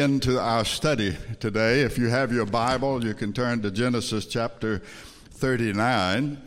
into 0.00 0.40
our 0.40 0.64
study 0.64 1.14
today. 1.40 1.82
If 1.82 1.98
you 1.98 2.08
have 2.08 2.32
your 2.32 2.46
Bible, 2.46 3.04
you 3.04 3.12
can 3.12 3.34
turn 3.34 3.60
to 3.60 3.70
Genesis 3.70 4.24
chapter 4.24 4.78
39. 4.78 6.40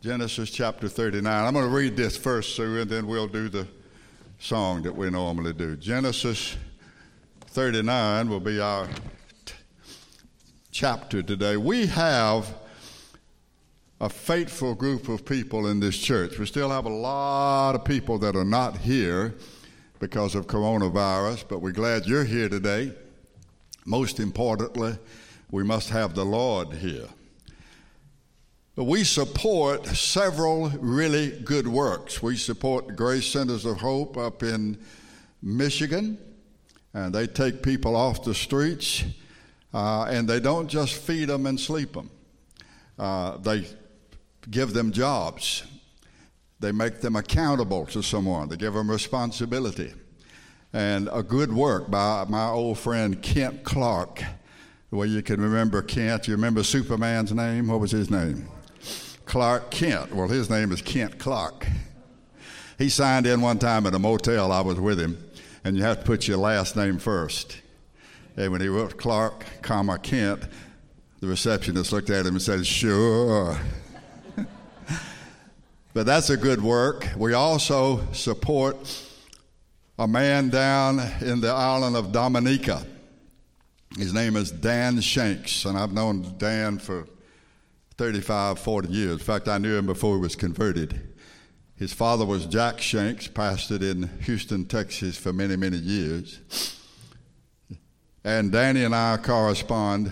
Genesis 0.00 0.50
chapter 0.50 0.88
39. 0.88 1.44
I'm 1.44 1.52
going 1.52 1.68
to 1.68 1.76
read 1.76 1.96
this 1.96 2.16
first, 2.16 2.54
Sue, 2.54 2.80
and 2.80 2.88
then 2.88 3.08
we'll 3.08 3.26
do 3.26 3.48
the 3.48 3.66
song 4.38 4.82
that 4.84 4.94
we 4.94 5.10
normally 5.10 5.52
do. 5.52 5.74
Genesis 5.76 6.56
39 7.48 8.28
will 8.28 8.38
be 8.38 8.60
our 8.60 8.86
t- 9.44 9.54
chapter 10.70 11.24
today. 11.24 11.56
We 11.56 11.86
have 11.86 12.54
a 14.00 14.08
faithful 14.08 14.76
group 14.76 15.08
of 15.08 15.24
people 15.24 15.66
in 15.66 15.80
this 15.80 15.98
church. 15.98 16.38
We 16.38 16.46
still 16.46 16.70
have 16.70 16.84
a 16.84 16.88
lot 16.88 17.74
of 17.74 17.84
people 17.84 18.16
that 18.18 18.36
are 18.36 18.44
not 18.44 18.78
here 18.78 19.34
because 20.02 20.34
of 20.34 20.48
coronavirus, 20.48 21.44
but 21.46 21.60
we're 21.60 21.70
glad 21.70 22.06
you're 22.06 22.24
here 22.24 22.48
today. 22.48 22.92
Most 23.84 24.18
importantly, 24.18 24.98
we 25.52 25.62
must 25.62 25.90
have 25.90 26.16
the 26.16 26.24
Lord 26.24 26.72
here. 26.72 27.06
We 28.74 29.04
support 29.04 29.86
several 29.86 30.70
really 30.70 31.30
good 31.44 31.68
works. 31.68 32.20
We 32.20 32.36
support 32.36 32.96
Grace 32.96 33.28
Centers 33.28 33.64
of 33.64 33.76
Hope 33.76 34.16
up 34.16 34.42
in 34.42 34.76
Michigan, 35.40 36.18
and 36.92 37.14
they 37.14 37.28
take 37.28 37.62
people 37.62 37.94
off 37.94 38.24
the 38.24 38.34
streets, 38.34 39.04
uh, 39.72 40.06
and 40.10 40.28
they 40.28 40.40
don't 40.40 40.66
just 40.66 40.94
feed 40.94 41.28
them 41.28 41.46
and 41.46 41.60
sleep 41.60 41.92
them. 41.92 42.10
Uh, 42.98 43.36
they 43.36 43.68
give 44.50 44.72
them 44.72 44.90
jobs. 44.90 45.62
They 46.58 46.72
make 46.72 47.00
them 47.00 47.14
accountable 47.14 47.86
to 47.86 48.02
someone. 48.02 48.48
They 48.48 48.56
give 48.56 48.74
them 48.74 48.90
responsibility. 48.90 49.92
And 50.72 51.10
a 51.12 51.22
good 51.22 51.52
work 51.52 51.90
by 51.90 52.24
my 52.28 52.46
old 52.46 52.78
friend 52.78 53.20
Kent 53.20 53.62
Clark. 53.62 54.22
Well, 54.90 55.06
you 55.06 55.22
can 55.22 55.40
remember 55.40 55.82
Kent. 55.82 56.28
You 56.28 56.34
remember 56.34 56.62
Superman's 56.62 57.32
name? 57.32 57.68
What 57.68 57.80
was 57.80 57.90
his 57.90 58.10
name? 58.10 58.48
Clark 59.26 59.70
Kent. 59.70 60.14
Well, 60.14 60.28
his 60.28 60.48
name 60.48 60.72
is 60.72 60.80
Kent 60.80 61.18
Clark. 61.18 61.66
He 62.78 62.88
signed 62.88 63.26
in 63.26 63.40
one 63.42 63.58
time 63.58 63.86
at 63.86 63.94
a 63.94 63.98
motel. 63.98 64.50
I 64.50 64.60
was 64.60 64.80
with 64.80 64.98
him, 64.98 65.22
and 65.62 65.76
you 65.76 65.82
have 65.82 66.00
to 66.00 66.04
put 66.04 66.26
your 66.26 66.38
last 66.38 66.74
name 66.74 66.98
first. 66.98 67.58
And 68.36 68.50
when 68.50 68.62
he 68.62 68.68
wrote 68.68 68.96
Clark, 68.96 69.44
comma 69.60 69.98
Kent, 69.98 70.42
the 71.20 71.26
receptionist 71.26 71.92
looked 71.92 72.10
at 72.10 72.26
him 72.26 72.34
and 72.34 72.42
said, 72.42 72.66
"Sure." 72.66 73.58
But 75.94 76.06
that's 76.06 76.30
a 76.30 76.38
good 76.38 76.62
work. 76.62 77.06
We 77.18 77.34
also 77.34 78.10
support 78.12 79.01
a 79.98 80.08
man 80.08 80.48
down 80.48 81.00
in 81.20 81.40
the 81.40 81.50
island 81.50 81.96
of 81.96 82.12
Dominica. 82.12 82.84
His 83.96 84.14
name 84.14 84.36
is 84.36 84.50
Dan 84.50 85.00
Shanks, 85.00 85.66
and 85.66 85.76
I've 85.76 85.92
known 85.92 86.34
Dan 86.38 86.78
for 86.78 87.06
35, 87.98 88.58
40 88.58 88.88
years. 88.88 89.12
In 89.12 89.18
fact, 89.18 89.48
I 89.48 89.58
knew 89.58 89.76
him 89.76 89.84
before 89.84 90.16
he 90.16 90.22
was 90.22 90.34
converted. 90.34 91.14
His 91.76 91.92
father 91.92 92.24
was 92.24 92.46
Jack 92.46 92.80
Shanks, 92.80 93.28
pastored 93.28 93.82
in 93.82 94.08
Houston, 94.22 94.64
Texas 94.64 95.18
for 95.18 95.32
many, 95.32 95.56
many 95.56 95.76
years. 95.76 96.40
And 98.24 98.50
Danny 98.50 98.84
and 98.84 98.94
I 98.94 99.18
correspond, 99.18 100.10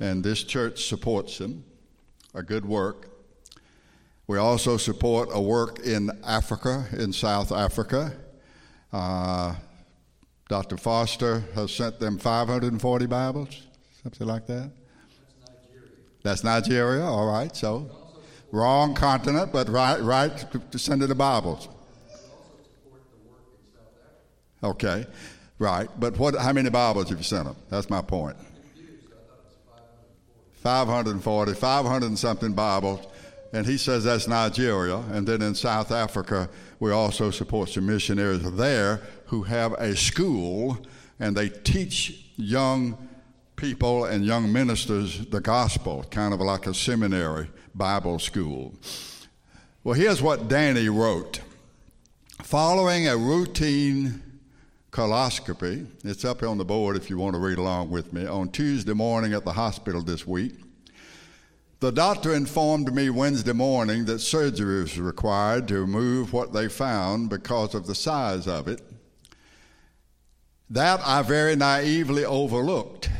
and 0.00 0.24
this 0.24 0.42
church 0.42 0.86
supports 0.88 1.38
him, 1.38 1.64
a 2.34 2.42
good 2.42 2.64
work. 2.64 3.08
We 4.26 4.38
also 4.38 4.78
support 4.78 5.28
a 5.32 5.40
work 5.40 5.78
in 5.80 6.10
Africa, 6.24 6.86
in 6.92 7.12
South 7.12 7.52
Africa. 7.52 8.12
Uh, 8.92 9.54
Dr. 10.48 10.76
Foster 10.76 11.40
has 11.54 11.72
sent 11.72 11.98
them 11.98 12.18
540 12.18 13.06
Bibles, 13.06 13.62
something 14.02 14.26
like 14.26 14.46
that. 14.46 14.70
That's 14.70 15.54
Nigeria. 15.64 15.90
That's 16.22 16.44
Nigeria, 16.44 17.04
all 17.04 17.26
right. 17.26 17.54
So, 17.54 17.90
wrong 18.52 18.94
continent, 18.94 19.52
but 19.52 19.68
right, 19.68 20.00
right 20.00 20.32
to 20.70 20.78
send 20.78 21.02
it 21.02 21.08
the 21.08 21.14
Bibles. 21.14 21.68
Okay, 24.62 25.06
right. 25.58 25.88
But 25.98 26.18
what? 26.18 26.34
How 26.36 26.52
many 26.52 26.70
Bibles 26.70 27.08
have 27.10 27.18
you 27.18 27.24
sent 27.24 27.44
them? 27.44 27.56
That's 27.68 27.90
my 27.90 28.02
point. 28.02 28.36
540, 30.62 31.54
500 31.54 32.06
and 32.06 32.18
something 32.18 32.52
Bibles 32.52 33.06
and 33.52 33.66
he 33.66 33.78
says 33.78 34.04
that's 34.04 34.28
Nigeria. 34.28 34.96
And 35.12 35.26
then 35.26 35.42
in 35.42 35.54
South 35.54 35.90
Africa, 35.90 36.48
we 36.80 36.92
also 36.92 37.30
support 37.30 37.68
some 37.68 37.86
missionaries 37.86 38.50
there 38.52 39.00
who 39.26 39.42
have 39.44 39.72
a 39.74 39.96
school 39.96 40.78
and 41.18 41.36
they 41.36 41.48
teach 41.48 42.26
young 42.36 42.96
people 43.56 44.04
and 44.04 44.24
young 44.24 44.52
ministers 44.52 45.26
the 45.26 45.40
gospel, 45.40 46.04
kind 46.10 46.34
of 46.34 46.40
like 46.40 46.66
a 46.66 46.74
seminary 46.74 47.48
Bible 47.74 48.18
school. 48.18 48.74
Well, 49.82 49.94
here's 49.94 50.20
what 50.20 50.48
Danny 50.48 50.88
wrote 50.88 51.40
Following 52.42 53.08
a 53.08 53.16
routine 53.16 54.22
coloscopy, 54.90 55.86
it's 56.04 56.24
up 56.24 56.42
on 56.42 56.58
the 56.58 56.64
board 56.64 56.96
if 56.96 57.10
you 57.10 57.18
want 57.18 57.34
to 57.34 57.40
read 57.40 57.58
along 57.58 57.90
with 57.90 58.12
me, 58.12 58.26
on 58.26 58.50
Tuesday 58.50 58.92
morning 58.92 59.32
at 59.32 59.44
the 59.44 59.52
hospital 59.52 60.02
this 60.02 60.26
week. 60.26 60.54
The 61.78 61.92
doctor 61.92 62.34
informed 62.34 62.94
me 62.94 63.10
Wednesday 63.10 63.52
morning 63.52 64.06
that 64.06 64.20
surgery 64.20 64.80
was 64.80 64.98
required 64.98 65.68
to 65.68 65.82
remove 65.82 66.32
what 66.32 66.54
they 66.54 66.68
found 66.68 67.28
because 67.28 67.74
of 67.74 67.86
the 67.86 67.94
size 67.94 68.48
of 68.48 68.66
it. 68.66 68.80
That 70.70 71.00
I 71.04 71.20
very 71.20 71.54
naively 71.54 72.24
overlooked. 72.24 73.10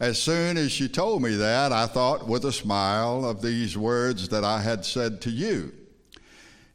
As 0.00 0.20
soon 0.20 0.56
as 0.56 0.72
she 0.72 0.88
told 0.88 1.22
me 1.22 1.34
that, 1.34 1.70
I 1.70 1.86
thought 1.86 2.26
with 2.26 2.46
a 2.46 2.52
smile 2.52 3.26
of 3.26 3.42
these 3.42 3.76
words 3.76 4.30
that 4.30 4.44
I 4.44 4.62
had 4.62 4.86
said 4.86 5.20
to 5.22 5.30
you. 5.30 5.74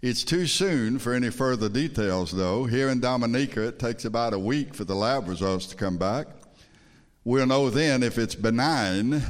It's 0.03 0.23
too 0.23 0.45
soon 0.45 0.99
for 0.99 1.13
any 1.13 1.31
further 1.31 1.69
details, 1.69 2.31
though. 2.31 2.65
Here 2.65 2.89
in 2.89 2.99
Dominica, 2.99 3.69
it 3.69 3.79
takes 3.79 4.05
about 4.05 4.33
a 4.33 4.39
week 4.39 4.75
for 4.75 4.83
the 4.83 4.95
lab 4.95 5.27
results 5.27 5.65
to 5.67 5.75
come 5.75 5.97
back. 5.97 6.27
We'll 7.23 7.47
know 7.47 7.71
then 7.71 8.03
if 8.03 8.19
it's 8.19 8.35
benign 8.35 9.23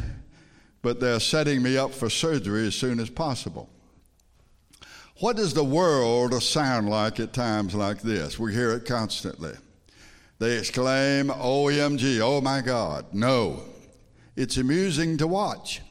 but 0.84 1.00
they're 1.00 1.20
setting 1.20 1.64
me 1.64 1.78
up 1.78 1.92
for 1.92 2.10
surgery 2.10 2.68
as 2.68 2.76
soon 2.76 3.00
as 3.00 3.10
possible. 3.10 3.70
What 5.20 5.38
does 5.38 5.54
the 5.54 5.64
world 5.64 6.44
sound 6.44 6.90
like 6.90 7.20
at 7.20 7.34
times 7.34 7.74
like 7.74 8.02
this? 8.02 8.38
We 8.38 8.54
hear 8.54 8.74
it 8.74 8.86
constantly. 8.86 9.54
They 10.40 10.58
exclaim, 10.58 11.30
OMG, 11.30 12.20
oh 12.20 12.42
my 12.42 12.60
God. 12.60 13.06
No, 13.14 13.64
it's 14.36 14.58
amusing 14.58 15.18
to 15.18 15.28
watch. 15.28 15.82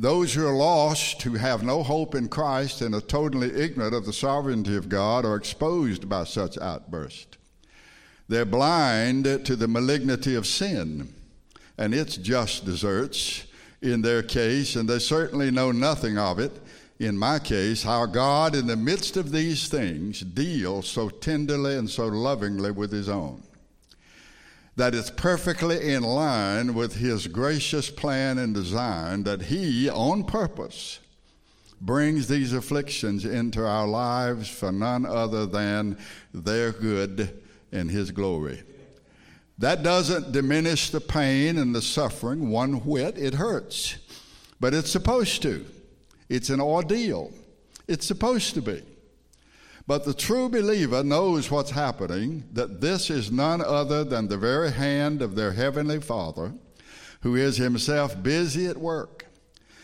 Those 0.00 0.34
who 0.34 0.44
are 0.44 0.56
lost, 0.56 1.22
who 1.22 1.34
have 1.34 1.62
no 1.62 1.84
hope 1.84 2.16
in 2.16 2.28
Christ 2.28 2.82
and 2.82 2.92
are 2.96 3.00
totally 3.00 3.54
ignorant 3.54 3.94
of 3.94 4.04
the 4.04 4.12
sovereignty 4.12 4.74
of 4.74 4.88
God, 4.88 5.24
are 5.24 5.36
exposed 5.36 6.08
by 6.08 6.24
such 6.24 6.58
outbursts. 6.58 7.38
They're 8.28 8.44
blind 8.44 9.44
to 9.44 9.54
the 9.54 9.68
malignity 9.68 10.34
of 10.34 10.46
sin 10.46 11.14
and 11.78 11.94
its 11.94 12.16
just 12.16 12.64
deserts 12.64 13.46
in 13.84 14.00
their 14.00 14.22
case, 14.22 14.76
and 14.76 14.88
they 14.88 14.98
certainly 14.98 15.50
know 15.50 15.70
nothing 15.70 16.16
of 16.16 16.38
it. 16.38 16.52
In 16.98 17.18
my 17.18 17.38
case, 17.38 17.82
how 17.82 18.06
God, 18.06 18.54
in 18.54 18.66
the 18.66 18.76
midst 18.76 19.16
of 19.16 19.30
these 19.30 19.68
things, 19.68 20.20
deals 20.20 20.88
so 20.88 21.10
tenderly 21.10 21.76
and 21.76 21.90
so 21.90 22.06
lovingly 22.06 22.70
with 22.70 22.90
His 22.90 23.08
own. 23.08 23.42
That 24.76 24.94
it's 24.94 25.10
perfectly 25.10 25.92
in 25.92 26.02
line 26.02 26.74
with 26.74 26.96
His 26.96 27.26
gracious 27.26 27.90
plan 27.90 28.38
and 28.38 28.54
design 28.54 29.24
that 29.24 29.42
He, 29.42 29.88
on 29.90 30.24
purpose, 30.24 31.00
brings 31.80 32.26
these 32.28 32.52
afflictions 32.52 33.24
into 33.24 33.66
our 33.66 33.86
lives 33.86 34.48
for 34.48 34.72
none 34.72 35.04
other 35.04 35.44
than 35.44 35.98
their 36.32 36.72
good 36.72 37.42
and 37.70 37.90
His 37.90 38.12
glory. 38.12 38.62
That 39.58 39.82
doesn't 39.82 40.32
diminish 40.32 40.90
the 40.90 41.00
pain 41.00 41.58
and 41.58 41.74
the 41.74 41.82
suffering 41.82 42.50
one 42.50 42.84
whit. 42.84 43.16
It 43.16 43.34
hurts. 43.34 43.96
But 44.60 44.74
it's 44.74 44.90
supposed 44.90 45.42
to. 45.42 45.64
It's 46.28 46.50
an 46.50 46.60
ordeal. 46.60 47.32
It's 47.86 48.06
supposed 48.06 48.54
to 48.54 48.62
be. 48.62 48.82
But 49.86 50.04
the 50.04 50.14
true 50.14 50.48
believer 50.48 51.04
knows 51.04 51.50
what's 51.50 51.70
happening, 51.70 52.44
that 52.52 52.80
this 52.80 53.10
is 53.10 53.30
none 53.30 53.60
other 53.60 54.02
than 54.02 54.28
the 54.28 54.38
very 54.38 54.72
hand 54.72 55.20
of 55.20 55.34
their 55.34 55.52
heavenly 55.52 56.00
Father, 56.00 56.54
who 57.20 57.36
is 57.36 57.58
himself 57.58 58.22
busy 58.22 58.66
at 58.66 58.78
work. 58.78 59.26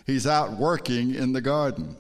He's 0.07 0.27
out 0.27 0.53
working 0.53 1.15
in 1.15 1.33
the 1.33 1.43
garden. 1.43 1.97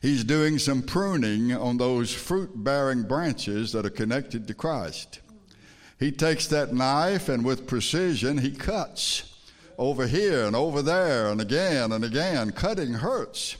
He's 0.00 0.24
doing 0.24 0.58
some 0.58 0.82
pruning 0.82 1.52
on 1.52 1.76
those 1.76 2.12
fruit 2.14 2.64
bearing 2.64 3.02
branches 3.02 3.72
that 3.72 3.84
are 3.84 3.90
connected 3.90 4.46
to 4.48 4.54
Christ. 4.54 5.20
He 5.98 6.12
takes 6.12 6.46
that 6.48 6.72
knife 6.72 7.28
and 7.28 7.44
with 7.44 7.66
precision 7.66 8.38
he 8.38 8.52
cuts 8.52 9.34
over 9.76 10.06
here 10.06 10.44
and 10.44 10.54
over 10.54 10.82
there 10.82 11.28
and 11.28 11.40
again 11.40 11.92
and 11.92 12.04
again. 12.04 12.52
Cutting 12.52 12.94
hurts. 12.94 13.56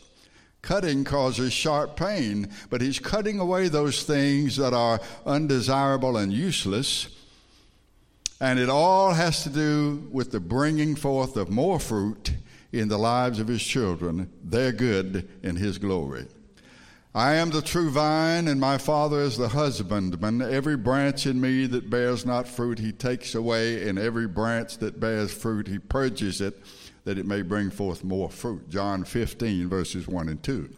Cutting 0.60 1.04
causes 1.04 1.52
sharp 1.52 1.96
pain, 1.96 2.48
but 2.68 2.80
he's 2.80 2.98
cutting 2.98 3.38
away 3.38 3.68
those 3.68 4.02
things 4.02 4.56
that 4.56 4.74
are 4.74 5.00
undesirable 5.24 6.16
and 6.16 6.32
useless 6.32 7.08
And 8.40 8.58
it 8.58 8.68
all 8.68 9.12
has 9.14 9.42
to 9.42 9.50
do 9.50 10.08
with 10.12 10.30
the 10.30 10.40
bringing 10.40 10.94
forth 10.94 11.36
of 11.36 11.50
more 11.50 11.80
fruit 11.80 12.32
in 12.72 12.88
the 12.88 12.98
lives 12.98 13.40
of 13.40 13.48
his 13.48 13.62
children, 13.62 14.30
their 14.44 14.72
good 14.72 15.28
in 15.42 15.56
his 15.56 15.78
glory. 15.78 16.26
I 17.18 17.34
am 17.34 17.50
the 17.50 17.62
true 17.62 17.90
vine, 17.90 18.46
and 18.46 18.60
my 18.60 18.78
Father 18.78 19.20
is 19.22 19.36
the 19.36 19.48
husbandman. 19.48 20.40
Every 20.40 20.76
branch 20.76 21.26
in 21.26 21.40
me 21.40 21.66
that 21.66 21.90
bears 21.90 22.24
not 22.24 22.46
fruit, 22.46 22.78
he 22.78 22.92
takes 22.92 23.34
away, 23.34 23.88
and 23.88 23.98
every 23.98 24.28
branch 24.28 24.78
that 24.78 25.00
bears 25.00 25.34
fruit, 25.34 25.66
he 25.66 25.80
purges 25.80 26.40
it, 26.40 26.62
that 27.02 27.18
it 27.18 27.26
may 27.26 27.42
bring 27.42 27.70
forth 27.70 28.04
more 28.04 28.30
fruit. 28.30 28.70
John 28.70 29.02
15, 29.02 29.68
verses 29.68 30.06
1 30.06 30.28
and 30.28 30.40
2. 30.40 30.70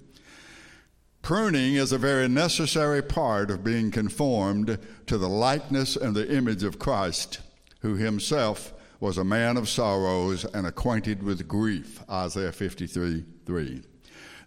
Pruning 1.20 1.74
is 1.74 1.92
a 1.92 1.98
very 1.98 2.26
necessary 2.26 3.02
part 3.02 3.50
of 3.50 3.62
being 3.62 3.90
conformed 3.90 4.78
to 5.08 5.18
the 5.18 5.28
likeness 5.28 5.94
and 5.94 6.16
the 6.16 6.34
image 6.34 6.64
of 6.64 6.78
Christ, 6.78 7.40
who 7.80 7.96
himself 7.96 8.72
was 8.98 9.18
a 9.18 9.24
man 9.24 9.58
of 9.58 9.68
sorrows 9.68 10.46
and 10.46 10.66
acquainted 10.66 11.22
with 11.22 11.46
grief. 11.46 12.02
Isaiah 12.08 12.50
53 12.50 13.26
3. 13.44 13.82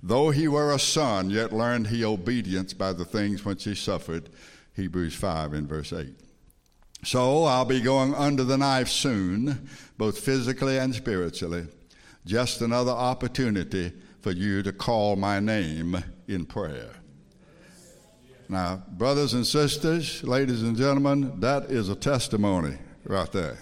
Though 0.06 0.32
he 0.32 0.50
were 0.50 0.74
a 0.74 0.80
son, 0.80 1.30
yet 1.30 1.54
learned 1.54 1.88
he 1.88 2.04
obedience 2.04 2.74
by 2.74 2.92
the 2.92 3.06
things 3.06 3.46
which 3.46 3.64
he 3.64 3.74
suffered. 3.74 4.30
Hebrews 4.76 5.16
5 5.16 5.54
and 5.54 5.68
verse 5.68 5.94
8. 5.94 6.14
So 7.06 7.46
I'll 7.46 7.64
be 7.64 7.80
going 7.80 8.14
under 8.14 8.44
the 8.44 8.58
knife 8.58 8.90
soon, 8.90 9.70
both 9.98 10.20
physically 10.20 10.78
and 10.78 10.94
spiritually. 10.94 11.68
Just 12.26 12.62
another 12.62 12.92
opportunity 12.92 13.94
for 14.20 14.32
you 14.32 14.62
to 14.64 14.74
call 14.74 15.16
my 15.16 15.40
name 15.40 16.04
in 16.28 16.46
prayer. 16.46 16.92
Now, 18.50 18.84
brothers 18.92 19.34
and 19.34 19.48
sisters, 19.48 20.22
ladies 20.24 20.64
and 20.64 20.76
gentlemen, 20.76 21.40
that 21.40 21.72
is 21.72 21.88
a 21.88 21.96
testimony 21.96 22.78
right 23.06 23.32
there. 23.32 23.58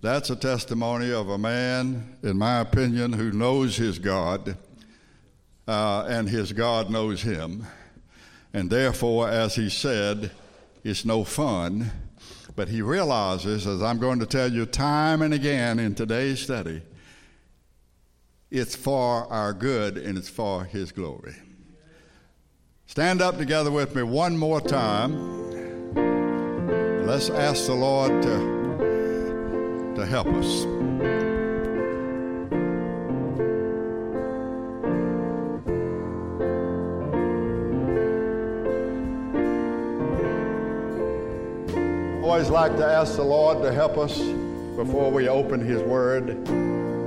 That's 0.00 0.30
a 0.30 0.36
testimony 0.36 1.12
of 1.12 1.28
a 1.28 1.38
man, 1.38 2.16
in 2.24 2.38
my 2.38 2.60
opinion, 2.60 3.12
who 3.12 3.30
knows 3.30 3.76
his 3.76 4.00
God 4.00 4.56
uh, 5.68 6.06
and 6.08 6.28
his 6.28 6.52
God 6.52 6.90
knows 6.90 7.22
him. 7.22 7.66
And 8.54 8.70
therefore, 8.70 9.28
as 9.28 9.54
he 9.54 9.68
said, 9.68 10.30
it's 10.82 11.04
no 11.04 11.22
fun. 11.22 11.92
But 12.56 12.68
he 12.68 12.80
realizes, 12.80 13.66
as 13.66 13.82
I'm 13.82 13.98
going 13.98 14.18
to 14.20 14.26
tell 14.26 14.50
you 14.50 14.64
time 14.66 15.20
and 15.22 15.34
again 15.34 15.78
in 15.78 15.94
today's 15.94 16.40
study, 16.40 16.82
it's 18.50 18.74
for 18.74 19.30
our 19.30 19.52
good 19.52 19.98
and 19.98 20.16
it's 20.16 20.30
for 20.30 20.64
his 20.64 20.90
glory. 20.90 21.36
Stand 22.86 23.20
up 23.20 23.36
together 23.36 23.70
with 23.70 23.94
me 23.94 24.02
one 24.02 24.38
more 24.38 24.62
time. 24.62 25.44
Let's 27.06 27.28
ask 27.28 27.66
the 27.66 27.74
Lord 27.74 28.22
to, 28.22 29.94
to 29.96 30.06
help 30.06 30.28
us. 30.28 31.27
Always 42.28 42.50
like 42.50 42.76
to 42.76 42.84
ask 42.84 43.16
the 43.16 43.22
Lord 43.22 43.62
to 43.62 43.72
help 43.72 43.96
us 43.96 44.18
before 44.76 45.10
we 45.10 45.30
open 45.30 45.64
His 45.64 45.80
Word. 45.80 46.46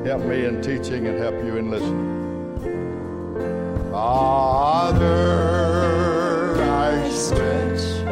Help 0.04 0.24
me 0.24 0.46
in 0.46 0.64
teaching 0.64 1.06
and 1.06 1.20
help 1.20 1.36
you 1.46 1.58
in 1.58 1.70
listening. 1.70 2.10
Father, 3.92 5.06
I 6.64 7.08
stretch 7.12 8.04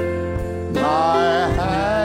my 0.75 1.49
hands 1.57 1.98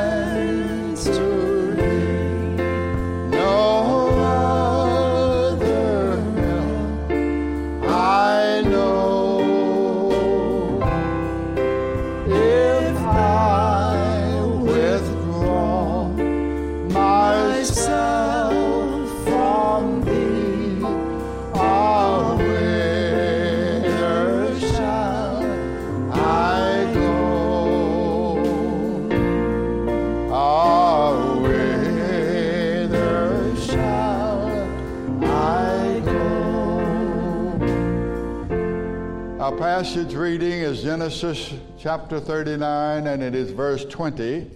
passage 39.84 40.14
reading 40.14 40.60
is 40.62 40.82
Genesis 40.82 41.52
chapter 41.78 42.18
39, 42.18 43.06
and 43.06 43.22
it 43.22 43.34
is 43.34 43.50
verse 43.50 43.84
20. 43.84 44.50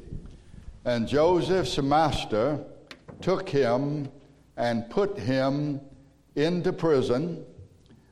And 0.86 1.06
Joseph's 1.06 1.76
master 1.76 2.64
took 3.20 3.46
him 3.46 4.08
and 4.56 4.88
put 4.88 5.18
him 5.18 5.82
into 6.34 6.72
prison, 6.72 7.44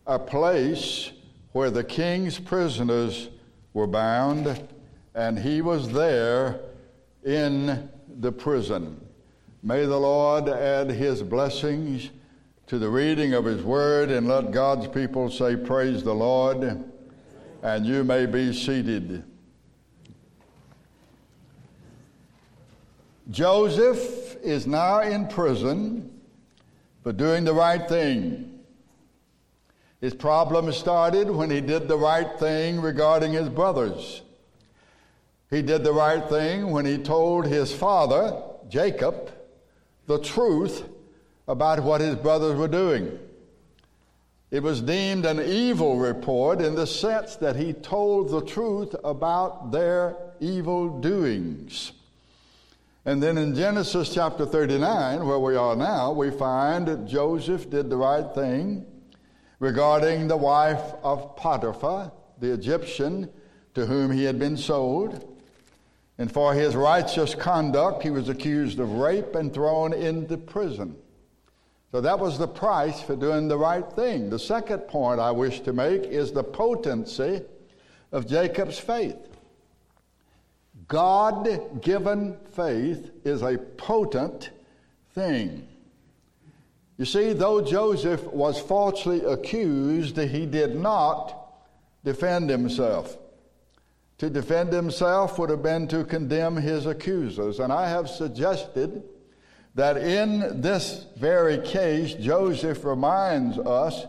a 0.07 0.19
place 0.19 1.11
where 1.53 1.71
the 1.71 1.83
king's 1.83 2.39
prisoners 2.39 3.31
were 3.73 3.87
bound, 3.87 4.69
and 5.15 5.39
he 5.39 5.63
was 5.63 5.91
there 5.91 6.61
in 7.25 7.89
the 8.19 8.31
prison. 8.31 9.01
May 9.63 9.87
the 9.87 9.99
Lord 9.99 10.51
add 10.51 10.91
his 10.91 11.23
blessings 11.23 12.11
to 12.67 12.79
the 12.79 12.91
reading 12.91 13.33
of 13.33 13.47
his 13.47 13.63
word, 13.63 14.11
and 14.11 14.29
let 14.29 14.51
God's 14.51 14.87
people 14.89 15.31
say, 15.31 15.57
Praise 15.57 16.03
the 16.03 16.15
Lord. 16.15 16.93
And 17.63 17.87
you 17.87 18.05
may 18.05 18.27
be 18.27 18.53
seated. 18.53 19.25
Joseph 23.31 24.37
is 24.43 24.67
now 24.67 25.01
in 25.01 25.27
prison 25.27 26.21
for 27.03 27.13
doing 27.13 27.45
the 27.45 27.53
right 27.53 27.89
thing. 27.89 28.61
His 30.01 30.15
problem 30.15 30.71
started 30.73 31.31
when 31.31 31.51
he 31.51 31.61
did 31.61 31.89
the 31.89 31.97
right 31.97 32.39
thing 32.39 32.81
regarding 32.81 33.33
his 33.33 33.49
brothers. 33.49 34.23
He 35.51 35.63
did 35.63 35.83
the 35.83 35.93
right 35.93 36.29
thing 36.29 36.71
when 36.71 36.85
he 36.85 36.99
told 36.99 37.47
his 37.47 37.73
father, 37.73 38.41
Jacob, 38.69 39.31
the 40.07 40.19
truth 40.19 40.85
about 41.49 41.83
what 41.83 42.01
his 42.01 42.17
brothers 42.17 42.57
were 42.57 42.69
doing. 42.69 43.19
It 44.51 44.63
was 44.63 44.81
deemed 44.81 45.27
an 45.27 45.41
evil 45.41 45.99
report 45.99 46.61
in 46.61 46.77
the 46.77 46.87
sense 46.87 47.37
that 47.37 47.57
he 47.57 47.73
told 47.73 48.31
the 48.31 48.45
truth 48.45 48.95
about 49.03 49.73
their 49.73 50.17
evil 50.39 51.01
doings. 51.01 51.93
And 53.05 53.23
then 53.23 53.39
in 53.39 53.55
Genesis 53.55 54.13
chapter 54.15 54.47
39, 54.47 55.27
where 55.27 55.39
we 55.39 55.57
are 55.57 55.75
now, 55.75 56.13
we 56.13 56.31
find 56.31 56.87
that 56.87 57.07
Joseph 57.07 57.71
did 57.71 57.91
the 57.91 57.97
right 57.97 58.33
thing 58.35 58.87
regarding 59.59 60.29
the 60.29 60.37
wife 60.37 60.83
of 61.03 61.35
Potiphar, 61.37 62.13
the 62.39 62.53
Egyptian, 62.53 63.29
to 63.75 63.87
whom 63.87 64.13
he 64.13 64.25
had 64.25 64.39
been 64.39 64.57
sold. 64.57 65.37
And 66.19 66.31
for 66.31 66.55
his 66.55 66.77
righteous 66.77 67.35
conduct, 67.35 68.03
he 68.03 68.11
was 68.11 68.29
accused 68.29 68.79
of 68.79 68.93
rape 68.93 69.35
and 69.35 69.53
thrown 69.53 69.93
into 69.93 70.37
prison. 70.37 70.97
So 71.97 72.03
that 72.03 72.19
was 72.19 72.37
the 72.37 72.47
price 72.47 73.01
for 73.01 73.17
doing 73.17 73.49
the 73.49 73.57
right 73.57 73.91
thing. 73.95 74.29
The 74.29 74.39
second 74.39 74.81
point 74.81 75.19
I 75.19 75.31
wish 75.31 75.61
to 75.61 75.73
make 75.73 76.03
is 76.03 76.31
the 76.31 76.45
potency 76.45 77.41
of 78.13 78.29
Jacob's 78.29 78.79
faith. 78.79 79.17
God 80.89 81.81
given 81.81 82.37
faith 82.51 83.13
is 83.25 83.41
a 83.41 83.57
potent 83.57 84.51
thing. 85.15 85.67
You 86.99 87.07
see, 87.07 87.33
though 87.33 87.63
Joseph 87.63 88.25
was 88.25 88.61
falsely 88.61 89.25
accused, 89.25 90.19
he 90.19 90.45
did 90.45 90.77
not 90.77 91.51
defend 92.05 92.51
himself. 92.51 93.17
To 94.19 94.29
defend 94.29 94.71
himself 94.71 95.39
would 95.39 95.49
have 95.49 95.63
been 95.63 95.89
to 95.89 96.05
condemn 96.05 96.57
his 96.57 96.85
accusers. 96.85 97.59
And 97.59 97.73
I 97.73 97.89
have 97.89 98.11
suggested 98.11 99.03
that 99.77 99.99
in 99.99 100.63
this 100.63 101.05
very 101.17 101.59
case, 101.59 102.15
Joseph 102.15 102.83
reminds 102.83 103.59
us 103.59 104.07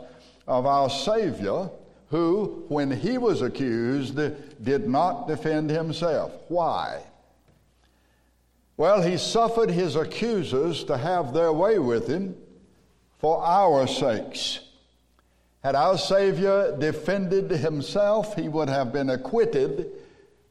of 0.48 0.66
our 0.66 0.90
Savior, 0.90 1.70
who, 2.10 2.64
when 2.70 2.90
he 2.90 3.18
was 3.18 3.42
accused, 3.42 4.18
did 4.64 4.88
not 4.88 5.28
defend 5.28 5.70
himself. 5.70 6.32
Why? 6.48 7.04
Well, 8.78 9.02
he 9.02 9.18
suffered 9.18 9.70
his 9.70 9.98
accusers 9.98 10.86
to 10.86 10.96
have 10.96 11.34
their 11.34 11.52
way 11.52 11.80
with 11.80 12.08
him 12.08 12.38
for 13.20 13.44
our 13.44 13.88
sakes. 13.88 14.62
Had 15.66 15.76
our 15.76 15.98
Savior 15.98 16.78
defended 16.80 17.52
himself, 17.52 18.36
he 18.38 18.48
would 18.48 18.70
have 18.70 18.94
been 18.94 19.10
acquitted 19.10 19.92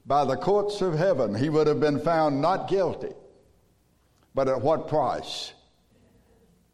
by 0.05 0.27
the 0.27 0.37
courts 0.37 0.83
of 0.83 0.99
heaven. 0.99 1.35
He 1.35 1.49
would 1.49 1.69
have 1.69 1.81
been 1.81 2.01
found 2.01 2.43
not 2.43 2.69
guilty. 2.69 3.15
But 4.37 4.49
at 4.49 4.61
what 4.61 4.87
price? 4.87 5.55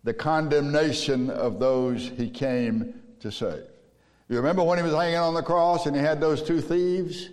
The 0.02 0.12
condemnation 0.12 1.31
of 1.31 1.61
those 1.61 2.11
he 2.16 2.28
came 2.28 3.00
to 3.21 3.31
save. 3.31 3.62
You 4.28 4.37
remember 4.37 4.64
when 4.64 4.78
he 4.78 4.85
was 4.85 4.92
hanging 4.92 5.16
on 5.16 5.33
the 5.33 5.45
cross 5.45 5.87
and 5.87 5.95
he 5.95 6.02
had 6.02 6.21
those 6.21 6.42
two 6.42 6.61
thieves? 6.61 7.31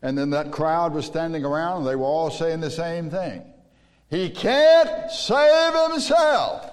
And 0.00 0.16
then 0.16 0.30
that 0.30 0.50
crowd 0.50 0.94
was 0.94 1.04
standing 1.04 1.44
around 1.44 1.78
and 1.78 1.86
they 1.86 1.94
were 1.94 2.06
all 2.06 2.30
saying 2.30 2.60
the 2.60 2.70
same 2.70 3.10
thing. 3.10 3.42
He 4.08 4.30
can't 4.30 5.10
save 5.10 5.90
himself. 5.90 6.70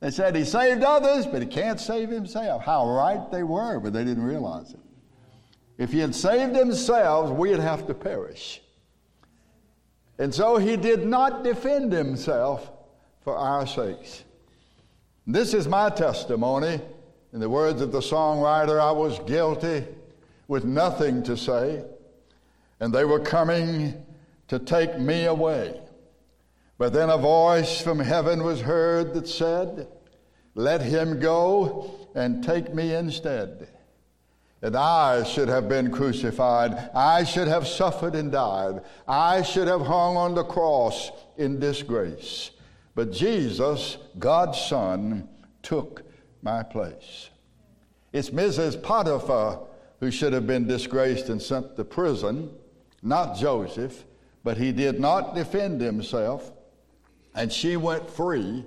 They 0.00 0.10
said 0.10 0.36
he 0.36 0.44
saved 0.44 0.82
others, 0.82 1.26
but 1.26 1.40
he 1.40 1.48
can't 1.48 1.80
save 1.80 2.10
himself. 2.10 2.62
How 2.62 2.90
right 2.90 3.30
they 3.30 3.42
were, 3.42 3.80
but 3.80 3.94
they 3.94 4.04
didn't 4.04 4.24
realize 4.24 4.72
it. 4.72 4.80
If 5.78 5.92
he 5.92 6.00
had 6.00 6.14
saved 6.14 6.54
themselves, 6.54 7.32
we'd 7.32 7.58
have 7.58 7.86
to 7.86 7.94
perish. 7.94 8.60
And 10.20 10.34
so 10.34 10.58
he 10.58 10.76
did 10.76 11.06
not 11.06 11.42
defend 11.44 11.92
himself 11.92 12.70
for 13.24 13.34
our 13.34 13.66
sakes. 13.66 14.22
This 15.26 15.54
is 15.54 15.66
my 15.66 15.88
testimony. 15.88 16.78
In 17.32 17.40
the 17.40 17.48
words 17.48 17.80
of 17.80 17.90
the 17.90 18.00
songwriter, 18.00 18.78
I 18.78 18.92
was 18.92 19.18
guilty 19.20 19.86
with 20.46 20.66
nothing 20.66 21.22
to 21.22 21.38
say, 21.38 21.82
and 22.80 22.92
they 22.92 23.06
were 23.06 23.20
coming 23.20 23.94
to 24.48 24.58
take 24.58 24.98
me 24.98 25.24
away. 25.24 25.80
But 26.76 26.92
then 26.92 27.08
a 27.08 27.16
voice 27.16 27.80
from 27.80 27.98
heaven 27.98 28.42
was 28.42 28.60
heard 28.60 29.14
that 29.14 29.26
said, 29.26 29.88
Let 30.54 30.82
him 30.82 31.18
go 31.18 32.08
and 32.14 32.44
take 32.44 32.74
me 32.74 32.94
instead. 32.94 33.68
That 34.60 34.76
I 34.76 35.24
should 35.24 35.48
have 35.48 35.68
been 35.68 35.90
crucified, 35.90 36.90
I 36.94 37.24
should 37.24 37.48
have 37.48 37.66
suffered 37.66 38.14
and 38.14 38.30
died, 38.30 38.82
I 39.08 39.42
should 39.42 39.68
have 39.68 39.80
hung 39.80 40.16
on 40.16 40.34
the 40.34 40.44
cross 40.44 41.10
in 41.38 41.58
disgrace. 41.58 42.50
But 42.94 43.12
Jesus, 43.12 43.96
God's 44.18 44.60
Son, 44.60 45.28
took 45.62 46.02
my 46.42 46.62
place. 46.62 47.30
It's 48.12 48.30
Mrs. 48.30 48.82
Potiphar 48.82 49.60
who 50.00 50.10
should 50.10 50.32
have 50.32 50.46
been 50.46 50.66
disgraced 50.66 51.28
and 51.28 51.40
sent 51.40 51.76
to 51.76 51.84
prison, 51.84 52.50
not 53.02 53.36
Joseph, 53.36 54.04
but 54.42 54.56
he 54.56 54.72
did 54.72 54.98
not 54.98 55.34
defend 55.34 55.80
himself 55.80 56.52
and 57.34 57.52
she 57.52 57.76
went 57.76 58.10
free 58.10 58.64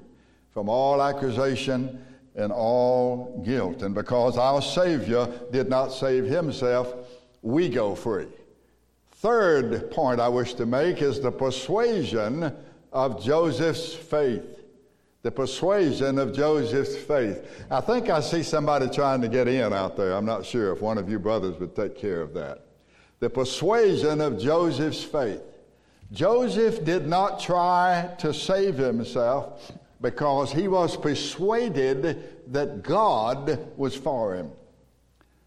from 0.51 0.69
all 0.69 1.01
accusation 1.01 2.03
and 2.35 2.51
all 2.51 3.41
guilt. 3.45 3.81
And 3.81 3.93
because 3.93 4.37
our 4.37 4.61
Savior 4.61 5.27
did 5.51 5.69
not 5.69 5.89
save 5.89 6.25
himself, 6.25 6.93
we 7.41 7.69
go 7.69 7.95
free. 7.95 8.27
Third 9.11 9.91
point 9.91 10.19
I 10.19 10.27
wish 10.27 10.53
to 10.55 10.65
make 10.65 11.01
is 11.01 11.21
the 11.21 11.31
persuasion 11.31 12.53
of 12.91 13.23
Joseph's 13.23 13.93
faith. 13.93 14.43
The 15.21 15.31
persuasion 15.31 16.19
of 16.19 16.33
Joseph's 16.33 16.97
faith. 16.97 17.65
I 17.71 17.79
think 17.79 18.09
I 18.09 18.19
see 18.19 18.43
somebody 18.43 18.89
trying 18.89 19.21
to 19.21 19.29
get 19.29 19.47
in 19.47 19.71
out 19.71 19.95
there. 19.95 20.13
I'm 20.13 20.25
not 20.25 20.45
sure 20.45 20.73
if 20.73 20.81
one 20.81 20.97
of 20.97 21.09
you 21.09 21.19
brothers 21.19 21.57
would 21.59 21.75
take 21.75 21.97
care 21.97 22.21
of 22.21 22.33
that. 22.33 22.65
The 23.19 23.29
persuasion 23.29 24.19
of 24.19 24.37
Joseph's 24.37 25.03
faith. 25.03 25.41
Joseph 26.11 26.83
did 26.83 27.07
not 27.07 27.39
try 27.39 28.13
to 28.19 28.33
save 28.33 28.77
himself 28.77 29.71
because 30.03 30.51
he 30.51 30.67
was 30.67 30.98
persuaded 30.98 32.51
that 32.51 32.83
God 32.83 33.57
was 33.77 33.95
for 33.95 34.36
him. 34.36 34.51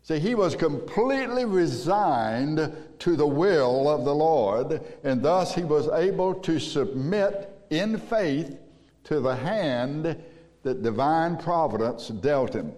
See, 0.02 0.18
he 0.18 0.34
was 0.34 0.56
completely 0.56 1.44
resigned 1.44 2.74
to 3.00 3.16
the 3.16 3.26
will 3.26 3.86
of 3.86 4.06
the 4.06 4.14
Lord, 4.14 4.80
and 5.04 5.22
thus 5.22 5.54
he 5.54 5.62
was 5.62 5.88
able 5.88 6.32
to 6.36 6.58
submit 6.58 7.50
in 7.68 7.98
faith 7.98 8.56
to 9.04 9.20
the 9.20 9.36
hand 9.36 10.16
that 10.62 10.82
divine 10.82 11.36
providence 11.36 12.08
dealt 12.08 12.54
him. 12.54 12.72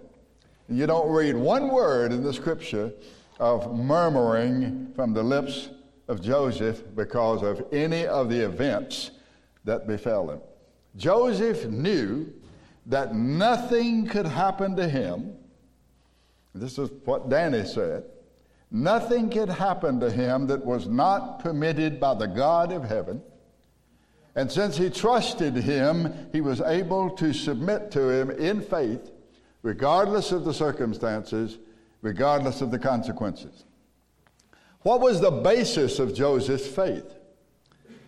You 0.67 0.85
don't 0.85 1.09
read 1.09 1.35
one 1.35 1.69
word 1.69 2.11
in 2.11 2.23
the 2.23 2.33
scripture 2.33 2.91
of 3.39 3.73
murmuring 3.73 4.91
from 4.95 5.13
the 5.13 5.23
lips 5.23 5.69
of 6.09 6.21
Joseph 6.21 6.83
because 6.93 7.41
of 7.41 7.65
any 7.71 8.05
of 8.05 8.29
the 8.29 8.43
events 8.43 9.11
that 9.63 9.87
befell 9.87 10.29
him. 10.29 10.41
Joseph 10.95 11.65
knew 11.67 12.31
that 12.85 13.15
nothing 13.15 14.07
could 14.07 14.25
happen 14.25 14.75
to 14.75 14.87
him. 14.89 15.35
This 16.55 16.77
is 16.77 16.89
what 17.05 17.29
Danny 17.29 17.65
said. 17.65 18.03
Nothing 18.71 19.29
could 19.29 19.49
happen 19.49 19.99
to 19.99 20.11
him 20.11 20.47
that 20.47 20.65
was 20.65 20.87
not 20.87 21.39
permitted 21.39 21.99
by 21.99 22.13
the 22.13 22.27
God 22.27 22.71
of 22.71 22.83
heaven. 22.83 23.21
And 24.35 24.51
since 24.51 24.77
he 24.77 24.89
trusted 24.89 25.55
him, 25.55 26.29
he 26.31 26.41
was 26.41 26.61
able 26.61 27.09
to 27.11 27.33
submit 27.33 27.91
to 27.91 28.09
him 28.09 28.31
in 28.31 28.61
faith, 28.61 29.11
regardless 29.63 30.31
of 30.31 30.45
the 30.45 30.53
circumstances, 30.53 31.57
regardless 32.01 32.61
of 32.61 32.71
the 32.71 32.79
consequences. 32.79 33.65
What 34.81 35.01
was 35.01 35.19
the 35.19 35.31
basis 35.31 35.99
of 35.99 36.13
Joseph's 36.13 36.67
faith? 36.67 37.15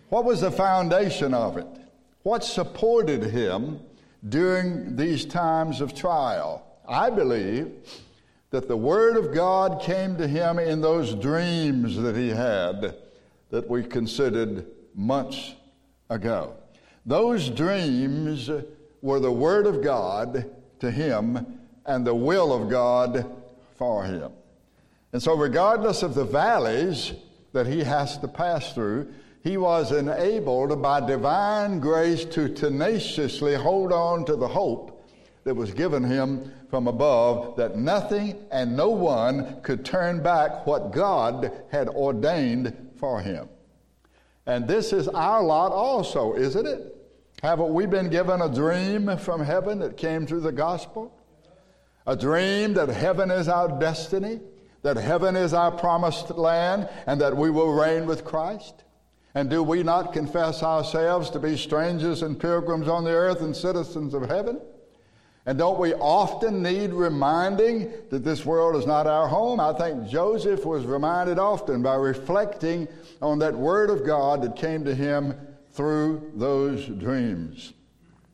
What 0.08 0.24
was 0.24 0.40
the 0.40 0.50
foundation 0.50 1.34
of 1.34 1.56
it? 1.56 1.66
What 2.22 2.44
supported 2.44 3.24
him 3.24 3.80
during 4.28 4.96
these 4.96 5.24
times 5.24 5.80
of 5.80 5.94
trial? 5.94 6.64
I 6.86 7.10
believe 7.10 7.72
that 8.50 8.68
the 8.68 8.76
Word 8.76 9.16
of 9.16 9.34
God 9.34 9.80
came 9.80 10.16
to 10.18 10.28
him 10.28 10.58
in 10.58 10.80
those 10.80 11.14
dreams 11.14 11.96
that 11.96 12.14
he 12.14 12.28
had 12.28 12.96
that 13.50 13.68
we 13.68 13.82
considered 13.82 14.66
months 14.94 15.54
ago. 16.10 16.54
Those 17.04 17.48
dreams 17.48 18.50
were 19.00 19.20
the 19.20 19.32
Word 19.32 19.66
of 19.66 19.82
God 19.82 20.50
to 20.80 20.90
him 20.90 21.58
and 21.86 22.06
the 22.06 22.14
will 22.14 22.52
of 22.52 22.70
God 22.70 23.26
for 23.76 24.04
him. 24.04 24.32
And 25.12 25.22
so, 25.22 25.36
regardless 25.36 26.02
of 26.02 26.14
the 26.14 26.24
valleys 26.24 27.12
that 27.52 27.66
he 27.66 27.80
has 27.80 28.16
to 28.18 28.28
pass 28.28 28.72
through, 28.72 29.12
he 29.42 29.56
was 29.56 29.92
enabled 29.92 30.80
by 30.80 31.00
divine 31.00 31.80
grace 31.80 32.24
to 32.26 32.48
tenaciously 32.48 33.54
hold 33.54 33.92
on 33.92 34.24
to 34.24 34.36
the 34.36 34.48
hope 34.48 35.04
that 35.44 35.54
was 35.54 35.72
given 35.72 36.04
him 36.04 36.52
from 36.70 36.86
above 36.86 37.56
that 37.56 37.76
nothing 37.76 38.36
and 38.52 38.76
no 38.76 38.90
one 38.90 39.60
could 39.62 39.84
turn 39.84 40.22
back 40.22 40.66
what 40.66 40.92
God 40.92 41.52
had 41.70 41.88
ordained 41.88 42.92
for 42.96 43.20
him. 43.20 43.48
And 44.46 44.66
this 44.66 44.92
is 44.92 45.08
our 45.08 45.42
lot 45.42 45.72
also, 45.72 46.34
isn't 46.34 46.66
it? 46.66 46.96
Haven't 47.42 47.74
we 47.74 47.86
been 47.86 48.08
given 48.08 48.40
a 48.40 48.52
dream 48.52 49.16
from 49.18 49.44
heaven 49.44 49.80
that 49.80 49.96
came 49.96 50.26
through 50.26 50.40
the 50.40 50.52
gospel? 50.52 51.12
A 52.06 52.16
dream 52.16 52.74
that 52.74 52.88
heaven 52.88 53.30
is 53.30 53.48
our 53.48 53.68
destiny? 53.80 54.40
that 54.82 54.96
heaven 54.96 55.36
is 55.36 55.54
our 55.54 55.70
promised 55.70 56.30
land 56.30 56.88
and 57.06 57.20
that 57.20 57.36
we 57.36 57.50
will 57.50 57.72
reign 57.72 58.06
with 58.06 58.24
Christ? 58.24 58.84
And 59.34 59.48
do 59.48 59.62
we 59.62 59.82
not 59.82 60.12
confess 60.12 60.62
ourselves 60.62 61.30
to 61.30 61.38
be 61.38 61.56
strangers 61.56 62.22
and 62.22 62.38
pilgrims 62.38 62.86
on 62.86 63.04
the 63.04 63.10
earth 63.10 63.40
and 63.40 63.56
citizens 63.56 64.12
of 64.12 64.28
heaven? 64.28 64.60
And 65.46 65.58
don't 65.58 65.80
we 65.80 65.94
often 65.94 66.62
need 66.62 66.92
reminding 66.92 67.92
that 68.10 68.24
this 68.24 68.44
world 68.44 68.76
is 68.76 68.86
not 68.86 69.06
our 69.06 69.26
home? 69.26 69.58
I 69.58 69.72
think 69.72 70.06
Joseph 70.06 70.64
was 70.64 70.84
reminded 70.84 71.38
often 71.38 71.82
by 71.82 71.96
reflecting 71.96 72.86
on 73.20 73.40
that 73.40 73.54
word 73.54 73.90
of 73.90 74.06
God 74.06 74.42
that 74.42 74.54
came 74.54 74.84
to 74.84 74.94
him 74.94 75.34
through 75.72 76.30
those 76.34 76.86
dreams. 76.86 77.72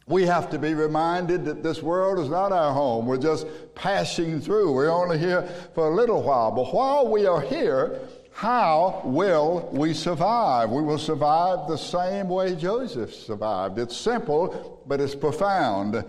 We 0.07 0.25
have 0.25 0.51
to 0.51 0.59
be 0.59 0.75
reminded 0.75 1.45
that 1.45 1.63
this 1.63 1.83
world 1.83 2.19
is 2.19 2.29
not 2.29 2.51
our 2.51 2.73
home. 2.73 3.07
We're 3.07 3.19
just 3.19 3.47
passing 3.75 4.41
through. 4.41 4.73
We're 4.73 4.91
only 4.91 5.19
here 5.19 5.43
for 5.75 5.89
a 5.89 5.95
little 5.95 6.23
while. 6.23 6.51
But 6.51 6.75
while 6.75 7.09
we 7.09 7.27
are 7.27 7.41
here, 7.41 8.01
how 8.39 9.03
will 9.05 9.69
we 9.73 9.93
survive? 9.93 10.71
We 10.71 10.81
will 10.81 10.97
survive 10.97 11.67
the 11.67 11.77
same 11.77 12.29
way 12.29 12.55
Joseph 12.55 13.13
survived. 13.13 13.81
It's 13.81 13.97
simple, 13.97 14.81
but 14.87 15.01
it's 15.01 15.17
profound. 15.17 16.05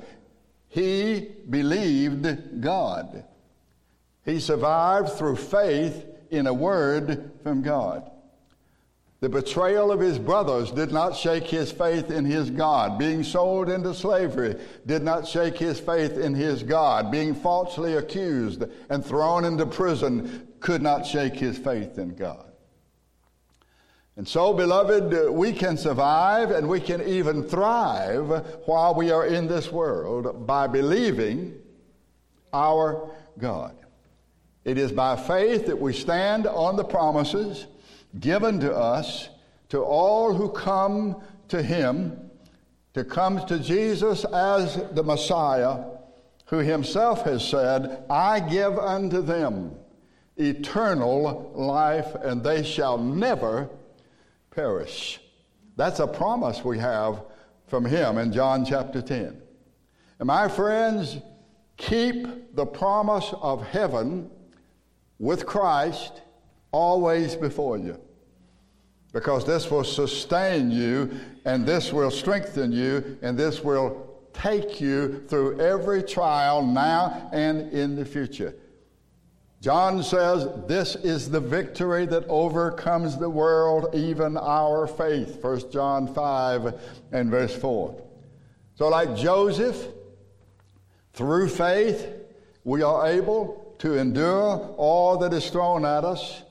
He 0.67 1.27
believed 1.49 2.61
God. 2.61 3.25
He 4.25 4.39
survived 4.39 5.13
through 5.13 5.37
faith 5.37 6.05
in 6.29 6.45
a 6.45 6.53
word 6.53 7.31
from 7.41 7.63
God. 7.63 8.11
The 9.21 9.29
betrayal 9.29 9.91
of 9.91 9.99
his 9.99 10.19
brothers 10.19 10.69
did 10.69 10.91
not 10.91 11.15
shake 11.15 11.45
his 11.45 11.71
faith 11.71 12.11
in 12.11 12.25
his 12.25 12.51
God. 12.51 12.99
Being 12.99 13.23
sold 13.23 13.69
into 13.69 13.95
slavery 13.95 14.55
did 14.85 15.01
not 15.01 15.27
shake 15.27 15.57
his 15.57 15.79
faith 15.79 16.15
in 16.15 16.35
his 16.35 16.61
God. 16.61 17.11
Being 17.11 17.33
falsely 17.33 17.95
accused 17.95 18.65
and 18.91 19.03
thrown 19.03 19.45
into 19.45 19.65
prison 19.65 20.45
could 20.59 20.81
not 20.81 21.05
shake 21.05 21.35
his 21.35 21.57
faith 21.57 21.97
in 21.97 22.15
God. 22.15 22.45
And 24.15 24.27
so, 24.27 24.53
beloved, 24.53 25.31
we 25.31 25.53
can 25.53 25.77
survive 25.77 26.51
and 26.51 26.67
we 26.67 26.81
can 26.81 27.01
even 27.07 27.43
thrive 27.43 28.45
while 28.65 28.93
we 28.93 29.11
are 29.11 29.25
in 29.25 29.47
this 29.47 29.71
world 29.71 30.45
by 30.45 30.67
believing 30.67 31.55
our 32.51 33.09
God. 33.37 33.75
It 34.65 34.77
is 34.77 34.91
by 34.91 35.15
faith 35.15 35.67
that 35.67 35.79
we 35.79 35.93
stand 35.93 36.47
on 36.47 36.75
the 36.75 36.83
promises 36.83 37.67
given 38.19 38.59
to 38.59 38.75
us 38.75 39.29
to 39.69 39.81
all 39.81 40.33
who 40.33 40.49
come 40.49 41.23
to 41.47 41.63
him 41.63 42.29
to 42.93 43.03
come 43.03 43.45
to 43.47 43.59
Jesus 43.59 44.25
as 44.25 44.75
the 44.91 45.03
Messiah, 45.03 45.85
who 46.47 46.57
himself 46.57 47.23
has 47.23 47.47
said, 47.47 48.03
I 48.09 48.39
give 48.39 48.77
unto 48.77 49.21
them 49.21 49.75
eternal 50.39 51.51
life, 51.55 52.15
and 52.15 52.43
they 52.43 52.63
shall 52.63 52.97
never 52.97 53.69
perish. 54.51 55.19
That's 55.75 55.99
a 55.99 56.07
promise 56.07 56.63
we 56.63 56.77
have 56.79 57.23
from 57.67 57.85
him 57.85 58.17
in 58.17 58.33
John 58.33 58.65
chapter 58.65 59.01
10. 59.01 59.41
And 60.19 60.27
my 60.27 60.47
friends, 60.47 61.17
keep 61.77 62.55
the 62.55 62.65
promise 62.65 63.33
of 63.41 63.65
heaven 63.67 64.29
with 65.19 65.45
Christ 65.45 66.21
always 66.71 67.35
before 67.35 67.77
you. 67.77 67.99
Because 69.11 69.45
this 69.45 69.71
will 69.71 69.83
sustain 69.83 70.69
you, 70.69 71.09
and 71.45 71.65
this 71.65 71.91
will 71.91 72.11
strengthen 72.11 72.71
you, 72.71 73.17
and 73.21 73.37
this 73.37 73.63
will 73.63 74.05
take 74.33 74.79
you 74.79 75.23
through 75.27 75.59
every 75.59 76.03
trial 76.03 76.65
now 76.65 77.29
and 77.33 77.71
in 77.71 77.95
the 77.95 78.05
future. 78.05 78.53
John 79.61 80.03
says, 80.03 80.47
This 80.67 80.95
is 80.95 81.29
the 81.29 81.41
victory 81.41 82.05
that 82.05 82.25
overcomes 82.29 83.17
the 83.17 83.29
world, 83.29 83.93
even 83.93 84.37
our 84.37 84.87
faith. 84.87 85.43
1 85.43 85.71
John 85.71 86.13
5 86.13 86.79
and 87.11 87.29
verse 87.29 87.55
4. 87.55 88.01
So, 88.75 88.87
like 88.87 89.17
Joseph, 89.17 89.87
through 91.11 91.49
faith, 91.49 92.07
we 92.63 92.81
are 92.81 93.07
able 93.07 93.75
to 93.79 93.97
endure 93.97 94.73
all 94.77 95.17
that 95.17 95.33
is 95.33 95.49
thrown 95.49 95.83
at 95.83 96.05
us 96.05 96.43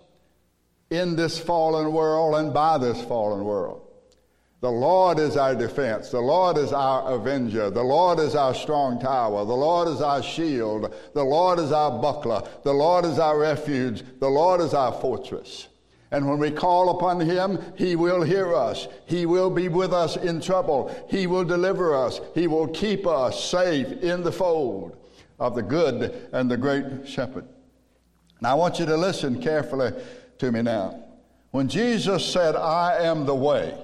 in 0.90 1.16
this 1.16 1.38
fallen 1.38 1.92
world 1.92 2.34
and 2.34 2.52
by 2.52 2.76
this 2.76 3.00
fallen 3.04 3.44
world. 3.44 3.88
The 4.60 4.70
Lord 4.70 5.20
is 5.20 5.36
our 5.36 5.54
defense. 5.54 6.10
The 6.10 6.20
Lord 6.20 6.58
is 6.58 6.72
our 6.72 7.12
avenger. 7.12 7.70
The 7.70 7.82
Lord 7.82 8.18
is 8.18 8.34
our 8.34 8.54
strong 8.54 8.98
tower. 8.98 9.44
The 9.44 9.54
Lord 9.54 9.86
is 9.86 10.00
our 10.00 10.20
shield. 10.20 10.92
The 11.14 11.22
Lord 11.22 11.60
is 11.60 11.70
our 11.70 11.92
buckler. 12.02 12.42
The 12.64 12.72
Lord 12.72 13.04
is 13.04 13.20
our 13.20 13.38
refuge. 13.38 14.02
The 14.18 14.28
Lord 14.28 14.60
is 14.60 14.74
our 14.74 14.92
fortress. 14.92 15.68
And 16.10 16.28
when 16.28 16.38
we 16.38 16.50
call 16.50 16.90
upon 16.90 17.20
him, 17.20 17.60
he 17.76 17.94
will 17.94 18.22
hear 18.22 18.54
us. 18.54 18.88
He 19.06 19.26
will 19.26 19.50
be 19.50 19.68
with 19.68 19.92
us 19.92 20.16
in 20.16 20.40
trouble. 20.40 20.92
He 21.08 21.28
will 21.28 21.44
deliver 21.44 21.94
us. 21.94 22.20
He 22.34 22.48
will 22.48 22.66
keep 22.66 23.06
us 23.06 23.44
safe 23.44 23.92
in 24.02 24.24
the 24.24 24.32
fold 24.32 24.96
of 25.38 25.54
the 25.54 25.62
good 25.62 26.28
and 26.32 26.50
the 26.50 26.56
great 26.56 27.06
shepherd. 27.06 27.46
Now 28.40 28.52
I 28.52 28.54
want 28.54 28.80
you 28.80 28.86
to 28.86 28.96
listen 28.96 29.40
carefully 29.40 29.92
to 30.38 30.50
me 30.50 30.62
now. 30.62 31.04
When 31.50 31.68
Jesus 31.68 32.24
said, 32.24 32.56
I 32.56 33.04
am 33.04 33.24
the 33.24 33.34
way, 33.34 33.76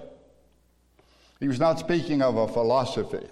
he 1.44 1.48
was 1.48 1.60
not 1.60 1.78
speaking 1.78 2.22
of 2.22 2.38
a 2.38 2.48
philosophy, 2.48 3.26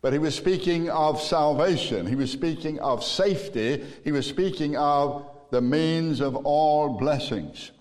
but 0.00 0.14
he 0.14 0.18
was 0.18 0.34
speaking 0.34 0.88
of 0.88 1.20
salvation. 1.20 2.06
He 2.06 2.14
was 2.14 2.32
speaking 2.32 2.78
of 2.80 3.04
safety. 3.04 3.84
He 4.04 4.10
was 4.10 4.26
speaking 4.26 4.74
of 4.78 5.28
the 5.50 5.60
means 5.60 6.22
of 6.22 6.34
all 6.34 6.98
blessings. 6.98 7.72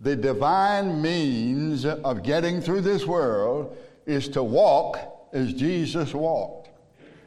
The 0.00 0.14
divine 0.14 1.02
means 1.02 1.84
of 1.84 2.22
getting 2.22 2.60
through 2.60 2.82
this 2.82 3.04
world 3.04 3.76
is 4.06 4.28
to 4.28 4.44
walk 4.44 5.00
as 5.32 5.52
Jesus 5.54 6.14
walked. 6.14 6.68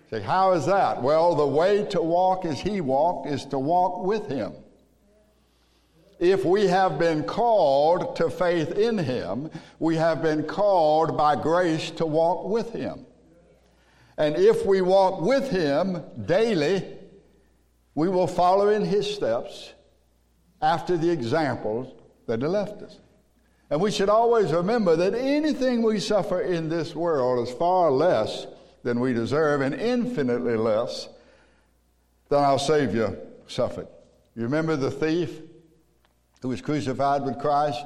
Say, 0.10 0.22
how 0.22 0.54
is 0.54 0.66
that? 0.68 1.04
Well, 1.04 1.36
the 1.36 1.48
way 1.48 1.84
to 1.88 2.02
walk 2.02 2.46
as 2.46 2.62
he 2.62 2.80
walked 2.80 3.28
is 3.28 3.44
to 3.48 3.60
walk 3.60 4.06
with 4.06 4.30
him 4.30 4.54
if 6.20 6.44
we 6.44 6.68
have 6.68 6.98
been 6.98 7.24
called 7.24 8.16
to 8.16 8.30
faith 8.30 8.72
in 8.72 8.98
Him, 8.98 9.50
we 9.80 9.96
have 9.96 10.22
been 10.22 10.44
called 10.44 11.18
by 11.18 11.36
grace 11.36 11.92
to 11.92 12.06
walk 12.06 12.48
with 12.48 12.74
Him. 12.74 13.06
And 14.18 14.36
if 14.36 14.66
we 14.66 14.82
walk 14.82 15.22
with 15.22 15.52
Him 15.52 16.04
daily, 16.26 16.84
we 17.94 18.10
will 18.10 18.28
follow 18.28 18.70
in 18.70 18.84
His 18.84 19.14
steps 19.14 19.74
after 20.62 20.98
the 20.98 21.10
examples 21.10 21.94
that 22.26 22.42
He 22.42 22.48
left 22.48 22.82
us. 22.82 23.00
And 23.70 23.82
we 23.82 23.92
should 23.92 24.10
always 24.10 24.52
remember 24.54 24.96
that 24.96 25.14
anything 25.14 25.84
we 25.84 26.00
suffer 26.00 26.42
in 26.42 26.70
this 26.70 26.96
world 26.96 27.48
is 27.48 27.54
far 27.54 27.92
less 27.92 28.48
than 28.84 29.00
we 29.00 29.14
deserve 29.14 29.62
and 29.62 29.76
infinitely 29.76 30.56
less 30.56 31.10
than 32.30 32.44
our 32.44 32.60
Savior 32.60 33.20
suffered. 33.48 33.88
You 34.36 34.44
remember 34.44 34.76
the 34.76 34.92
thief 34.92 35.42
who 36.42 36.50
was 36.50 36.62
crucified 36.62 37.24
with 37.24 37.40
Christ. 37.40 37.86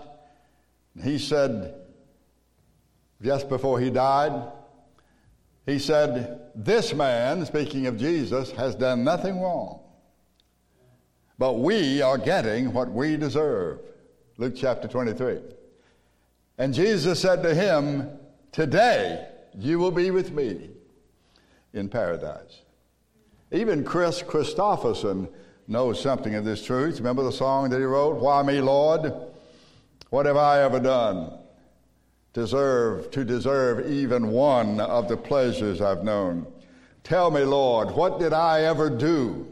He 1.02 1.18
said, 1.18 1.76
just 3.22 3.50
before 3.50 3.80
he 3.80 3.90
died, 3.90 4.52
he 5.66 5.80
said, 5.80 6.52
This 6.56 6.94
man, 6.94 7.46
speaking 7.46 7.88
of 7.88 7.98
Jesus, 7.98 8.52
has 8.52 8.76
done 8.76 9.04
nothing 9.04 9.40
wrong. 9.40 9.80
But 11.38 11.60
we 11.60 12.02
are 12.02 12.18
getting 12.18 12.74
what 12.74 12.92
we 12.92 13.18
deserve. 13.18 13.80
Luke 14.38 14.54
chapter 14.56 14.88
23. 14.88 15.40
And 16.58 16.74
Jesus 16.74 17.20
said 17.20 17.44
to 17.44 17.54
him, 17.54 18.10
Today 18.52 19.28
you 19.58 19.80
will 19.80 19.92
be 19.92 20.12
with 20.12 20.32
me 20.32 20.70
in 21.74 21.90
paradise. 21.90 22.62
Even 23.52 23.84
Chris 23.84 24.22
Kristofferson 24.22 25.30
knows 25.68 26.02
something 26.02 26.36
of 26.36 26.46
this 26.46 26.66
truth. 26.66 26.98
Remember 26.98 27.24
the 27.24 27.32
song 27.32 27.70
that 27.70 27.78
he 27.78 27.84
wrote, 27.84 28.18
Why 28.18 28.44
Me, 28.44 28.62
Lord? 28.62 29.14
What 30.10 30.26
have 30.26 30.38
I 30.38 30.62
ever 30.64 30.80
done? 30.80 31.38
Deserve 32.34 33.12
to 33.12 33.24
deserve 33.24 33.90
even 33.90 34.30
one 34.30 34.80
of 34.80 35.08
the 35.08 35.18
pleasures 35.18 35.82
I've 35.82 36.04
known. 36.04 36.48
Tell 37.04 37.32
me, 37.32 37.42
Lord, 37.42 37.92
what 37.92 38.20
did 38.20 38.34
I 38.34 38.64
ever 38.64 38.90
do 38.90 39.48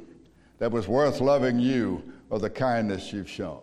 that 0.59 0.71
was 0.71 0.87
worth 0.87 1.21
loving 1.21 1.59
you 1.59 2.03
or 2.29 2.39
the 2.39 2.49
kindness 2.49 3.11
you've 3.11 3.29
shown? 3.29 3.61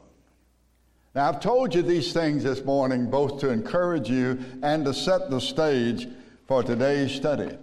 Now, 1.14 1.28
I've 1.28 1.40
told 1.40 1.74
you 1.74 1.82
these 1.82 2.12
things 2.12 2.44
this 2.44 2.62
morning 2.64 3.10
both 3.10 3.40
to 3.40 3.48
encourage 3.48 4.10
you 4.10 4.38
and 4.62 4.84
to 4.84 4.92
set 4.92 5.30
the 5.30 5.40
stage 5.40 6.08
for 6.46 6.62
today's 6.62 7.12
study. 7.12 7.56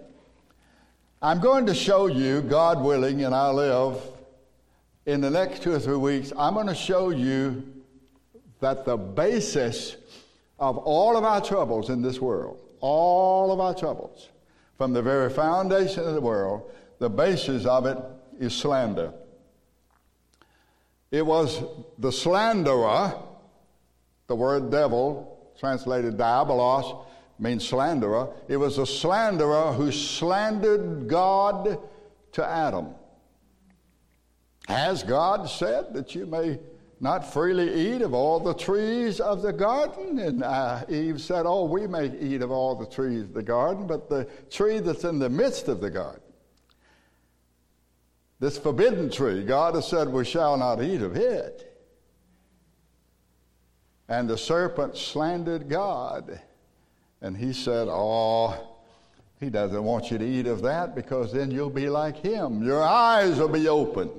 I'm 1.21 1.39
going 1.39 1.67
to 1.67 1.75
show 1.75 2.07
you, 2.07 2.41
God 2.41 2.81
willing, 2.81 3.23
and 3.23 3.33
I 3.33 3.49
live, 3.49 4.01
in 5.05 5.21
the 5.21 5.29
next 5.29 5.63
two 5.63 5.73
or 5.73 5.79
three 5.79 5.97
weeks, 5.97 6.31
I'm 6.37 6.53
going 6.53 6.67
to 6.67 6.75
show 6.75 7.09
you 7.09 7.63
that 8.59 8.85
the 8.85 8.97
basis 8.97 9.97
of 10.59 10.77
all 10.77 11.17
of 11.17 11.23
our 11.23 11.41
troubles 11.41 11.89
in 11.89 12.01
this 12.01 12.21
world, 12.21 12.59
all 12.79 13.51
of 13.51 13.59
our 13.59 13.73
troubles, 13.73 14.29
from 14.77 14.93
the 14.93 15.01
very 15.01 15.29
foundation 15.29 16.03
of 16.05 16.13
the 16.13 16.21
world, 16.21 16.71
the 16.99 17.09
basis 17.09 17.65
of 17.65 17.85
it 17.85 17.97
is 18.39 18.55
slander. 18.55 19.13
It 21.11 21.25
was 21.25 21.61
the 21.99 22.11
slanderer, 22.11 23.13
the 24.27 24.35
word 24.35 24.71
devil, 24.71 25.51
translated 25.59 26.17
diabolos, 26.17 27.05
means 27.39 27.67
slanderer. 27.67 28.29
It 28.47 28.57
was 28.57 28.77
the 28.77 28.85
slanderer 28.85 29.73
who 29.73 29.91
slandered 29.91 31.07
God 31.07 31.77
to 32.31 32.45
Adam. 32.45 32.95
Has 34.67 35.03
God 35.03 35.49
said 35.49 35.93
that 35.93 36.15
you 36.15 36.25
may 36.25 36.59
not 36.99 37.31
freely 37.33 37.95
eat 37.95 38.01
of 38.01 38.13
all 38.13 38.39
the 38.39 38.53
trees 38.53 39.19
of 39.19 39.41
the 39.41 39.51
garden? 39.51 40.19
And 40.19 40.43
uh, 40.43 40.85
Eve 40.87 41.21
said, 41.21 41.45
Oh, 41.45 41.65
we 41.65 41.85
may 41.85 42.17
eat 42.17 42.41
of 42.41 42.51
all 42.51 42.75
the 42.75 42.85
trees 42.85 43.23
of 43.23 43.33
the 43.33 43.43
garden, 43.43 43.87
but 43.87 44.09
the 44.09 44.27
tree 44.49 44.79
that's 44.79 45.03
in 45.03 45.19
the 45.19 45.29
midst 45.29 45.67
of 45.67 45.81
the 45.81 45.89
garden, 45.89 46.21
this 48.39 48.57
forbidden 48.57 49.09
tree, 49.09 49.43
God 49.43 49.75
has 49.75 49.87
said, 49.87 50.07
We 50.09 50.25
shall 50.25 50.57
not 50.57 50.81
eat 50.81 51.01
of 51.01 51.15
it. 51.15 51.69
And 54.07 54.29
the 54.29 54.37
serpent 54.37 54.97
slandered 54.97 55.69
God. 55.69 56.41
And 57.21 57.35
he 57.35 57.53
said, 57.53 57.87
Oh, 57.89 58.77
he 59.39 59.49
doesn't 59.49 59.83
want 59.83 60.09
you 60.09 60.17
to 60.17 60.25
eat 60.25 60.47
of 60.47 60.61
that 60.61 60.95
because 60.95 61.33
then 61.33 61.51
you'll 61.51 61.69
be 61.69 61.89
like 61.89 62.17
him. 62.17 62.63
Your 62.63 62.81
eyes 62.81 63.39
will 63.39 63.49
be 63.49 63.67
open. 63.67 64.09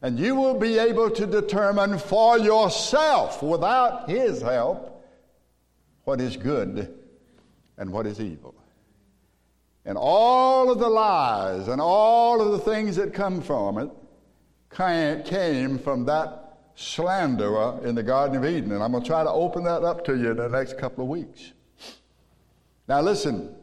And 0.00 0.18
you 0.18 0.36
will 0.36 0.54
be 0.54 0.78
able 0.78 1.10
to 1.10 1.26
determine 1.26 1.98
for 1.98 2.38
yourself, 2.38 3.42
without 3.42 4.08
His 4.08 4.40
help, 4.40 5.04
what 6.04 6.20
is 6.20 6.36
good 6.36 6.94
and 7.76 7.90
what 7.90 8.06
is 8.06 8.20
evil. 8.20 8.54
And 9.84 9.98
all 9.98 10.70
of 10.70 10.78
the 10.78 10.88
lies 10.88 11.68
and 11.68 11.80
all 11.80 12.40
of 12.40 12.52
the 12.52 12.58
things 12.58 12.96
that 12.96 13.12
come 13.12 13.40
from 13.40 13.78
it 13.78 13.90
came 15.24 15.78
from 15.78 16.04
that 16.04 16.44
slanderer 16.74 17.80
in 17.84 17.94
the 17.94 18.02
Garden 18.02 18.36
of 18.36 18.44
Eden. 18.44 18.72
And 18.72 18.82
I'm 18.82 18.92
going 18.92 19.02
to 19.02 19.08
try 19.08 19.24
to 19.24 19.30
open 19.30 19.64
that 19.64 19.82
up 19.82 20.04
to 20.04 20.16
you 20.16 20.30
in 20.30 20.36
the 20.36 20.48
next 20.48 20.78
couple 20.78 21.04
of 21.04 21.10
weeks. 21.10 21.52
Now, 22.86 23.00
listen, 23.00 23.54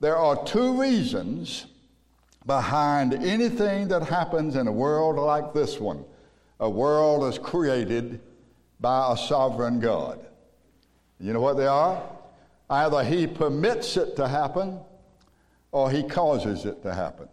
there 0.00 0.16
are 0.16 0.44
two 0.44 0.80
reasons 0.80 1.66
behind 2.46 3.14
anything 3.14 3.88
that 3.88 4.02
happens 4.02 4.56
in 4.56 4.66
a 4.66 4.72
world 4.72 5.16
like 5.16 5.52
this 5.52 5.78
one, 5.78 6.04
a 6.60 6.68
world 6.68 7.24
that's 7.24 7.38
created 7.38 8.20
by 8.80 9.12
a 9.12 9.16
sovereign 9.16 9.80
God. 9.80 10.24
You 11.20 11.32
know 11.32 11.40
what 11.40 11.56
they 11.56 11.66
are? 11.66 12.02
Either 12.68 13.04
he 13.04 13.26
permits 13.26 13.96
it 13.96 14.16
to 14.16 14.26
happen 14.26 14.80
or 15.70 15.90
he 15.90 16.02
causes 16.02 16.64
it 16.64 16.82
to 16.82 16.92
happen. 16.92 17.28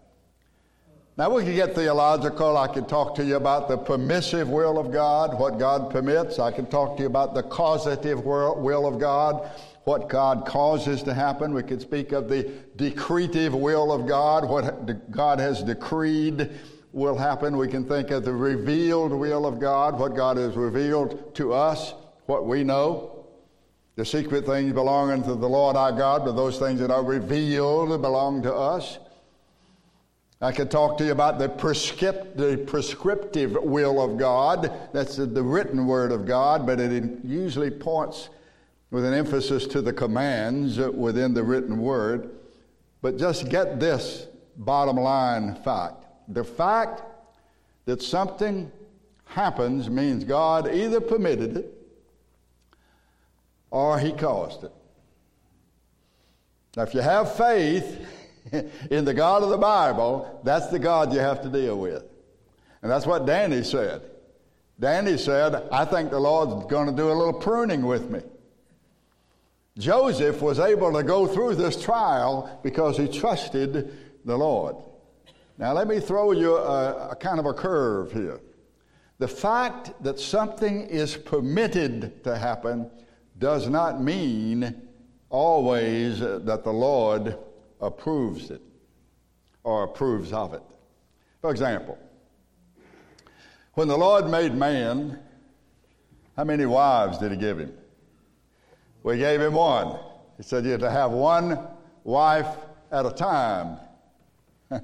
Now, 1.17 1.29
we 1.29 1.43
can 1.43 1.53
get 1.53 1.75
theological. 1.75 2.57
I 2.57 2.69
can 2.69 2.85
talk 2.85 3.13
to 3.15 3.25
you 3.25 3.35
about 3.35 3.67
the 3.67 3.77
permissive 3.77 4.47
will 4.47 4.79
of 4.79 4.89
God, 4.89 5.37
what 5.37 5.59
God 5.59 5.91
permits. 5.91 6.39
I 6.39 6.49
can 6.49 6.65
talk 6.65 6.95
to 6.95 7.03
you 7.03 7.07
about 7.07 7.33
the 7.33 7.43
causative 7.43 8.23
will 8.23 8.87
of 8.87 8.99
God, 8.99 9.49
what 9.83 10.09
God 10.09 10.45
causes 10.45 11.03
to 11.03 11.13
happen. 11.13 11.53
We 11.53 11.63
could 11.63 11.81
speak 11.81 12.11
of 12.11 12.29
the 12.29 12.51
decretive 12.75 13.53
will 13.53 13.91
of 13.91 14.07
God, 14.07 14.47
what 14.47 15.11
God 15.11 15.39
has 15.39 15.63
decreed 15.63 16.51
will 16.91 17.17
happen. 17.17 17.57
We 17.57 17.67
can 17.67 17.85
think 17.85 18.11
of 18.11 18.25
the 18.25 18.33
revealed 18.33 19.11
will 19.11 19.45
of 19.45 19.59
God, 19.59 19.99
what 19.99 20.15
God 20.15 20.37
has 20.37 20.55
revealed 20.55 21.35
to 21.35 21.53
us, 21.53 21.93
what 22.25 22.45
we 22.45 22.63
know. 22.63 23.25
The 23.95 24.05
secret 24.05 24.45
things 24.45 24.71
belong 24.73 25.11
unto 25.11 25.35
the 25.35 25.49
Lord 25.49 25.75
our 25.75 25.91
God, 25.91 26.23
but 26.23 26.33
those 26.33 26.57
things 26.57 26.79
that 26.79 26.89
are 26.89 27.03
revealed 27.03 28.01
belong 28.01 28.41
to 28.43 28.53
us. 28.53 28.97
I 30.41 30.53
could 30.53 30.71
talk 30.71 30.97
to 30.99 31.05
you 31.05 31.11
about 31.11 31.37
the, 31.37 31.49
prescript, 31.49 32.37
the 32.37 32.63
prescriptive 32.65 33.57
will 33.61 34.01
of 34.01 34.17
God. 34.17 34.71
That's 34.93 35.17
the 35.17 35.43
written 35.43 35.85
word 35.85 36.13
of 36.13 36.25
God, 36.25 36.65
but 36.65 36.79
it 36.79 37.25
usually 37.25 37.69
points 37.69 38.29
with 38.91 39.05
an 39.05 39.13
emphasis 39.13 39.67
to 39.67 39.81
the 39.81 39.93
commands 39.93 40.79
within 40.79 41.33
the 41.33 41.43
written 41.43 41.79
word. 41.79 42.31
But 43.01 43.17
just 43.17 43.49
get 43.49 43.79
this 43.79 44.27
bottom 44.57 44.97
line 44.97 45.55
fact 45.63 46.05
the 46.27 46.43
fact 46.43 47.01
that 47.85 48.03
something 48.03 48.71
happens 49.25 49.89
means 49.89 50.23
God 50.23 50.71
either 50.71 51.01
permitted 51.01 51.57
it 51.57 51.73
or 53.71 53.97
He 53.97 54.11
caused 54.11 54.63
it. 54.63 54.71
Now, 56.77 56.83
if 56.83 56.93
you 56.93 57.01
have 57.01 57.35
faith, 57.35 57.99
in 58.91 59.05
the 59.05 59.13
God 59.13 59.43
of 59.43 59.49
the 59.49 59.57
Bible, 59.57 60.41
that's 60.43 60.67
the 60.67 60.79
God 60.79 61.13
you 61.13 61.19
have 61.19 61.41
to 61.41 61.49
deal 61.49 61.77
with. 61.77 62.03
And 62.81 62.91
that's 62.91 63.05
what 63.05 63.25
Danny 63.25 63.63
said. 63.63 64.01
Danny 64.79 65.17
said, 65.17 65.67
I 65.71 65.85
think 65.85 66.09
the 66.09 66.19
Lord's 66.19 66.65
going 66.67 66.87
to 66.87 66.95
do 66.95 67.11
a 67.11 67.13
little 67.13 67.33
pruning 67.33 67.85
with 67.85 68.09
me. 68.09 68.21
Joseph 69.79 70.41
was 70.41 70.59
able 70.59 70.91
to 70.93 71.03
go 71.03 71.25
through 71.25 71.55
this 71.55 71.81
trial 71.81 72.59
because 72.61 72.97
he 72.97 73.07
trusted 73.07 73.97
the 74.25 74.37
Lord. 74.37 74.75
Now, 75.57 75.73
let 75.73 75.87
me 75.87 75.99
throw 75.99 76.33
you 76.33 76.57
a, 76.57 77.11
a 77.11 77.15
kind 77.15 77.39
of 77.39 77.45
a 77.45 77.53
curve 77.53 78.11
here. 78.11 78.41
The 79.19 79.27
fact 79.27 79.91
that 80.03 80.19
something 80.19 80.81
is 80.81 81.15
permitted 81.15 82.23
to 82.25 82.37
happen 82.37 82.91
does 83.37 83.67
not 83.67 84.01
mean 84.01 84.81
always 85.29 86.19
that 86.19 86.63
the 86.63 86.73
Lord 86.73 87.37
approves 87.79 88.51
it 88.51 88.61
or 89.63 89.83
approves 89.83 90.33
of 90.33 90.53
it. 90.53 90.63
For 91.41 91.51
example, 91.51 91.97
when 93.75 93.87
the 93.87 93.97
Lord 93.97 94.29
made 94.29 94.53
man, 94.53 95.19
how 96.35 96.43
many 96.43 96.65
wives 96.65 97.17
did 97.17 97.31
he 97.31 97.37
give 97.37 97.59
him? 97.59 97.73
We 99.03 99.17
gave 99.17 99.41
him 99.41 99.53
one. 99.53 99.97
He 100.37 100.43
said 100.43 100.65
you 100.65 100.71
had 100.71 100.81
to 100.81 100.91
have 100.91 101.11
one 101.11 101.59
wife 102.03 102.47
at 102.91 103.05
a 103.05 103.11
time, 103.11 103.77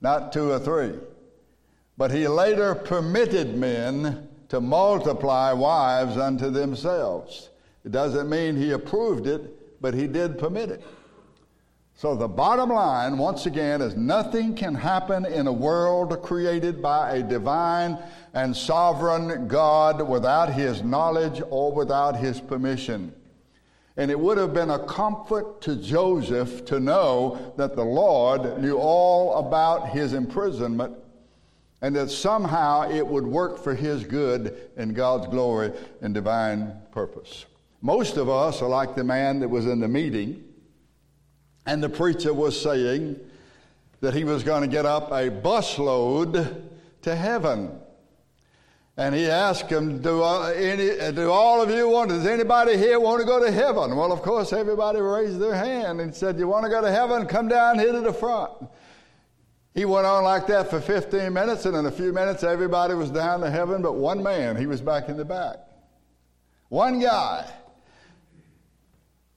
not 0.00 0.32
two 0.32 0.50
or 0.50 0.58
three. 0.58 0.94
But 1.96 2.10
he 2.10 2.28
later 2.28 2.74
permitted 2.74 3.56
men 3.56 4.28
to 4.48 4.60
multiply 4.60 5.52
wives 5.52 6.16
unto 6.16 6.50
themselves. 6.50 7.50
It 7.84 7.92
doesn't 7.92 8.28
mean 8.28 8.56
he 8.56 8.72
approved 8.72 9.26
it, 9.26 9.80
but 9.80 9.94
he 9.94 10.06
did 10.06 10.38
permit 10.38 10.70
it. 10.70 10.82
So 11.94 12.14
the 12.14 12.28
bottom 12.28 12.70
line, 12.70 13.18
once 13.18 13.44
again, 13.44 13.82
is 13.82 13.94
nothing 13.94 14.54
can 14.54 14.74
happen 14.74 15.26
in 15.26 15.46
a 15.46 15.52
world 15.52 16.22
created 16.22 16.80
by 16.80 17.16
a 17.16 17.22
divine 17.22 17.98
and 18.32 18.56
sovereign 18.56 19.48
God 19.48 20.08
without 20.08 20.50
his 20.50 20.82
knowledge 20.82 21.42
or 21.50 21.72
without 21.72 22.16
his 22.16 22.40
permission. 22.40 23.14
And 24.00 24.10
it 24.10 24.18
would 24.18 24.38
have 24.38 24.54
been 24.54 24.70
a 24.70 24.78
comfort 24.78 25.60
to 25.60 25.76
Joseph 25.76 26.64
to 26.64 26.80
know 26.80 27.52
that 27.58 27.76
the 27.76 27.84
Lord 27.84 28.58
knew 28.58 28.78
all 28.78 29.46
about 29.46 29.90
his 29.90 30.14
imprisonment 30.14 30.96
and 31.82 31.94
that 31.96 32.10
somehow 32.10 32.90
it 32.90 33.06
would 33.06 33.26
work 33.26 33.62
for 33.62 33.74
his 33.74 34.04
good 34.04 34.70
and 34.78 34.94
God's 34.94 35.26
glory 35.26 35.72
and 36.00 36.14
divine 36.14 36.72
purpose. 36.92 37.44
Most 37.82 38.16
of 38.16 38.30
us 38.30 38.62
are 38.62 38.70
like 38.70 38.94
the 38.94 39.04
man 39.04 39.38
that 39.40 39.50
was 39.50 39.66
in 39.66 39.80
the 39.80 39.88
meeting 39.88 40.44
and 41.66 41.82
the 41.82 41.90
preacher 41.90 42.32
was 42.32 42.58
saying 42.58 43.20
that 44.00 44.14
he 44.14 44.24
was 44.24 44.42
going 44.42 44.62
to 44.62 44.66
get 44.66 44.86
up 44.86 45.10
a 45.10 45.28
busload 45.28 46.62
to 47.02 47.14
heaven. 47.14 47.78
And 49.00 49.14
he 49.14 49.30
asked 49.30 49.72
him, 49.72 50.02
do, 50.02 50.22
any, 50.22 51.10
do 51.12 51.30
all 51.30 51.62
of 51.62 51.70
you 51.70 51.88
want, 51.88 52.10
does 52.10 52.26
anybody 52.26 52.76
here 52.76 53.00
want 53.00 53.18
to 53.22 53.26
go 53.26 53.42
to 53.42 53.50
heaven? 53.50 53.96
Well, 53.96 54.12
of 54.12 54.20
course, 54.20 54.52
everybody 54.52 55.00
raised 55.00 55.38
their 55.38 55.54
hand 55.54 56.02
and 56.02 56.14
said, 56.14 56.38
You 56.38 56.46
want 56.46 56.66
to 56.66 56.70
go 56.70 56.82
to 56.82 56.90
heaven? 56.90 57.24
Come 57.26 57.48
down 57.48 57.78
here 57.78 57.92
to 57.92 58.02
the 58.02 58.12
front. 58.12 58.52
He 59.72 59.86
went 59.86 60.04
on 60.04 60.22
like 60.24 60.46
that 60.48 60.68
for 60.68 60.82
15 60.82 61.32
minutes, 61.32 61.64
and 61.64 61.74
in 61.78 61.86
a 61.86 61.90
few 61.90 62.12
minutes, 62.12 62.42
everybody 62.42 62.92
was 62.92 63.10
down 63.10 63.40
to 63.40 63.50
heaven 63.50 63.80
but 63.80 63.94
one 63.94 64.22
man. 64.22 64.54
He 64.54 64.66
was 64.66 64.82
back 64.82 65.08
in 65.08 65.16
the 65.16 65.24
back. 65.24 65.56
One 66.68 67.00
guy. 67.00 67.50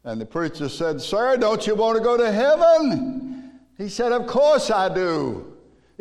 And 0.03 0.19
the 0.19 0.25
preacher 0.25 0.67
said, 0.67 0.99
Sir, 0.99 1.37
don't 1.37 1.65
you 1.65 1.75
want 1.75 1.97
to 1.97 2.03
go 2.03 2.17
to 2.17 2.29
heaven? 2.29 3.61
He 3.77 3.87
said, 3.87 4.11
Of 4.11 4.27
course 4.27 4.69
I 4.69 4.93
do. 4.93 5.52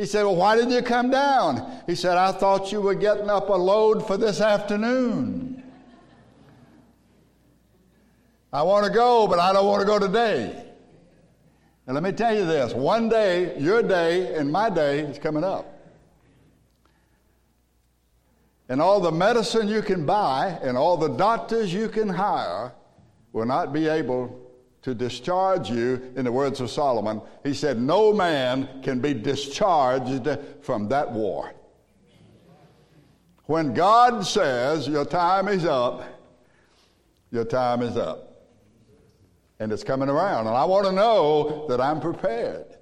He 0.02 0.06
said, 0.06 0.24
Well, 0.24 0.34
why 0.34 0.56
didn't 0.56 0.72
you 0.72 0.82
come 0.82 1.10
down? 1.12 1.80
He 1.86 1.94
said, 1.94 2.18
I 2.18 2.32
thought 2.32 2.72
you 2.72 2.80
were 2.80 2.96
getting 2.96 3.30
up 3.30 3.50
a 3.50 3.52
load 3.52 4.04
for 4.04 4.16
this 4.16 4.40
afternoon. 4.40 5.62
I 8.52 8.62
want 8.62 8.84
to 8.84 8.90
go, 8.90 9.28
but 9.28 9.38
I 9.38 9.52
don't 9.52 9.64
want 9.64 9.80
to 9.80 9.86
go 9.86 10.00
today. 10.00 10.64
And 11.86 11.94
let 11.94 12.02
me 12.02 12.10
tell 12.10 12.34
you 12.34 12.44
this 12.44 12.74
one 12.74 13.08
day, 13.08 13.56
your 13.60 13.80
day 13.80 14.34
and 14.34 14.50
my 14.50 14.68
day 14.70 14.98
is 14.98 15.20
coming 15.20 15.44
up. 15.44 15.72
And 18.68 18.82
all 18.82 18.98
the 18.98 19.12
medicine 19.12 19.68
you 19.68 19.82
can 19.82 20.04
buy 20.04 20.58
and 20.64 20.76
all 20.76 20.96
the 20.96 21.10
doctors 21.10 21.72
you 21.72 21.88
can 21.88 22.08
hire 22.08 22.72
will 23.32 23.46
not 23.46 23.72
be 23.72 23.86
able 23.86 24.41
to 24.82 24.94
discharge 24.94 25.70
you, 25.70 26.12
in 26.16 26.24
the 26.24 26.32
words 26.32 26.60
of 26.60 26.70
Solomon. 26.70 27.22
He 27.44 27.54
said, 27.54 27.80
No 27.80 28.12
man 28.12 28.68
can 28.82 29.00
be 29.00 29.14
discharged 29.14 30.28
from 30.60 30.88
that 30.88 31.10
war. 31.10 31.52
When 33.44 33.74
God 33.74 34.26
says, 34.26 34.88
Your 34.88 35.04
time 35.04 35.48
is 35.48 35.64
up, 35.64 36.04
your 37.30 37.44
time 37.44 37.82
is 37.82 37.96
up. 37.96 38.28
And 39.60 39.70
it's 39.72 39.84
coming 39.84 40.08
around. 40.08 40.48
And 40.48 40.56
I 40.56 40.64
want 40.64 40.86
to 40.86 40.92
know 40.92 41.66
that 41.68 41.80
I'm 41.80 42.00
prepared. 42.00 42.76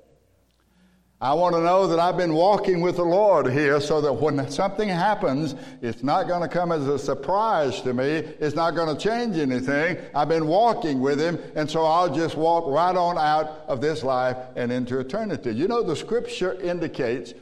I 1.23 1.35
want 1.35 1.55
to 1.55 1.61
know 1.61 1.87
that 1.87 1.99
I've 1.99 2.17
been 2.17 2.33
walking 2.33 2.81
with 2.81 2.97
the 2.97 3.05
Lord 3.05 3.47
here 3.47 3.79
so 3.79 4.01
that 4.01 4.11
when 4.11 4.51
something 4.51 4.89
happens, 4.89 5.55
it's 5.83 6.03
not 6.03 6.27
going 6.27 6.41
to 6.41 6.49
come 6.49 6.73
as 6.73 6.89
a 6.89 6.99
surprise 6.99 7.83
to 7.83 7.93
me. 7.93 8.07
It's 8.07 8.57
not 8.57 8.75
going 8.75 8.97
to 8.97 8.99
change 8.99 9.37
anything. 9.37 9.99
I've 10.15 10.31
been 10.31 10.47
walking 10.47 10.99
with 10.99 11.21
Him, 11.21 11.39
and 11.55 11.71
so 11.71 11.85
I'll 11.85 12.15
just 12.15 12.39
walk 12.39 12.65
right 12.69 12.97
on 12.97 13.19
out 13.19 13.65
of 13.69 13.83
this 13.83 14.03
life 14.03 14.39
and 14.57 14.73
into 14.73 14.99
eternity. 14.99 15.51
You 15.51 15.69
know, 15.69 15.83
the 15.83 15.95
scripture 15.95 16.59
indicates 16.59 17.35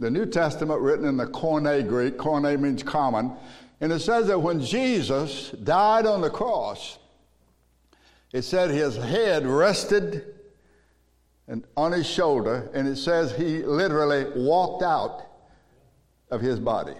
the 0.00 0.10
New 0.10 0.26
Testament 0.26 0.80
written 0.80 1.06
in 1.06 1.16
the 1.16 1.26
Koine 1.26 1.86
Greek, 1.86 2.16
Koine 2.16 2.58
means 2.58 2.82
common, 2.82 3.30
and 3.80 3.92
it 3.92 4.00
says 4.00 4.26
that 4.26 4.40
when 4.40 4.60
Jesus 4.60 5.50
died 5.50 6.04
on 6.04 6.20
the 6.20 6.30
cross, 6.30 6.98
it 8.32 8.42
said 8.42 8.70
his 8.70 8.96
head 8.96 9.46
rested 9.46 10.39
and 11.50 11.66
on 11.76 11.90
his 11.90 12.06
shoulder, 12.06 12.70
and 12.74 12.86
it 12.86 12.94
says 12.94 13.32
he 13.32 13.58
literally 13.64 14.24
walked 14.36 14.84
out 14.84 15.26
of 16.30 16.40
his 16.40 16.60
body. 16.60 16.94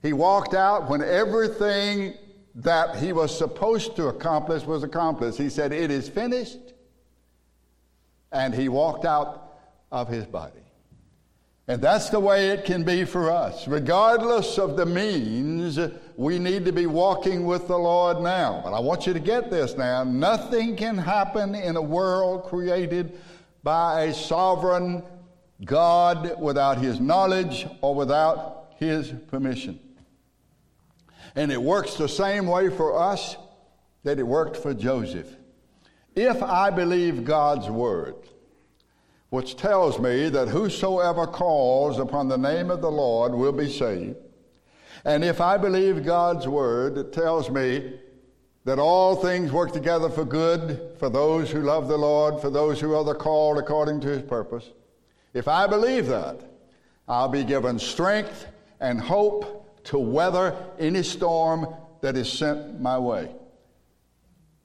He 0.00 0.12
walked 0.12 0.54
out 0.54 0.88
when 0.88 1.02
everything 1.02 2.14
that 2.54 2.94
he 2.94 3.12
was 3.12 3.36
supposed 3.36 3.96
to 3.96 4.06
accomplish 4.06 4.62
was 4.62 4.84
accomplished. 4.84 5.38
He 5.38 5.48
said, 5.48 5.72
It 5.72 5.90
is 5.90 6.08
finished. 6.08 6.72
And 8.30 8.54
he 8.54 8.68
walked 8.68 9.04
out 9.04 9.56
of 9.90 10.06
his 10.08 10.24
body. 10.24 10.60
And 11.66 11.82
that's 11.82 12.10
the 12.10 12.20
way 12.20 12.50
it 12.50 12.64
can 12.64 12.84
be 12.84 13.04
for 13.04 13.28
us. 13.28 13.66
Regardless 13.66 14.56
of 14.56 14.76
the 14.76 14.86
means, 14.86 15.80
we 16.16 16.38
need 16.38 16.64
to 16.66 16.72
be 16.72 16.86
walking 16.86 17.44
with 17.44 17.66
the 17.66 17.76
Lord 17.76 18.20
now. 18.20 18.60
But 18.62 18.72
I 18.72 18.78
want 18.78 19.06
you 19.06 19.14
to 19.14 19.20
get 19.20 19.50
this 19.50 19.76
now. 19.76 20.04
Nothing 20.04 20.76
can 20.76 20.96
happen 20.96 21.56
in 21.56 21.76
a 21.76 21.82
world 21.82 22.44
created 22.44 23.18
by 23.64 24.02
a 24.02 24.14
sovereign 24.14 25.02
God 25.64 26.38
without 26.38 26.78
his 26.78 27.00
knowledge 27.00 27.66
or 27.80 27.94
without 27.94 28.74
his 28.76 29.12
permission. 29.28 29.80
And 31.34 31.50
it 31.50 31.60
works 31.60 31.94
the 31.94 32.08
same 32.08 32.46
way 32.46 32.68
for 32.68 32.96
us 32.96 33.36
that 34.04 34.18
it 34.18 34.26
worked 34.26 34.58
for 34.58 34.74
Joseph. 34.74 35.34
if 36.14 36.42
I 36.44 36.70
believe 36.70 37.24
God's 37.24 37.68
word, 37.68 38.14
which 39.30 39.56
tells 39.56 39.98
me 39.98 40.28
that 40.28 40.46
whosoever 40.46 41.26
calls 41.26 41.98
upon 41.98 42.28
the 42.28 42.38
name 42.38 42.70
of 42.70 42.82
the 42.82 42.90
Lord 42.90 43.34
will 43.34 43.50
be 43.50 43.68
saved, 43.68 44.16
and 45.04 45.24
if 45.24 45.40
I 45.40 45.56
believe 45.56 46.04
God's 46.04 46.46
word, 46.46 46.98
it 46.98 47.12
tells 47.12 47.50
me 47.50 47.98
that 48.64 48.78
all 48.78 49.14
things 49.16 49.52
work 49.52 49.72
together 49.72 50.08
for 50.08 50.24
good 50.24 50.80
for 50.98 51.10
those 51.10 51.50
who 51.50 51.60
love 51.60 51.86
the 51.86 51.96
Lord, 51.96 52.40
for 52.40 52.50
those 52.50 52.80
who 52.80 52.94
are 52.94 53.04
the 53.04 53.14
called 53.14 53.58
according 53.58 54.00
to 54.00 54.08
his 54.08 54.22
purpose. 54.22 54.70
If 55.34 55.48
I 55.48 55.66
believe 55.66 56.06
that, 56.06 56.40
I'll 57.06 57.28
be 57.28 57.44
given 57.44 57.78
strength 57.78 58.46
and 58.80 59.00
hope 59.00 59.84
to 59.84 59.98
weather 59.98 60.56
any 60.78 61.02
storm 61.02 61.66
that 62.00 62.16
is 62.16 62.32
sent 62.32 62.80
my 62.80 62.98
way. 62.98 63.30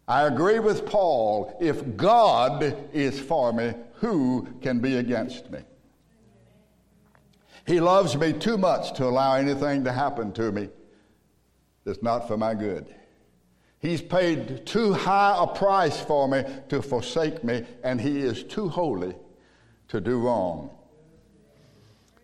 I 0.07 0.23
agree 0.23 0.59
with 0.59 0.85
Paul 0.85 1.57
if 1.59 1.97
God 1.97 2.75
is 2.93 3.19
for 3.19 3.51
me, 3.51 3.73
who 3.95 4.47
can 4.61 4.79
be 4.79 4.97
against 4.97 5.51
me? 5.51 5.59
He 7.67 7.79
loves 7.79 8.15
me 8.15 8.33
too 8.33 8.57
much 8.57 8.93
to 8.93 9.05
allow 9.05 9.35
anything 9.35 9.83
to 9.83 9.91
happen 9.91 10.31
to 10.33 10.51
me 10.51 10.69
that's 11.83 12.01
not 12.01 12.27
for 12.27 12.37
my 12.37 12.55
good. 12.55 12.95
He's 13.79 14.01
paid 14.01 14.65
too 14.65 14.93
high 14.93 15.37
a 15.41 15.47
price 15.47 15.99
for 15.99 16.27
me 16.27 16.43
to 16.67 16.81
forsake 16.81 17.43
me, 17.43 17.65
and 17.83 17.99
He 17.99 18.19
is 18.19 18.43
too 18.43 18.67
holy 18.67 19.15
to 19.87 20.01
do 20.01 20.19
wrong. 20.19 20.69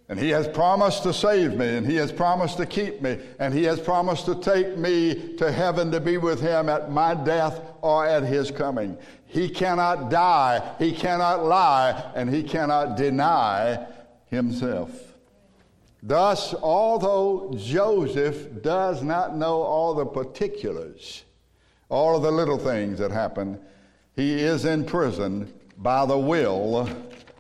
And 0.10 0.20
He 0.20 0.30
has 0.30 0.48
promised 0.48 1.04
to 1.04 1.14
save 1.14 1.56
me, 1.56 1.78
and 1.78 1.88
He 1.88 1.96
has 1.96 2.12
promised 2.12 2.58
to 2.58 2.66
keep 2.66 3.02
me, 3.02 3.20
and 3.40 3.54
He 3.54 3.64
has 3.64 3.80
promised 3.80 4.26
to 4.26 4.36
take 4.36 4.78
me 4.78 5.36
to 5.38 5.52
heaven 5.52 5.92
to 5.92 6.02
be 6.02 6.18
with 6.18 6.42
Him 6.42 6.68
at 6.68 6.92
my 6.92 7.16
death 7.16 7.62
or 7.82 8.06
at 8.06 8.24
His 8.24 8.52
coming. 8.52 8.98
He 9.26 9.50
cannot 9.50 10.10
die, 10.10 10.76
He 10.78 10.92
cannot 10.92 11.46
lie, 11.46 12.12
and 12.16 12.30
He 12.30 12.44
cannot 12.44 12.98
deny 12.98 13.88
Himself. 14.28 14.92
Thus, 16.04 16.54
although 16.54 17.54
Joseph 17.58 18.62
does 18.62 19.02
not 19.02 19.36
know 19.36 19.64
all 19.64 19.96
the 19.96 20.06
particulars, 20.06 21.25
all 21.96 22.16
of 22.16 22.24
the 22.24 22.32
little 22.32 22.58
things 22.58 23.00
that 23.00 23.10
happen, 23.10 23.58
he 24.16 24.34
is 24.42 24.66
in 24.66 24.86
prison 24.86 25.52
by 25.78 26.06
the 26.06 26.18
will 26.18 26.90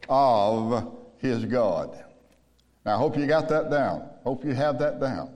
of 0.07 0.97
his 1.17 1.43
God. 1.43 2.01
Now, 2.85 2.95
I 2.95 2.97
hope 2.97 3.17
you 3.17 3.27
got 3.27 3.49
that 3.49 3.69
down. 3.69 4.09
Hope 4.23 4.45
you 4.45 4.53
have 4.53 4.79
that 4.79 5.01
down. 5.01 5.29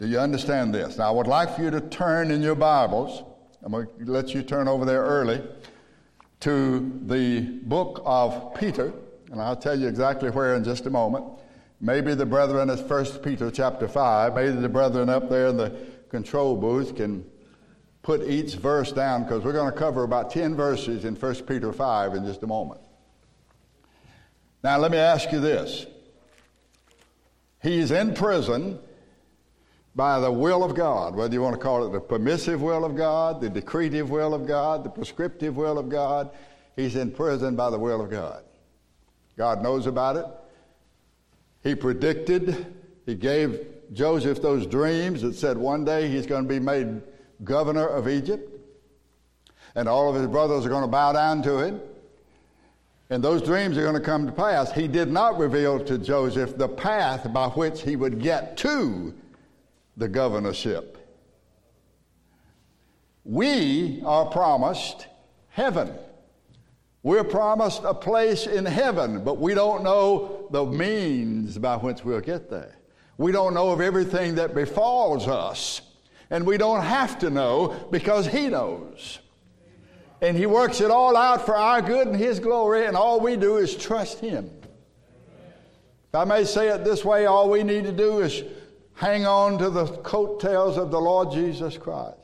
Do 0.00 0.08
you 0.08 0.18
understand 0.18 0.74
this? 0.74 0.98
Now, 0.98 1.08
I 1.08 1.10
would 1.12 1.28
like 1.28 1.54
for 1.54 1.62
you 1.62 1.70
to 1.70 1.80
turn 1.80 2.32
in 2.32 2.42
your 2.42 2.56
Bibles. 2.56 3.22
I'm 3.62 3.72
going 3.72 3.86
to 3.86 4.10
let 4.10 4.34
you 4.34 4.42
turn 4.42 4.66
over 4.66 4.84
there 4.84 5.02
early 5.02 5.42
to 6.40 7.00
the 7.06 7.40
book 7.40 8.02
of 8.04 8.54
Peter, 8.54 8.92
and 9.30 9.40
I'll 9.40 9.54
tell 9.54 9.78
you 9.78 9.86
exactly 9.86 10.30
where 10.30 10.56
in 10.56 10.64
just 10.64 10.86
a 10.86 10.90
moment. 10.90 11.26
Maybe 11.80 12.14
the 12.14 12.26
brethren 12.26 12.70
at 12.70 12.80
1 12.80 13.04
Peter 13.22 13.50
chapter 13.50 13.86
5, 13.86 14.34
maybe 14.34 14.52
the 14.52 14.68
brethren 14.68 15.08
up 15.08 15.28
there 15.28 15.48
in 15.48 15.56
the 15.56 15.76
control 16.08 16.56
booth 16.56 16.96
can 16.96 17.24
put 18.02 18.22
each 18.22 18.54
verse 18.54 18.92
down 18.92 19.24
because 19.24 19.44
we're 19.44 19.52
going 19.52 19.70
to 19.70 19.78
cover 19.78 20.04
about 20.04 20.30
10 20.30 20.56
verses 20.56 21.04
in 21.04 21.14
1 21.14 21.34
Peter 21.46 21.72
5 21.72 22.14
in 22.14 22.24
just 22.24 22.42
a 22.42 22.46
moment. 22.46 22.80
Now, 24.62 24.78
let 24.78 24.90
me 24.90 24.98
ask 24.98 25.30
you 25.32 25.40
this. 25.40 25.86
He's 27.62 27.90
in 27.90 28.14
prison 28.14 28.78
by 29.94 30.20
the 30.20 30.32
will 30.32 30.64
of 30.64 30.74
God, 30.74 31.14
whether 31.14 31.32
you 31.32 31.42
want 31.42 31.56
to 31.56 31.62
call 31.62 31.86
it 31.86 31.92
the 31.92 32.00
permissive 32.00 32.62
will 32.62 32.84
of 32.84 32.96
God, 32.96 33.40
the 33.40 33.50
decretive 33.50 34.08
will 34.08 34.34
of 34.34 34.46
God, 34.46 34.84
the 34.84 34.90
prescriptive 34.90 35.56
will 35.56 35.78
of 35.78 35.88
God. 35.88 36.30
He's 36.76 36.96
in 36.96 37.10
prison 37.10 37.56
by 37.56 37.70
the 37.70 37.78
will 37.78 38.00
of 38.00 38.10
God. 38.10 38.44
God 39.36 39.62
knows 39.62 39.86
about 39.86 40.16
it. 40.16 40.26
He 41.62 41.74
predicted, 41.74 42.74
He 43.04 43.14
gave 43.14 43.66
Joseph 43.92 44.40
those 44.40 44.66
dreams 44.66 45.22
that 45.22 45.34
said 45.34 45.58
one 45.58 45.84
day 45.84 46.08
he's 46.08 46.26
going 46.26 46.44
to 46.44 46.48
be 46.48 46.60
made 46.60 47.02
governor 47.44 47.86
of 47.86 48.08
Egypt, 48.08 48.58
and 49.74 49.88
all 49.88 50.08
of 50.08 50.16
his 50.16 50.26
brothers 50.26 50.66
are 50.66 50.68
going 50.68 50.82
to 50.82 50.88
bow 50.88 51.12
down 51.12 51.42
to 51.42 51.58
him. 51.58 51.80
And 53.10 53.24
those 53.24 53.42
dreams 53.42 53.76
are 53.76 53.82
going 53.82 53.94
to 53.94 54.00
come 54.00 54.26
to 54.26 54.32
pass. 54.32 54.70
He 54.72 54.86
did 54.86 55.10
not 55.10 55.36
reveal 55.36 55.82
to 55.84 55.98
Joseph 55.98 56.56
the 56.56 56.68
path 56.68 57.32
by 57.32 57.48
which 57.48 57.82
he 57.82 57.96
would 57.96 58.20
get 58.20 58.56
to 58.58 59.12
the 59.96 60.08
governorship. 60.08 60.96
We 63.24 64.00
are 64.04 64.26
promised 64.26 65.06
heaven. 65.48 65.92
We're 67.02 67.24
promised 67.24 67.82
a 67.84 67.94
place 67.94 68.46
in 68.46 68.64
heaven, 68.64 69.24
but 69.24 69.38
we 69.38 69.54
don't 69.54 69.82
know 69.82 70.48
the 70.50 70.64
means 70.64 71.58
by 71.58 71.76
which 71.76 72.04
we'll 72.04 72.20
get 72.20 72.50
there. 72.50 72.76
We 73.18 73.32
don't 73.32 73.54
know 73.54 73.70
of 73.70 73.80
everything 73.80 74.36
that 74.36 74.54
befalls 74.54 75.26
us. 75.26 75.80
And 76.30 76.46
we 76.46 76.56
don't 76.56 76.82
have 76.82 77.18
to 77.20 77.30
know 77.30 77.88
because 77.90 78.26
He 78.26 78.48
knows. 78.48 79.18
And 80.22 80.36
He 80.36 80.46
works 80.46 80.80
it 80.80 80.90
all 80.90 81.16
out 81.16 81.44
for 81.44 81.56
our 81.56 81.82
good 81.82 82.06
and 82.06 82.16
His 82.16 82.38
glory, 82.38 82.86
and 82.86 82.96
all 82.96 83.20
we 83.20 83.36
do 83.36 83.56
is 83.56 83.76
trust 83.76 84.20
Him. 84.20 84.50
If 86.08 86.14
I 86.14 86.24
may 86.24 86.44
say 86.44 86.68
it 86.68 86.84
this 86.84 87.04
way, 87.04 87.26
all 87.26 87.50
we 87.50 87.62
need 87.62 87.84
to 87.84 87.92
do 87.92 88.20
is 88.20 88.42
hang 88.94 89.26
on 89.26 89.58
to 89.58 89.70
the 89.70 89.86
coattails 89.86 90.76
of 90.76 90.90
the 90.90 91.00
Lord 91.00 91.32
Jesus 91.32 91.76
Christ. 91.76 92.16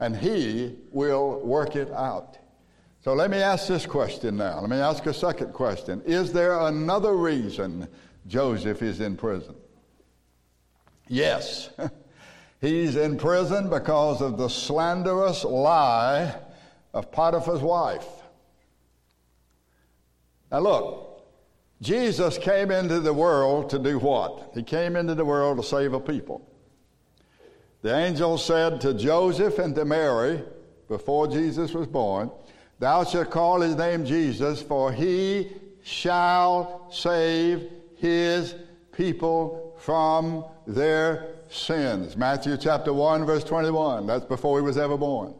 And 0.00 0.16
He 0.16 0.76
will 0.90 1.40
work 1.40 1.76
it 1.76 1.90
out. 1.92 2.38
So 3.04 3.14
let 3.14 3.30
me 3.30 3.36
ask 3.36 3.68
this 3.68 3.86
question 3.86 4.36
now. 4.36 4.60
Let 4.60 4.70
me 4.70 4.78
ask 4.78 5.06
a 5.06 5.14
second 5.14 5.52
question. 5.52 6.02
Is 6.04 6.32
there 6.32 6.58
another 6.60 7.14
reason 7.16 7.86
Joseph 8.26 8.82
is 8.82 9.00
in 9.00 9.16
prison? 9.16 9.54
Yes. 11.06 11.70
He's 12.60 12.96
in 12.96 13.18
prison 13.18 13.68
because 13.68 14.22
of 14.22 14.38
the 14.38 14.48
slanderous 14.48 15.44
lie 15.44 16.34
of 16.94 17.12
Potiphar's 17.12 17.60
wife. 17.60 18.06
Now, 20.50 20.60
look, 20.60 21.26
Jesus 21.82 22.38
came 22.38 22.70
into 22.70 23.00
the 23.00 23.12
world 23.12 23.70
to 23.70 23.78
do 23.78 23.98
what? 23.98 24.52
He 24.54 24.62
came 24.62 24.96
into 24.96 25.14
the 25.14 25.24
world 25.24 25.58
to 25.58 25.62
save 25.62 25.92
a 25.92 26.00
people. 26.00 26.50
The 27.82 27.94
angel 27.94 28.38
said 28.38 28.80
to 28.80 28.94
Joseph 28.94 29.58
and 29.58 29.74
to 29.74 29.84
Mary 29.84 30.42
before 30.88 31.28
Jesus 31.28 31.72
was 31.74 31.86
born, 31.86 32.30
Thou 32.78 33.04
shalt 33.04 33.30
call 33.30 33.60
his 33.60 33.76
name 33.76 34.04
Jesus, 34.04 34.62
for 34.62 34.92
he 34.92 35.52
shall 35.82 36.88
save 36.90 37.70
his 37.96 38.54
people 38.92 39.74
from 39.78 40.44
their 40.66 41.35
sins. 41.56 42.16
Matthew 42.16 42.56
chapter 42.56 42.92
1, 42.92 43.24
verse 43.24 43.44
21. 43.44 44.06
That's 44.06 44.24
before 44.24 44.58
he 44.58 44.64
was 44.64 44.78
ever 44.78 44.96
born. 44.96 45.34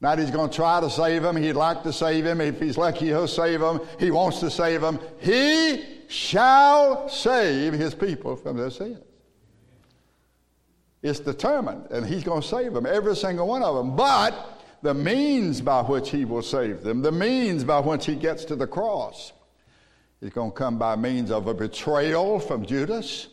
Not 0.00 0.18
he's 0.18 0.30
going 0.30 0.48
to 0.50 0.54
try 0.54 0.80
to 0.80 0.88
save 0.88 1.24
him. 1.24 1.36
He'd 1.36 1.54
like 1.54 1.82
to 1.82 1.92
save 1.92 2.24
him. 2.24 2.40
If 2.40 2.60
he's 2.60 2.78
lucky, 2.78 3.06
he'll 3.06 3.26
save 3.26 3.60
him. 3.60 3.80
He 3.98 4.10
wants 4.10 4.40
to 4.40 4.50
save 4.50 4.82
him. 4.82 5.00
He 5.18 5.84
shall 6.08 7.08
save 7.08 7.72
his 7.72 7.94
people 7.94 8.36
from 8.36 8.56
their 8.56 8.70
sins. 8.70 8.98
It's 11.02 11.20
determined, 11.20 11.86
and 11.90 12.04
he's 12.06 12.24
going 12.24 12.42
to 12.42 12.48
save 12.48 12.72
them, 12.72 12.86
every 12.86 13.14
single 13.14 13.46
one 13.46 13.62
of 13.62 13.76
them. 13.76 13.94
But 13.94 14.62
the 14.82 14.94
means 14.94 15.60
by 15.60 15.82
which 15.82 16.10
he 16.10 16.24
will 16.24 16.42
save 16.42 16.82
them, 16.82 17.02
the 17.02 17.12
means 17.12 17.64
by 17.64 17.80
which 17.80 18.06
he 18.06 18.16
gets 18.16 18.44
to 18.46 18.56
the 18.56 18.66
cross, 18.66 19.32
is 20.20 20.30
going 20.30 20.50
to 20.50 20.56
come 20.56 20.78
by 20.78 20.96
means 20.96 21.30
of 21.30 21.46
a 21.46 21.54
betrayal 21.54 22.40
from 22.40 22.66
Judas 22.66 23.28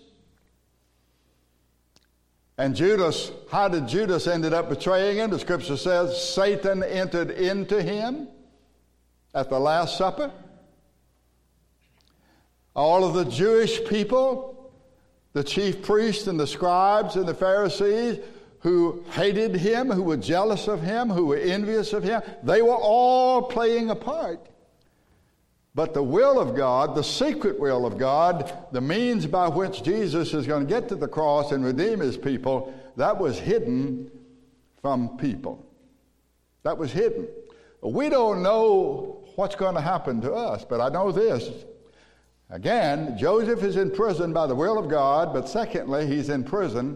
and 2.57 2.75
Judas, 2.75 3.31
how 3.51 3.67
did 3.67 3.87
Judas 3.87 4.27
ended 4.27 4.53
up 4.53 4.69
betraying 4.69 5.17
him? 5.17 5.29
The 5.29 5.39
scripture 5.39 5.77
says 5.77 6.21
Satan 6.21 6.83
entered 6.83 7.31
into 7.31 7.81
him 7.81 8.29
at 9.33 9.49
the 9.49 9.59
Last 9.59 9.97
Supper. 9.97 10.31
All 12.75 13.03
of 13.03 13.13
the 13.13 13.25
Jewish 13.25 13.83
people, 13.85 14.71
the 15.33 15.43
chief 15.43 15.81
priests 15.81 16.27
and 16.27 16.39
the 16.39 16.47
scribes 16.47 17.17
and 17.17 17.27
the 17.27 17.33
Pharisees 17.33 18.19
who 18.59 19.03
hated 19.11 19.55
him, 19.55 19.91
who 19.91 20.01
were 20.01 20.17
jealous 20.17 20.67
of 20.67 20.81
him, 20.81 21.09
who 21.09 21.27
were 21.27 21.37
envious 21.37 21.93
of 21.93 22.03
him, 22.03 22.21
they 22.41 22.61
were 22.61 22.75
all 22.75 23.43
playing 23.43 23.89
a 23.91 23.95
part. 23.95 24.47
But 25.75 25.93
the 25.93 26.01
will 26.01 26.39
of 26.39 26.55
God, 26.55 26.95
the 26.95 27.03
secret 27.03 27.59
will 27.59 27.85
of 27.85 27.97
God, 27.97 28.51
the 28.71 28.79
means 28.79 29.27
by 29.27 29.49
which 29.49 29.83
Jesus 29.83 30.33
is 30.33 30.47
going 30.47 30.65
to 30.65 30.69
get 30.69 30.87
to 30.87 30.95
the 30.95 31.07
cross 31.07 31.51
and 31.51 31.65
redeem 31.65 31.99
his 31.99 32.15
people, 32.15 32.73
that 32.95 33.19
was 33.19 33.37
hidden 33.37 34.09
from 34.81 35.17
people. 35.17 35.65
That 36.63 36.77
was 36.77 36.93
hidden. 36.93 37.27
We 37.81 38.07
don't 38.07 38.41
know 38.41 39.25
what's 39.35 39.55
going 39.55 39.75
to 39.75 39.81
happen 39.81 40.21
to 40.21 40.33
us, 40.33 40.63
but 40.63 40.79
I 40.79 40.87
know 40.87 41.11
this. 41.11 41.51
Again, 42.49 43.17
Joseph 43.17 43.61
is 43.61 43.75
in 43.75 43.91
prison 43.91 44.31
by 44.31 44.47
the 44.47 44.55
will 44.55 44.77
of 44.77 44.87
God, 44.87 45.33
but 45.33 45.49
secondly, 45.49 46.07
he's 46.07 46.29
in 46.29 46.45
prison 46.45 46.95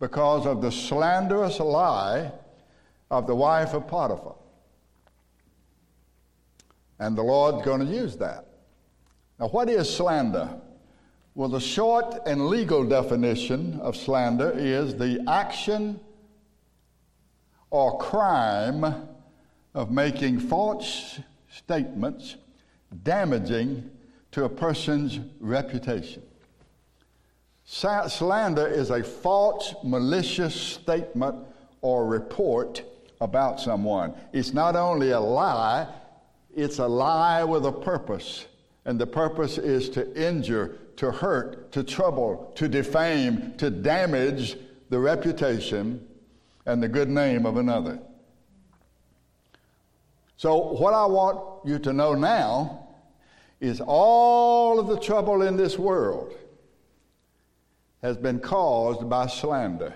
because 0.00 0.44
of 0.44 0.60
the 0.60 0.72
slanderous 0.72 1.60
lie 1.60 2.32
of 3.10 3.28
the 3.28 3.34
wife 3.34 3.74
of 3.74 3.86
Potiphar. 3.86 4.34
And 6.98 7.16
the 7.16 7.22
Lord's 7.22 7.64
going 7.64 7.86
to 7.86 7.92
use 7.92 8.16
that. 8.16 8.46
Now, 9.38 9.48
what 9.48 9.68
is 9.68 9.88
slander? 9.88 10.48
Well, 11.34 11.48
the 11.48 11.60
short 11.60 12.18
and 12.26 12.48
legal 12.48 12.84
definition 12.84 13.78
of 13.80 13.96
slander 13.96 14.52
is 14.56 14.96
the 14.96 15.24
action 15.28 16.00
or 17.70 17.98
crime 17.98 19.08
of 19.74 19.92
making 19.92 20.40
false 20.40 21.20
statements 21.48 22.36
damaging 23.04 23.88
to 24.32 24.44
a 24.44 24.48
person's 24.48 25.20
reputation. 25.38 26.22
Slander 27.64 28.66
is 28.66 28.90
a 28.90 29.04
false, 29.04 29.74
malicious 29.84 30.54
statement 30.54 31.36
or 31.82 32.06
report 32.06 32.82
about 33.20 33.60
someone. 33.60 34.14
It's 34.32 34.54
not 34.54 34.74
only 34.74 35.10
a 35.10 35.20
lie, 35.20 35.86
it's 36.54 36.78
a 36.78 36.86
lie 36.86 37.44
with 37.44 37.66
a 37.66 37.72
purpose. 37.72 38.46
And 38.84 38.98
the 38.98 39.06
purpose 39.06 39.58
is 39.58 39.90
to 39.90 40.14
injure, 40.20 40.78
to 40.96 41.10
hurt, 41.10 41.72
to 41.72 41.82
trouble, 41.82 42.52
to 42.56 42.68
defame, 42.68 43.54
to 43.58 43.70
damage 43.70 44.56
the 44.90 44.98
reputation 44.98 46.06
and 46.66 46.82
the 46.82 46.88
good 46.88 47.08
name 47.08 47.46
of 47.46 47.56
another. 47.56 48.00
So, 50.36 50.72
what 50.72 50.94
I 50.94 51.04
want 51.04 51.66
you 51.66 51.78
to 51.80 51.92
know 51.92 52.14
now 52.14 52.88
is 53.60 53.82
all 53.84 54.78
of 54.78 54.86
the 54.86 54.98
trouble 54.98 55.42
in 55.42 55.56
this 55.56 55.78
world 55.78 56.32
has 58.02 58.16
been 58.16 58.38
caused 58.38 59.08
by 59.08 59.26
slander. 59.26 59.92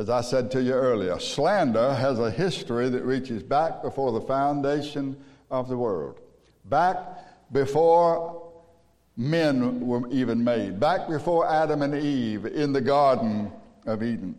As 0.00 0.08
I 0.08 0.22
said 0.22 0.50
to 0.52 0.62
you 0.62 0.72
earlier, 0.72 1.18
slander 1.18 1.92
has 1.92 2.18
a 2.18 2.30
history 2.30 2.88
that 2.88 3.04
reaches 3.04 3.42
back 3.42 3.82
before 3.82 4.12
the 4.12 4.22
foundation 4.22 5.14
of 5.50 5.68
the 5.68 5.76
world, 5.76 6.20
back 6.64 6.96
before 7.52 8.50
men 9.18 9.86
were 9.86 10.08
even 10.08 10.42
made, 10.42 10.80
back 10.80 11.06
before 11.06 11.46
Adam 11.46 11.82
and 11.82 11.94
Eve 11.94 12.46
in 12.46 12.72
the 12.72 12.80
Garden 12.80 13.52
of 13.84 14.02
Eden. 14.02 14.34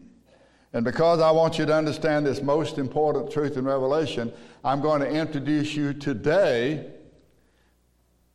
And 0.74 0.84
because 0.84 1.20
I 1.20 1.30
want 1.30 1.60
you 1.60 1.68
to 1.68 1.76
understand 1.76 2.26
this 2.26 2.42
most 2.42 2.80
important 2.80 3.32
truth 3.32 3.56
in 3.56 3.64
Revelation, 3.64 4.34
I'm 4.66 4.82
going 4.82 5.02
to 5.02 5.08
introduce 5.08 5.76
you 5.76 5.94
today 5.94 6.88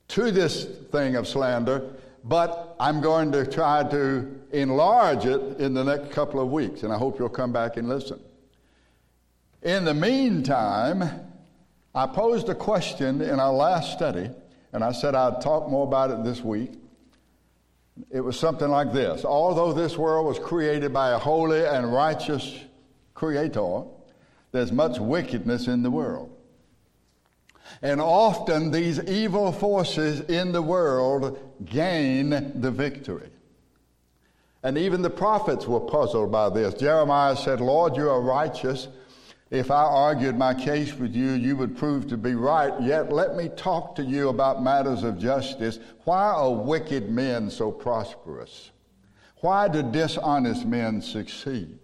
to 0.07 0.31
this 0.31 0.65
thing 0.93 1.17
of 1.17 1.27
slander, 1.27 1.91
but 2.29 2.75
I'm 2.81 3.01
going 3.01 3.31
to 3.33 3.47
try 3.47 3.85
to 3.85 4.29
enlarge 4.51 5.27
it 5.27 5.61
in 5.61 5.75
the 5.75 5.85
next 5.85 6.11
couple 6.11 6.41
of 6.41 6.51
weeks, 6.51 6.83
and 6.83 6.93
I 6.93 6.99
hope 6.99 7.21
you'll 7.21 7.29
come 7.29 7.53
back 7.53 7.77
and 7.77 7.89
listen. 7.89 8.21
In 9.63 9.85
the 9.85 9.95
meantime, 9.95 11.09
I 11.95 12.07
posed 12.07 12.49
a 12.49 12.55
question 12.55 13.23
in 13.23 13.39
our 13.39 13.53
last 13.53 13.93
study, 13.93 14.29
and 14.73 14.83
I 14.83 14.91
said 14.91 15.15
I'd 15.15 15.41
talk 15.41 15.71
more 15.71 15.87
about 15.87 16.11
it 16.11 16.25
this 16.25 16.43
week. 16.43 16.73
It 18.11 18.21
was 18.21 18.39
something 18.39 18.69
like 18.69 18.93
this 18.93 19.25
Although 19.25 19.73
this 19.73 19.97
world 19.97 20.27
was 20.27 20.39
created 20.39 20.93
by 20.93 21.13
a 21.13 21.19
holy 21.19 21.65
and 21.65 21.91
righteous 21.91 22.59
creator, 23.15 23.85
there's 24.51 24.73
much 24.73 24.99
wickedness 24.99 25.69
in 25.69 25.83
the 25.83 25.91
world. 25.91 26.36
And 27.83 28.01
often 28.01 28.71
these 28.71 29.01
evil 29.05 29.53
forces 29.53 30.21
in 30.21 30.53
the 30.53 30.63
world 30.63 31.39
gain 31.65 32.31
the 32.61 32.71
victory. 32.71 33.31
And 34.63 34.77
even 34.77 35.03
the 35.03 35.11
prophets 35.11 35.67
were 35.67 35.81
puzzled 35.81 36.33
by 36.33 36.49
this. 36.49 36.75
Jeremiah 36.75 37.37
said, 37.37 37.61
Lord, 37.61 37.97
you 37.97 38.09
are 38.11 38.21
righteous. 38.21 38.89
If 39.51 39.71
I 39.71 39.83
argued 39.83 40.37
my 40.37 40.55
case 40.55 40.93
with 40.95 41.15
you, 41.15 41.33
you 41.33 41.57
would 41.57 41.77
prove 41.77 42.09
to 42.09 42.17
be 42.17 42.35
right. 42.35 42.73
Yet 42.81 43.13
let 43.13 43.37
me 43.37 43.49
talk 43.49 43.95
to 43.97 44.03
you 44.03 44.29
about 44.29 44.63
matters 44.63 45.05
of 45.05 45.19
justice. 45.19 45.79
Why 46.05 46.25
are 46.25 46.53
wicked 46.53 47.11
men 47.11 47.51
so 47.51 47.71
prosperous? 47.71 48.73
Why 49.37 49.69
do 49.69 49.83
dishonest 49.85 50.67
men 50.67 51.01
succeed? 51.01 51.79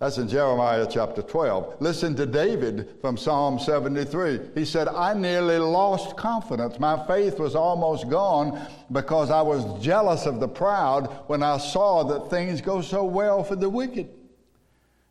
That's 0.00 0.16
in 0.16 0.28
Jeremiah 0.28 0.86
chapter 0.90 1.20
12. 1.20 1.76
Listen 1.80 2.16
to 2.16 2.24
David 2.24 2.88
from 3.02 3.18
Psalm 3.18 3.58
73. 3.58 4.40
He 4.54 4.64
said, 4.64 4.88
I 4.88 5.12
nearly 5.12 5.58
lost 5.58 6.16
confidence. 6.16 6.80
My 6.80 7.06
faith 7.06 7.38
was 7.38 7.54
almost 7.54 8.08
gone 8.08 8.66
because 8.90 9.30
I 9.30 9.42
was 9.42 9.82
jealous 9.84 10.24
of 10.24 10.40
the 10.40 10.48
proud 10.48 11.04
when 11.26 11.42
I 11.42 11.58
saw 11.58 12.02
that 12.04 12.30
things 12.30 12.62
go 12.62 12.80
so 12.80 13.04
well 13.04 13.44
for 13.44 13.56
the 13.56 13.68
wicked. 13.68 14.08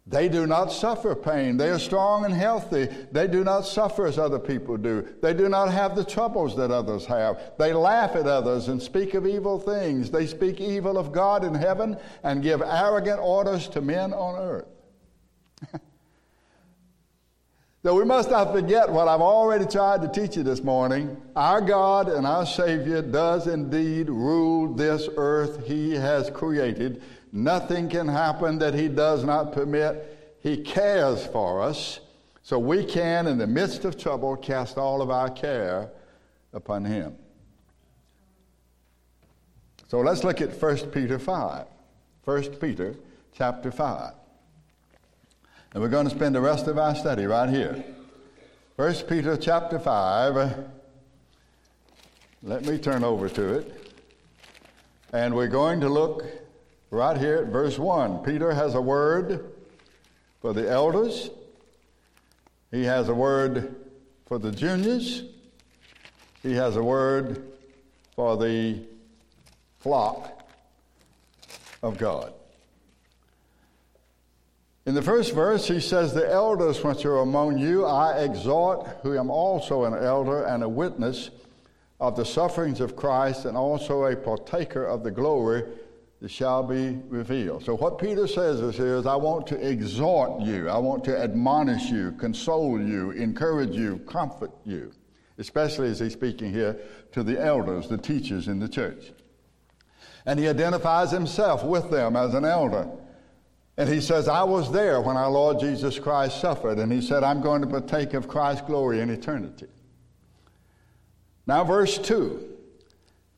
They 0.07 0.27
do 0.27 0.47
not 0.47 0.71
suffer 0.71 1.13
pain. 1.13 1.55
They 1.57 1.69
are 1.69 1.77
strong 1.77 2.25
and 2.25 2.33
healthy. 2.33 2.87
They 3.11 3.27
do 3.27 3.43
not 3.43 3.67
suffer 3.67 4.07
as 4.07 4.17
other 4.17 4.39
people 4.39 4.75
do. 4.75 5.07
They 5.21 5.35
do 5.35 5.49
not 5.49 5.71
have 5.71 5.95
the 5.95 6.03
troubles 6.03 6.55
that 6.55 6.71
others 6.71 7.05
have. 7.05 7.39
They 7.59 7.73
laugh 7.73 8.15
at 8.15 8.25
others 8.25 8.69
and 8.69 8.81
speak 8.81 9.13
of 9.13 9.27
evil 9.27 9.59
things. 9.59 10.09
They 10.09 10.25
speak 10.25 10.59
evil 10.59 10.97
of 10.97 11.11
God 11.11 11.43
in 11.43 11.53
heaven 11.53 11.95
and 12.23 12.41
give 12.41 12.63
arrogant 12.63 13.19
orders 13.19 13.67
to 13.67 13.81
men 13.81 14.13
on 14.13 14.41
earth. 14.41 14.65
so 17.83 17.93
we 17.95 18.05
must 18.05 18.29
not 18.29 18.51
forget 18.51 18.89
what 18.89 19.07
I've 19.07 19.21
already 19.21 19.65
tried 19.65 20.01
to 20.01 20.07
teach 20.07 20.35
you 20.37 20.43
this 20.43 20.63
morning. 20.63 21.17
Our 21.35 21.61
God 21.61 22.09
and 22.09 22.25
our 22.25 22.45
Savior 22.45 23.01
does 23.01 23.47
indeed 23.47 24.09
rule 24.09 24.73
this 24.73 25.09
earth 25.17 25.65
He 25.65 25.93
has 25.95 26.29
created. 26.29 27.01
Nothing 27.31 27.89
can 27.89 28.07
happen 28.07 28.59
that 28.59 28.73
He 28.73 28.87
does 28.87 29.23
not 29.23 29.51
permit. 29.51 30.37
He 30.41 30.57
cares 30.57 31.25
for 31.27 31.61
us, 31.61 31.99
so 32.41 32.57
we 32.57 32.85
can, 32.85 33.27
in 33.27 33.37
the 33.37 33.47
midst 33.47 33.85
of 33.85 33.97
trouble, 33.97 34.35
cast 34.37 34.77
all 34.77 35.01
of 35.01 35.09
our 35.09 35.29
care 35.29 35.89
upon 36.53 36.85
Him. 36.85 37.15
So 39.89 40.01
let's 40.01 40.23
look 40.23 40.39
at 40.39 40.61
1 40.61 40.91
Peter 40.91 41.17
5. 41.17 41.65
1 42.23 42.43
Peter 42.57 42.95
chapter 43.33 43.71
5. 43.71 44.13
And 45.71 45.83
we're 45.83 45.89
going 45.89 46.09
to 46.09 46.15
spend 46.15 46.33
the 46.33 46.41
rest 46.41 46.65
of 46.65 46.79
our 46.79 46.95
study 46.95 47.27
right 47.27 47.47
here. 47.47 47.83
1 48.77 48.93
Peter 49.07 49.37
chapter 49.37 49.77
5. 49.77 50.65
Let 52.41 52.65
me 52.65 52.79
turn 52.79 53.03
over 53.03 53.29
to 53.29 53.53
it. 53.59 53.93
And 55.13 55.35
we're 55.35 55.47
going 55.47 55.81
to 55.81 55.89
look 55.89 56.23
right 56.89 57.15
here 57.15 57.37
at 57.37 57.47
verse 57.47 57.77
1. 57.77 58.23
Peter 58.23 58.51
has 58.51 58.73
a 58.73 58.81
word 58.81 59.51
for 60.41 60.53
the 60.53 60.67
elders, 60.67 61.29
he 62.71 62.85
has 62.85 63.09
a 63.09 63.13
word 63.13 63.75
for 64.25 64.39
the 64.39 64.51
juniors, 64.51 65.23
he 66.41 66.55
has 66.55 66.77
a 66.77 66.83
word 66.83 67.43
for 68.15 68.37
the 68.37 68.79
flock 69.79 70.49
of 71.83 71.97
God. 71.97 72.33
In 74.89 74.95
the 74.95 75.03
first 75.03 75.35
verse, 75.35 75.67
he 75.67 75.79
says, 75.79 76.15
The 76.15 76.27
elders 76.27 76.83
which 76.83 77.05
are 77.05 77.17
among 77.17 77.59
you 77.59 77.85
I 77.85 78.23
exhort, 78.23 78.87
who 79.03 79.19
am 79.19 79.29
also 79.29 79.83
an 79.83 79.93
elder 79.93 80.45
and 80.45 80.63
a 80.63 80.67
witness 80.67 81.29
of 81.99 82.15
the 82.15 82.25
sufferings 82.25 82.81
of 82.81 82.95
Christ, 82.95 83.45
and 83.45 83.55
also 83.55 84.05
a 84.05 84.15
partaker 84.15 84.83
of 84.83 85.03
the 85.03 85.11
glory 85.11 85.63
that 86.21 86.31
shall 86.31 86.63
be 86.63 86.97
revealed. 87.07 87.65
So, 87.65 87.77
what 87.77 87.99
Peter 87.99 88.25
says 88.25 88.61
is 88.61 88.79
is, 88.79 89.05
I 89.05 89.15
want 89.15 89.45
to 89.49 89.63
exhort 89.63 90.41
you, 90.41 90.69
I 90.69 90.79
want 90.79 91.03
to 91.03 91.15
admonish 91.15 91.91
you, 91.91 92.13
console 92.13 92.81
you, 92.81 93.11
encourage 93.11 93.75
you, 93.75 93.99
comfort 94.07 94.49
you, 94.65 94.91
especially 95.37 95.89
as 95.89 95.99
he's 95.99 96.13
speaking 96.13 96.51
here 96.51 96.75
to 97.11 97.21
the 97.21 97.39
elders, 97.39 97.87
the 97.87 97.99
teachers 97.99 98.47
in 98.47 98.57
the 98.57 98.67
church. 98.67 99.11
And 100.25 100.39
he 100.39 100.47
identifies 100.47 101.11
himself 101.11 101.63
with 101.63 101.91
them 101.91 102.15
as 102.15 102.33
an 102.33 102.43
elder. 102.43 102.89
And 103.79 103.87
he 103.87 104.01
says, 104.01 104.27
I 104.27 104.43
was 104.43 104.73
there 104.73 104.99
when 104.99 105.15
our 105.15 105.31
Lord 105.31 105.61
Jesus 105.61 105.97
Christ 105.97 106.41
suffered. 106.41 106.79
And 106.79 106.91
he 106.91 106.99
said, 106.99 107.23
I'm 107.23 107.39
going 107.39 107.61
to 107.61 107.67
partake 107.67 108.13
of 108.13 108.27
Christ's 108.27 108.67
glory 108.67 108.99
in 108.99 109.09
eternity. 109.09 109.67
Now, 111.47 111.63
verse 111.63 111.97
2 111.97 112.45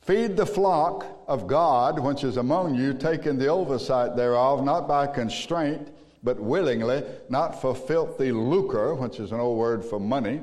Feed 0.02 0.36
the 0.36 0.48
flock 0.48 1.06
of 1.28 1.46
God 1.46 2.00
which 2.00 2.24
is 2.24 2.38
among 2.38 2.74
you, 2.74 2.96
taking 2.96 3.38
the 3.38 3.50
oversight 3.50 4.16
thereof, 4.16 4.64
not 4.64 4.88
by 4.88 5.06
constraint, 5.06 5.90
but 6.24 6.40
willingly, 6.40 7.04
not 7.30 7.62
for 7.62 7.76
filthy 7.76 8.32
lucre, 8.32 8.96
which 8.96 9.20
is 9.20 9.32
an 9.32 9.40
old 9.40 9.60
word 9.60 9.86
for 9.86 10.00
money, 10.00 10.42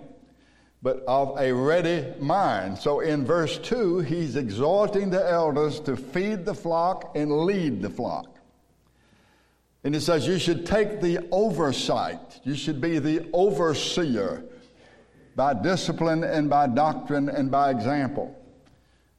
but 0.81 1.03
of 1.09 1.37
a 1.41 1.53
ready 1.53 2.07
mind. 2.21 2.79
So 2.79 3.01
in 3.01 3.25
verse 3.25 3.59
2, 3.59 3.99
he's 3.99 4.37
exhorting 4.37 5.11
the 5.11 5.29
elders 5.29 5.81
to 5.81 5.97
feed 5.97 6.45
the 6.45 6.55
flock 6.55 7.17
and 7.17 7.41
lead 7.41 7.83
the 7.83 7.91
flock. 7.91 8.38
And 9.89 9.97
it 9.97 10.03
says 10.03 10.27
you 10.27 10.39
should 10.39 10.67
take 10.67 11.01
the 11.01 11.27
oversight, 11.33 12.41
you 12.45 12.55
should 12.55 12.79
be 12.79 12.99
the 12.99 13.27
overseer 13.33 14.45
by 15.35 15.55
discipline 15.55 16.25
and 16.25 16.51
by 16.51 16.67
doctrine 16.67 17.31
and 17.31 17.51
by 17.51 17.71
example. 17.71 18.39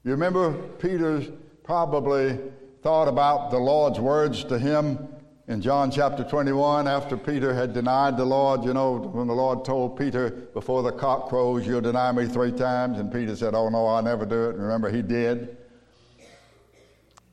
You 0.03 0.11
remember 0.11 0.53
Peter 0.77 1.23
probably 1.63 2.37
thought 2.83 3.07
about 3.07 3.49
the 3.49 3.57
Lord's 3.57 3.99
words 3.99 4.43
to 4.43 4.59
him 4.59 5.07
In 5.47 5.59
John 5.59 5.89
chapter 5.89 6.23
21, 6.23 6.87
after 6.87 7.17
Peter 7.17 7.51
had 7.51 7.73
denied 7.73 8.15
the 8.15 8.25
Lord, 8.25 8.63
you 8.63 8.75
know, 8.75 8.97
when 8.97 9.25
the 9.25 9.33
Lord 9.33 9.65
told 9.65 9.97
Peter, 9.97 10.29
before 10.29 10.83
the 10.83 10.91
cock 10.91 11.29
crows, 11.29 11.65
you'll 11.65 11.81
deny 11.81 12.11
me 12.11 12.27
three 12.27 12.51
times, 12.51 12.99
and 12.99 13.11
Peter 13.11 13.35
said, 13.35 13.55
Oh, 13.55 13.69
no, 13.69 13.87
I'll 13.87 14.03
never 14.03 14.23
do 14.23 14.49
it. 14.49 14.53
And 14.53 14.61
remember, 14.61 14.91
he 14.91 15.01
did. 15.01 15.57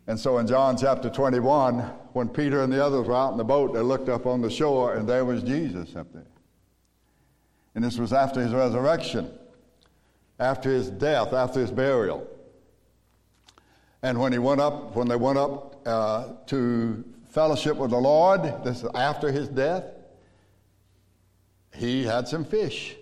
And 0.06 0.18
so 0.18 0.38
in 0.38 0.46
John 0.46 0.76
chapter 0.76 1.10
21, 1.10 1.80
when 2.12 2.28
Peter 2.28 2.62
and 2.62 2.72
the 2.72 2.84
others 2.84 3.08
were 3.08 3.16
out 3.16 3.32
in 3.32 3.38
the 3.38 3.44
boat, 3.44 3.74
they 3.74 3.80
looked 3.80 4.08
up 4.08 4.24
on 4.24 4.40
the 4.40 4.50
shore, 4.50 4.94
and 4.94 5.08
there 5.08 5.24
was 5.24 5.42
Jesus 5.42 5.96
up 5.96 6.12
there. 6.12 6.26
And 7.74 7.84
this 7.84 7.98
was 7.98 8.12
after 8.12 8.40
his 8.40 8.52
resurrection, 8.52 9.30
after 10.38 10.70
his 10.70 10.90
death, 10.90 11.32
after 11.32 11.60
his 11.60 11.72
burial. 11.72 12.26
And 14.02 14.20
when 14.20 14.32
he 14.32 14.38
went 14.38 14.60
up, 14.60 14.94
when 14.94 15.08
they 15.08 15.16
went 15.16 15.38
up 15.38 15.86
uh, 15.86 16.28
to 16.46 17.04
fellowship 17.30 17.76
with 17.76 17.90
the 17.90 17.98
Lord, 17.98 18.42
this 18.64 18.82
is 18.82 18.90
after 18.94 19.32
his 19.32 19.48
death, 19.48 19.84
he 21.74 22.04
had 22.04 22.28
some 22.28 22.44
fish. 22.44 22.96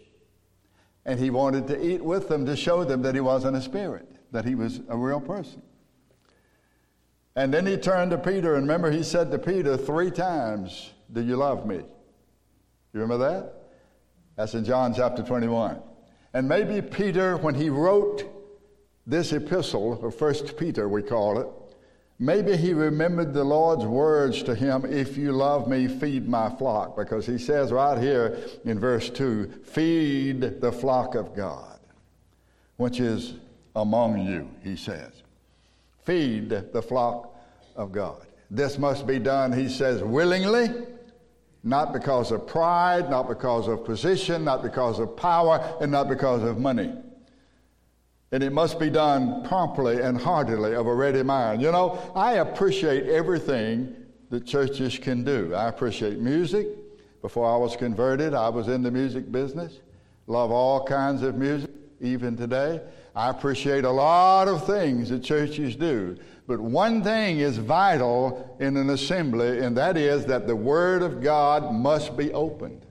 And 1.05 1.20
he 1.20 1.28
wanted 1.28 1.66
to 1.68 1.86
eat 1.86 2.02
with 2.02 2.28
them 2.28 2.46
to 2.46 2.57
show 2.57 2.82
them 2.82 3.02
that 3.02 3.14
he 3.14 3.20
wasn't 3.20 3.57
a 3.57 3.61
spirit, 3.61 4.09
that 4.32 4.46
he 4.46 4.55
was 4.55 4.80
a 4.88 4.96
real 4.96 5.20
person. 5.20 5.61
And 7.37 7.53
then 7.53 7.66
he 7.66 7.76
turned 7.76 8.12
to 8.12 8.18
Peter, 8.18 8.55
and 8.55 8.62
remember, 8.62 8.91
he 8.91 9.03
said 9.03 9.30
to 9.32 9.39
Peter 9.39 9.76
three 9.76 10.11
times, 10.11 10.93
Do 11.12 11.22
you 11.22 11.37
love 11.37 11.66
me? 11.66 11.76
You 11.76 13.01
remember 13.01 13.18
that? 13.18 13.55
That's 14.37 14.55
in 14.55 14.64
John 14.64 14.95
chapter 14.95 15.22
21. 15.22 15.80
And 16.32 16.49
maybe 16.49 16.80
Peter, 16.80 17.37
when 17.37 17.55
he 17.55 17.70
wrote 17.70 18.24
this 19.07 19.32
epistle, 19.32 19.99
or 20.01 20.11
First 20.11 20.57
Peter, 20.57 20.89
we 20.89 21.03
call 21.03 21.41
it, 21.41 21.49
maybe 22.20 22.57
he 22.57 22.72
remembered 22.72 23.35
the 23.35 23.45
Lord's 23.45 23.85
words 23.85 24.43
to 24.45 24.55
him, 24.55 24.85
If 24.85 25.16
you 25.16 25.32
love 25.32 25.68
me, 25.68 25.89
feed 25.89 26.28
my 26.28 26.49
flock. 26.51 26.97
Because 26.97 27.26
he 27.26 27.39
says 27.39 27.72
right 27.72 27.99
here 27.99 28.39
in 28.64 28.78
verse 28.78 29.11
2, 29.11 29.62
Feed 29.64 30.61
the 30.61 30.72
flock 30.72 31.16
of 31.16 31.35
God, 31.35 31.80
which 32.76 33.01
is 33.01 33.35
among 33.74 34.24
you, 34.24 34.49
he 34.62 34.76
says. 34.76 35.24
Feed 36.05 36.50
the 36.50 36.82
flock 36.82 37.36
of 37.76 37.92
God. 37.92 38.26
This 38.50 38.78
must 38.78 39.07
be 39.07 39.18
done, 39.18 39.52
he 39.52 39.68
says, 39.68 40.02
willingly 40.02 40.68
not 41.64 41.94
because 41.94 42.30
of 42.30 42.46
pride, 42.46 43.09
not 43.09 43.26
because 43.26 43.68
of 43.68 43.84
position, 43.84 44.44
not 44.44 44.62
because 44.62 44.98
of 44.98 45.16
power, 45.16 45.76
and 45.80 45.90
not 45.90 46.09
because 46.09 46.42
of 46.42 46.59
money. 46.59 46.92
And 48.32 48.42
it 48.42 48.52
must 48.52 48.78
be 48.78 48.90
done 48.90 49.44
promptly 49.44 50.00
and 50.00 50.20
heartily 50.20 50.74
of 50.74 50.86
a 50.86 50.94
ready 50.94 51.22
mind. 51.22 51.62
You 51.62 51.72
know, 51.72 52.12
I 52.14 52.34
appreciate 52.34 53.09
everything 53.09 53.96
that 54.28 54.46
churches 54.46 54.98
can 54.98 55.24
do. 55.24 55.55
I 55.55 55.68
appreciate 55.68 56.18
music. 56.18 56.66
Before 57.22 57.50
I 57.50 57.57
was 57.57 57.76
converted, 57.76 58.34
I 58.34 58.50
was 58.50 58.68
in 58.68 58.82
the 58.82 58.90
music 58.90 59.32
business. 59.32 59.78
Love 60.26 60.50
all 60.50 60.84
kinds 60.84 61.22
of 61.22 61.36
music, 61.36 61.70
even 62.00 62.36
today. 62.36 62.82
I 63.16 63.30
appreciate 63.30 63.84
a 63.84 63.90
lot 63.90 64.48
of 64.48 64.66
things 64.66 65.10
that 65.10 65.22
churches 65.22 65.76
do. 65.76 66.16
But 66.48 66.58
one 66.60 67.02
thing 67.02 67.38
is 67.38 67.58
vital 67.58 68.56
in 68.58 68.76
an 68.76 68.90
assembly, 68.90 69.60
and 69.60 69.76
that 69.76 69.96
is 69.96 70.26
that 70.26 70.46
the 70.46 70.56
Word 70.56 71.02
of 71.02 71.22
God 71.22 71.72
must 71.72 72.16
be 72.16 72.32
opened. 72.32 72.84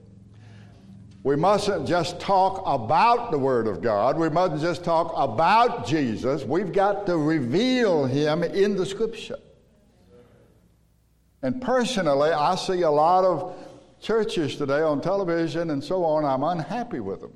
We 1.22 1.36
mustn't 1.36 1.86
just 1.86 2.20
talk 2.20 2.62
about 2.66 3.30
the 3.30 3.38
Word 3.38 3.66
of 3.66 3.82
God. 3.82 4.18
We 4.18 4.30
mustn't 4.30 4.62
just 4.62 4.82
talk 4.82 5.12
about 5.14 5.86
Jesus. 5.86 6.42
We've 6.42 6.72
got 6.72 7.06
to 7.06 7.16
reveal 7.16 8.06
Him 8.06 8.42
in 8.42 8.76
the 8.76 8.86
Scripture. 8.86 9.38
And 11.42 11.60
personally, 11.60 12.30
I 12.30 12.54
see 12.56 12.82
a 12.82 12.90
lot 12.90 13.24
of 13.24 13.54
churches 14.00 14.56
today 14.56 14.80
on 14.80 15.02
television 15.02 15.70
and 15.70 15.84
so 15.84 16.02
on. 16.04 16.24
I'm 16.24 16.42
unhappy 16.42 17.00
with 17.00 17.20
them 17.20 17.32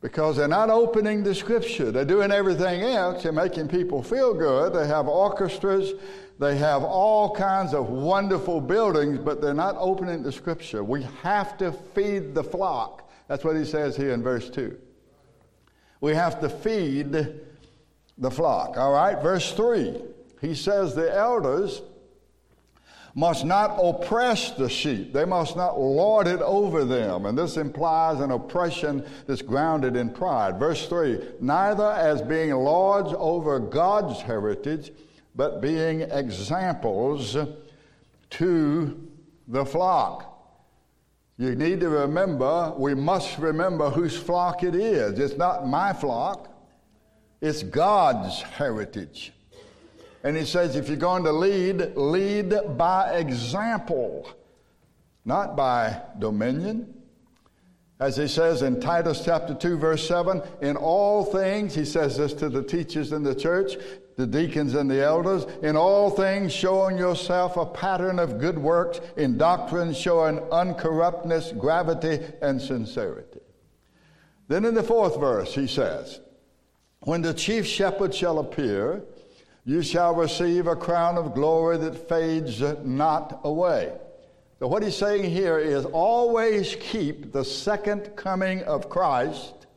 because 0.00 0.36
they're 0.36 0.48
not 0.48 0.70
opening 0.70 1.22
the 1.22 1.34
scripture. 1.34 1.90
They're 1.90 2.04
doing 2.04 2.32
everything 2.32 2.82
else. 2.82 3.22
They're 3.22 3.32
making 3.32 3.68
people 3.68 4.02
feel 4.02 4.32
good. 4.32 4.72
They 4.72 4.86
have 4.86 5.08
orchestras. 5.08 5.92
They 6.38 6.56
have 6.56 6.82
all 6.82 7.34
kinds 7.34 7.74
of 7.74 7.90
wonderful 7.90 8.62
buildings, 8.62 9.18
but 9.18 9.42
they're 9.42 9.52
not 9.52 9.76
opening 9.78 10.22
the 10.22 10.32
scripture. 10.32 10.82
We 10.82 11.02
have 11.22 11.58
to 11.58 11.72
feed 11.72 12.34
the 12.34 12.44
flock. 12.44 13.10
That's 13.28 13.44
what 13.44 13.56
he 13.56 13.64
says 13.64 13.94
here 13.94 14.12
in 14.12 14.22
verse 14.22 14.48
2. 14.48 14.76
We 16.00 16.14
have 16.14 16.40
to 16.40 16.48
feed 16.48 17.12
the 18.16 18.30
flock. 18.30 18.78
All 18.78 18.92
right, 18.92 19.20
verse 19.22 19.52
3. 19.52 20.00
He 20.40 20.54
says 20.54 20.94
the 20.94 21.14
elders 21.14 21.82
must 23.14 23.44
not 23.44 23.78
oppress 23.82 24.52
the 24.52 24.68
sheep. 24.68 25.12
They 25.12 25.24
must 25.24 25.56
not 25.56 25.78
lord 25.78 26.26
it 26.26 26.40
over 26.40 26.84
them. 26.84 27.26
And 27.26 27.36
this 27.36 27.56
implies 27.56 28.20
an 28.20 28.30
oppression 28.30 29.04
that's 29.26 29.42
grounded 29.42 29.96
in 29.96 30.10
pride. 30.10 30.58
Verse 30.58 30.86
3 30.88 31.20
Neither 31.40 31.90
as 31.92 32.22
being 32.22 32.50
lords 32.50 33.12
over 33.16 33.58
God's 33.58 34.20
heritage, 34.20 34.92
but 35.34 35.60
being 35.60 36.02
examples 36.02 37.36
to 38.30 39.08
the 39.48 39.64
flock. 39.64 40.26
You 41.36 41.54
need 41.54 41.80
to 41.80 41.88
remember, 41.88 42.74
we 42.76 42.94
must 42.94 43.38
remember 43.38 43.88
whose 43.88 44.16
flock 44.16 44.62
it 44.62 44.74
is. 44.74 45.18
It's 45.18 45.38
not 45.38 45.66
my 45.66 45.92
flock, 45.92 46.48
it's 47.40 47.62
God's 47.62 48.42
heritage. 48.42 49.32
And 50.22 50.36
he 50.36 50.44
says, 50.44 50.76
if 50.76 50.88
you're 50.88 50.96
going 50.96 51.24
to 51.24 51.32
lead, 51.32 51.96
lead 51.96 52.76
by 52.76 53.12
example, 53.14 54.28
not 55.24 55.56
by 55.56 56.02
dominion. 56.18 56.94
As 57.98 58.16
he 58.16 58.28
says 58.28 58.62
in 58.62 58.80
Titus 58.80 59.22
chapter 59.24 59.54
2, 59.54 59.76
verse 59.76 60.06
7, 60.06 60.42
in 60.62 60.76
all 60.76 61.24
things, 61.24 61.74
he 61.74 61.84
says 61.84 62.16
this 62.16 62.32
to 62.34 62.48
the 62.48 62.62
teachers 62.62 63.12
in 63.12 63.22
the 63.22 63.34
church, 63.34 63.74
the 64.16 64.26
deacons 64.26 64.74
and 64.74 64.90
the 64.90 65.02
elders, 65.02 65.44
in 65.62 65.76
all 65.76 66.10
things 66.10 66.52
showing 66.52 66.98
yourself 66.98 67.56
a 67.56 67.66
pattern 67.66 68.18
of 68.18 68.38
good 68.38 68.58
works, 68.58 69.00
in 69.16 69.38
doctrine 69.38 69.92
showing 69.94 70.38
uncorruptness, 70.50 71.56
gravity, 71.58 72.20
and 72.42 72.60
sincerity. 72.60 73.40
Then 74.48 74.64
in 74.64 74.74
the 74.74 74.82
fourth 74.82 75.18
verse, 75.18 75.54
he 75.54 75.66
says, 75.66 76.20
When 77.00 77.22
the 77.22 77.34
chief 77.34 77.66
shepherd 77.66 78.14
shall 78.14 78.38
appear, 78.38 79.04
you 79.70 79.82
shall 79.82 80.16
receive 80.16 80.66
a 80.66 80.74
crown 80.74 81.16
of 81.16 81.32
glory 81.32 81.76
that 81.76 82.08
fades 82.08 82.60
not 82.82 83.38
away. 83.44 83.96
So, 84.58 84.66
what 84.66 84.82
he's 84.82 84.96
saying 84.96 85.30
here 85.30 85.60
is 85.60 85.84
always 85.84 86.76
keep 86.80 87.30
the 87.30 87.44
second 87.44 88.16
coming 88.16 88.64
of 88.64 88.90
Christ, 88.90 89.68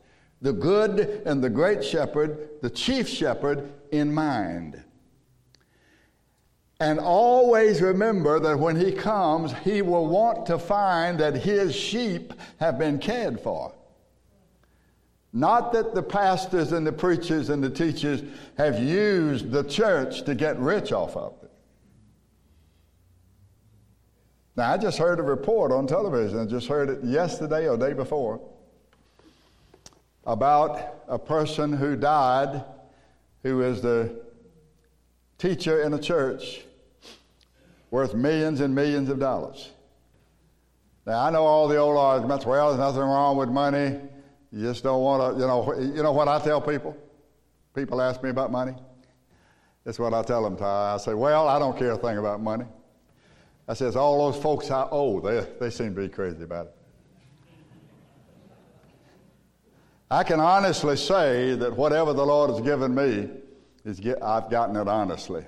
the 0.42 0.52
good 0.52 1.22
and 1.24 1.44
the 1.44 1.48
great 1.48 1.84
shepherd, 1.84 2.60
the 2.60 2.70
chief 2.70 3.08
shepherd, 3.08 3.72
in 3.92 4.12
mind. 4.12 4.82
And 6.80 6.98
always 6.98 7.80
remember 7.80 8.40
that 8.40 8.58
when 8.58 8.74
he 8.74 8.90
comes, 8.90 9.52
he 9.62 9.80
will 9.80 10.08
want 10.08 10.44
to 10.46 10.58
find 10.58 11.20
that 11.20 11.36
his 11.36 11.72
sheep 11.72 12.34
have 12.58 12.80
been 12.80 12.98
cared 12.98 13.40
for. 13.40 13.72
Not 15.36 15.72
that 15.72 15.96
the 15.96 16.02
pastors 16.02 16.70
and 16.70 16.86
the 16.86 16.92
preachers 16.92 17.50
and 17.50 17.62
the 17.62 17.68
teachers 17.68 18.22
have 18.56 18.80
used 18.80 19.50
the 19.50 19.64
church 19.64 20.22
to 20.26 20.34
get 20.36 20.56
rich 20.60 20.92
off 20.92 21.16
of 21.16 21.34
it. 21.42 21.50
Now, 24.56 24.72
I 24.72 24.78
just 24.78 24.96
heard 24.96 25.18
a 25.18 25.24
report 25.24 25.72
on 25.72 25.88
television, 25.88 26.38
I 26.38 26.44
just 26.44 26.68
heard 26.68 26.88
it 26.88 27.02
yesterday 27.02 27.68
or 27.68 27.76
day 27.76 27.94
before, 27.94 28.40
about 30.24 31.02
a 31.08 31.18
person 31.18 31.72
who 31.72 31.96
died 31.96 32.64
who 33.42 33.60
is 33.62 33.82
the 33.82 34.22
teacher 35.38 35.82
in 35.82 35.94
a 35.94 35.98
church 35.98 36.62
worth 37.90 38.14
millions 38.14 38.60
and 38.60 38.72
millions 38.72 39.08
of 39.08 39.18
dollars. 39.18 39.72
Now, 41.04 41.24
I 41.24 41.30
know 41.30 41.42
all 41.42 41.66
the 41.66 41.76
old 41.76 41.98
arguments 41.98 42.46
well, 42.46 42.68
there's 42.68 42.78
nothing 42.78 43.02
wrong 43.02 43.36
with 43.36 43.48
money. 43.48 43.98
You 44.54 44.68
just 44.68 44.84
don't 44.84 45.02
want 45.02 45.34
to, 45.34 45.40
you 45.40 45.48
know, 45.48 45.74
you 45.96 46.02
know 46.04 46.12
what 46.12 46.28
I 46.28 46.38
tell 46.38 46.60
people? 46.60 46.96
People 47.74 48.00
ask 48.00 48.22
me 48.22 48.30
about 48.30 48.52
money. 48.52 48.72
That's 49.82 49.98
what 49.98 50.14
I 50.14 50.22
tell 50.22 50.44
them, 50.44 50.56
Ty. 50.56 50.94
I 50.94 50.96
say, 50.98 51.12
well, 51.12 51.48
I 51.48 51.58
don't 51.58 51.76
care 51.76 51.90
a 51.90 51.96
thing 51.96 52.18
about 52.18 52.40
money. 52.40 52.64
I 53.66 53.74
says, 53.74 53.96
all 53.96 54.30
those 54.30 54.40
folks 54.40 54.70
I 54.70 54.86
owe, 54.92 55.18
they, 55.18 55.44
they 55.58 55.70
seem 55.70 55.92
to 55.96 56.02
be 56.02 56.08
crazy 56.08 56.44
about 56.44 56.66
it. 56.66 56.76
I 60.08 60.22
can 60.22 60.38
honestly 60.38 60.96
say 60.96 61.56
that 61.56 61.76
whatever 61.76 62.12
the 62.12 62.24
Lord 62.24 62.50
has 62.50 62.60
given 62.60 62.94
me, 62.94 63.28
is 63.84 63.98
get, 63.98 64.22
I've 64.22 64.48
gotten 64.50 64.76
it 64.76 64.86
honestly. 64.86 65.44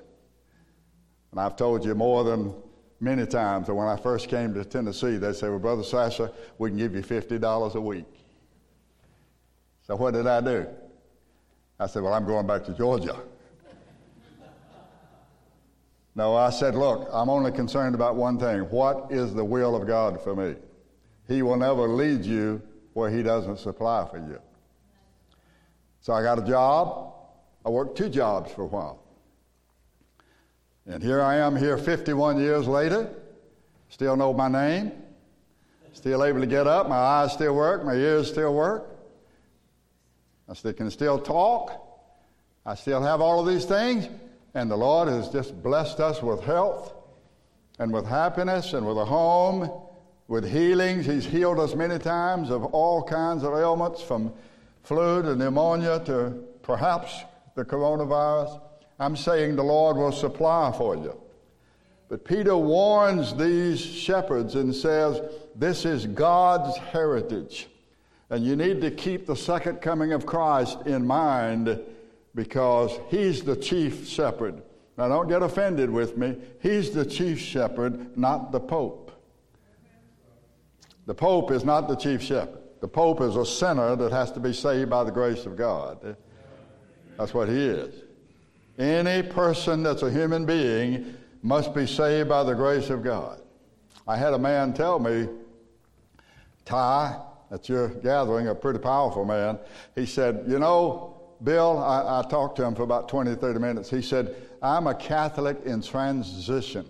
And 1.31 1.39
I've 1.39 1.55
told 1.55 1.85
you 1.85 1.95
more 1.95 2.25
than 2.25 2.53
many 2.99 3.25
times 3.25 3.67
that 3.67 3.73
when 3.73 3.87
I 3.87 3.95
first 3.95 4.27
came 4.27 4.53
to 4.53 4.65
Tennessee, 4.65 5.15
they 5.15 5.31
said, 5.31 5.49
well, 5.49 5.59
Brother 5.59 5.83
Sasser, 5.83 6.29
we 6.57 6.71
can 6.71 6.77
give 6.77 6.93
you 6.93 7.01
$50 7.01 7.75
a 7.75 7.79
week. 7.79 8.16
So 9.87 9.95
what 9.95 10.13
did 10.13 10.27
I 10.27 10.41
do? 10.41 10.67
I 11.79 11.87
said, 11.87 12.03
Well, 12.03 12.13
I'm 12.13 12.25
going 12.25 12.45
back 12.45 12.65
to 12.65 12.73
Georgia. 12.73 13.15
No, 16.13 16.35
I 16.35 16.49
said, 16.49 16.73
look, 16.73 17.07
I'm 17.13 17.29
only 17.29 17.51
concerned 17.51 17.93
about 17.93 18.15
one 18.15 18.39
thing. 18.39 18.61
What 18.71 19.11
is 19.11 19.35
the 19.35 19.45
will 19.45 19.75
of 19.75 19.85
God 19.85 20.19
for 20.23 20.35
me? 20.35 20.55
He 21.27 21.43
will 21.43 21.57
never 21.57 21.87
lead 21.87 22.25
you 22.25 22.59
where 22.93 23.11
He 23.11 23.21
doesn't 23.21 23.59
supply 23.59 24.07
for 24.09 24.17
you. 24.17 24.39
So 26.01 26.13
I 26.13 26.23
got 26.23 26.39
a 26.39 26.41
job. 26.41 27.13
I 27.63 27.69
worked 27.69 27.95
two 27.95 28.09
jobs 28.09 28.51
for 28.51 28.63
a 28.63 28.65
while. 28.65 29.03
And 30.87 31.03
here 31.03 31.21
I 31.21 31.35
am 31.35 31.55
here 31.55 31.77
51 31.77 32.39
years 32.39 32.67
later, 32.67 33.09
still 33.89 34.15
know 34.15 34.33
my 34.33 34.47
name, 34.47 34.91
still 35.93 36.23
able 36.23 36.39
to 36.39 36.47
get 36.47 36.65
up, 36.65 36.89
my 36.89 36.95
eyes 36.95 37.33
still 37.33 37.53
work, 37.53 37.85
my 37.85 37.93
ears 37.93 38.27
still 38.27 38.55
work. 38.55 38.96
I 40.49 40.53
still, 40.53 40.73
can 40.73 40.89
still 40.89 41.19
talk. 41.19 41.71
I 42.65 42.75
still 42.75 43.01
have 43.01 43.21
all 43.21 43.39
of 43.39 43.47
these 43.47 43.65
things. 43.65 44.07
And 44.53 44.71
the 44.71 44.77
Lord 44.77 45.07
has 45.07 45.29
just 45.29 45.61
blessed 45.61 45.99
us 45.99 46.21
with 46.21 46.43
health 46.43 46.93
and 47.79 47.93
with 47.93 48.05
happiness 48.05 48.73
and 48.73 48.87
with 48.87 48.97
a 48.97 49.05
home, 49.05 49.69
with 50.27 50.49
healings. 50.49 51.05
He's 51.05 51.25
healed 51.25 51.59
us 51.59 51.75
many 51.75 51.99
times 51.99 52.49
of 52.49 52.65
all 52.65 53.03
kinds 53.03 53.43
of 53.43 53.53
ailments, 53.53 54.01
from 54.01 54.33
flu 54.83 55.21
to 55.21 55.35
pneumonia 55.35 56.01
to 56.05 56.43
perhaps 56.63 57.23
the 57.55 57.65
coronavirus. 57.65 58.61
I'm 58.99 59.15
saying 59.15 59.55
the 59.55 59.63
Lord 59.63 59.97
will 59.97 60.11
supply 60.11 60.73
for 60.75 60.95
you. 60.95 61.15
But 62.09 62.23
Peter 62.23 62.55
warns 62.55 63.35
these 63.35 63.79
shepherds 63.79 64.55
and 64.55 64.73
says, 64.73 65.21
This 65.55 65.85
is 65.85 66.05
God's 66.05 66.77
heritage. 66.77 67.67
And 68.29 68.43
you 68.43 68.55
need 68.55 68.81
to 68.81 68.91
keep 68.91 69.25
the 69.25 69.35
second 69.35 69.81
coming 69.81 70.11
of 70.11 70.25
Christ 70.25 70.79
in 70.85 71.05
mind 71.05 71.79
because 72.35 72.91
he's 73.09 73.43
the 73.43 73.55
chief 73.55 74.07
shepherd. 74.07 74.61
Now, 74.97 75.07
don't 75.07 75.27
get 75.27 75.43
offended 75.43 75.89
with 75.89 76.17
me. 76.17 76.37
He's 76.59 76.91
the 76.91 77.05
chief 77.05 77.39
shepherd, 77.39 78.17
not 78.17 78.51
the 78.51 78.59
Pope. 78.59 79.11
The 81.05 81.13
Pope 81.13 81.51
is 81.51 81.63
not 81.63 81.87
the 81.87 81.95
chief 81.95 82.21
shepherd. 82.21 82.59
The 82.81 82.87
Pope 82.87 83.21
is 83.21 83.35
a 83.35 83.45
sinner 83.45 83.95
that 83.95 84.11
has 84.11 84.31
to 84.33 84.39
be 84.39 84.53
saved 84.53 84.89
by 84.89 85.03
the 85.03 85.11
grace 85.11 85.45
of 85.45 85.55
God. 85.55 86.17
That's 87.17 87.33
what 87.33 87.47
he 87.47 87.55
is. 87.55 88.03
Any 88.77 89.23
person 89.27 89.81
that's 89.81 90.03
a 90.03 90.11
human 90.11 90.45
being 90.45 91.15
must 91.41 91.73
be 91.73 91.87
saved 91.87 92.29
by 92.29 92.43
the 92.43 92.53
grace 92.53 92.89
of 92.89 93.03
God. 93.03 93.41
I 94.07 94.17
had 94.17 94.33
a 94.33 94.39
man 94.39 94.73
tell 94.73 94.99
me, 94.99 95.27
Ty, 96.65 97.19
at 97.51 97.69
your 97.69 97.89
gathering, 97.89 98.47
a 98.47 98.55
pretty 98.55 98.79
powerful 98.79 99.25
man, 99.25 99.59
he 99.95 100.05
said, 100.05 100.43
You 100.47 100.59
know, 100.59 101.21
Bill, 101.43 101.79
I, 101.79 102.19
I 102.19 102.29
talked 102.29 102.57
to 102.57 102.65
him 102.65 102.75
for 102.75 102.83
about 102.83 103.09
20, 103.09 103.35
30 103.35 103.59
minutes. 103.59 103.89
He 103.89 104.01
said, 104.01 104.35
I'm 104.61 104.87
a 104.87 104.95
Catholic 104.95 105.57
in 105.65 105.81
transition. 105.81 106.85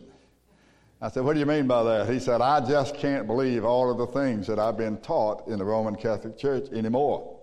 I 1.01 1.09
said, 1.09 1.23
What 1.23 1.33
do 1.33 1.39
you 1.39 1.45
mean 1.45 1.67
by 1.67 1.83
that? 1.83 2.09
He 2.09 2.19
said, 2.19 2.41
I 2.41 2.65
just 2.67 2.95
can't 2.95 3.27
believe 3.27 3.65
all 3.65 3.91
of 3.91 3.97
the 3.97 4.07
things 4.07 4.47
that 4.47 4.57
I've 4.57 4.77
been 4.77 4.97
taught 4.97 5.47
in 5.47 5.59
the 5.59 5.65
Roman 5.65 5.95
Catholic 5.95 6.37
Church 6.37 6.71
anymore. 6.71 7.37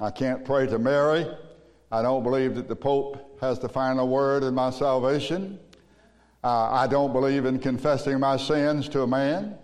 I 0.00 0.10
can't 0.10 0.44
pray 0.44 0.66
to 0.66 0.78
Mary. 0.78 1.26
I 1.92 2.02
don't 2.02 2.22
believe 2.22 2.56
that 2.56 2.68
the 2.68 2.76
Pope 2.76 3.38
has 3.40 3.58
the 3.58 3.68
final 3.68 4.08
word 4.08 4.42
in 4.42 4.54
my 4.54 4.70
salvation. 4.70 5.60
Uh, 6.42 6.70
I 6.70 6.86
don't 6.86 7.12
believe 7.12 7.44
in 7.44 7.58
confessing 7.58 8.18
my 8.18 8.36
sins 8.36 8.88
to 8.90 9.02
a 9.02 9.06
man. 9.06 9.56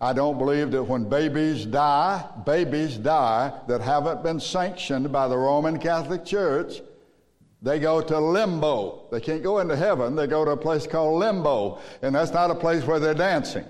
I 0.00 0.12
don't 0.12 0.36
believe 0.36 0.72
that 0.72 0.82
when 0.82 1.08
babies 1.08 1.64
die, 1.64 2.24
babies 2.44 2.98
die 2.98 3.52
that 3.66 3.80
haven't 3.80 4.22
been 4.22 4.40
sanctioned 4.40 5.10
by 5.10 5.26
the 5.26 5.38
Roman 5.38 5.78
Catholic 5.78 6.24
Church, 6.24 6.82
they 7.62 7.78
go 7.78 8.02
to 8.02 8.20
limbo. 8.20 9.08
They 9.10 9.20
can't 9.20 9.42
go 9.42 9.58
into 9.60 9.74
heaven, 9.74 10.14
they 10.14 10.26
go 10.26 10.44
to 10.44 10.50
a 10.52 10.56
place 10.56 10.86
called 10.86 11.18
limbo. 11.18 11.80
And 12.02 12.14
that's 12.14 12.32
not 12.32 12.50
a 12.50 12.54
place 12.54 12.84
where 12.84 13.00
they're 13.00 13.14
dancing. 13.14 13.64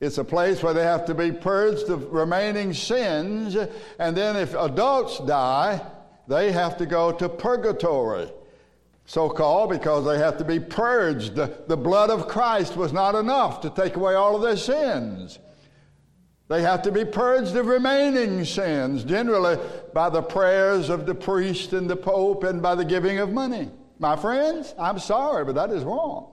It's 0.00 0.16
a 0.16 0.24
place 0.24 0.62
where 0.62 0.72
they 0.72 0.82
have 0.82 1.04
to 1.06 1.14
be 1.14 1.30
purged 1.30 1.90
of 1.90 2.10
remaining 2.10 2.72
sins. 2.72 3.54
And 3.98 4.16
then 4.16 4.34
if 4.34 4.54
adults 4.54 5.18
die, 5.26 5.82
they 6.26 6.52
have 6.52 6.78
to 6.78 6.86
go 6.86 7.12
to 7.12 7.28
purgatory, 7.28 8.30
so 9.10 9.28
called, 9.28 9.70
because 9.70 10.04
they 10.04 10.18
have 10.18 10.38
to 10.38 10.44
be 10.44 10.60
purged. 10.60 11.34
The, 11.34 11.52
the 11.66 11.76
blood 11.76 12.10
of 12.10 12.28
Christ 12.28 12.76
was 12.76 12.92
not 12.92 13.16
enough 13.16 13.60
to 13.62 13.70
take 13.70 13.96
away 13.96 14.14
all 14.14 14.36
of 14.36 14.42
their 14.42 14.56
sins. 14.56 15.40
They 16.46 16.62
have 16.62 16.82
to 16.82 16.92
be 16.92 17.04
purged 17.04 17.56
of 17.56 17.66
remaining 17.66 18.44
sins, 18.44 19.02
generally 19.02 19.58
by 19.92 20.10
the 20.10 20.22
prayers 20.22 20.90
of 20.90 21.06
the 21.06 21.14
priest 21.16 21.72
and 21.72 21.90
the 21.90 21.96
pope 21.96 22.44
and 22.44 22.62
by 22.62 22.76
the 22.76 22.84
giving 22.84 23.18
of 23.18 23.32
money. 23.32 23.68
My 23.98 24.14
friends, 24.14 24.76
I'm 24.78 25.00
sorry, 25.00 25.44
but 25.44 25.56
that 25.56 25.72
is 25.72 25.82
wrong. 25.82 26.30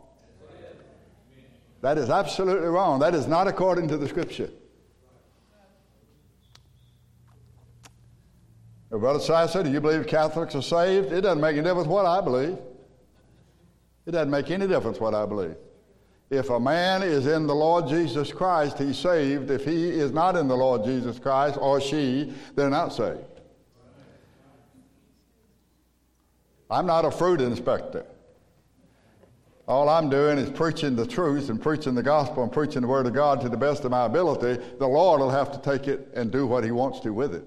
That 1.82 1.97
is 1.97 2.11
absolutely 2.11 2.67
wrong. 2.67 2.99
That 2.99 3.15
is 3.15 3.25
not 3.25 3.47
according 3.47 3.88
to 3.88 3.97
the 3.97 4.07
scripture. 4.07 4.51
Brother 8.90 9.20
Sasser, 9.20 9.64
do 9.64 9.70
you 9.70 9.82
believe 9.82 10.08
Catholics 10.08 10.56
are 10.56 10.62
saved? 10.62 11.12
It 11.12 11.22
doesn't 11.22 11.42
make 11.42 11.58
any 11.58 11.64
difference 11.64 11.88
what 11.88 12.06
I 12.06 12.22
believe. 12.22 12.58
It 14.06 14.12
doesn't 14.12 14.32
make 14.32 14.50
any 14.50 14.68
difference 14.68 15.00
what 15.00 15.14
I 15.14 15.26
believe. 15.26 15.56
If 16.30 16.50
a 16.50 16.60
man 16.60 17.04
is 17.04 17.28
in 17.28 17.48
the 17.48 17.56
Lord 17.56 17.88
Jesus 17.88 18.32
Christ, 18.32 18.80
he's 18.80 18.98
saved. 18.98 19.52
If 19.52 19.66
he 19.66 19.90
is 19.90 20.12
not 20.12 20.36
in 20.36 20.48
the 20.48 20.56
Lord 20.56 20.84
Jesus 20.84 21.20
Christ, 21.20 21.58
or 21.60 21.82
she, 21.82 22.34
they're 22.56 22.70
not 22.70 22.94
saved. 22.94 23.42
I'm 26.70 26.86
not 26.86 27.06
a 27.06 27.12
fruit 27.12 27.42
inspector. 27.42 28.06
All 29.68 29.90
I'm 29.90 30.10
doing 30.10 30.38
is 30.38 30.50
preaching 30.50 30.96
the 30.96 31.06
truth 31.06 31.50
and 31.50 31.62
preaching 31.62 31.94
the 31.94 32.04
gospel 32.04 32.44
and 32.44 32.52
preaching 32.52 32.82
the 32.82 32.88
word 32.88 33.06
of 33.06 33.14
God 33.14 33.42
to 33.42 33.50
the 33.50 33.58
best 33.58 33.84
of 33.84 33.92
my 33.92 34.06
ability. 34.06 34.62
The 34.80 34.88
Lord 34.88 35.20
will 35.20 35.30
have 35.30 35.52
to 35.52 35.60
take 35.60 35.90
it 35.90 36.10
and 36.14 36.32
do 36.32 36.48
what 36.48 36.64
he 36.64 36.72
wants 36.72 37.02
to 37.02 37.14
with 37.14 37.36
it. 37.36 37.46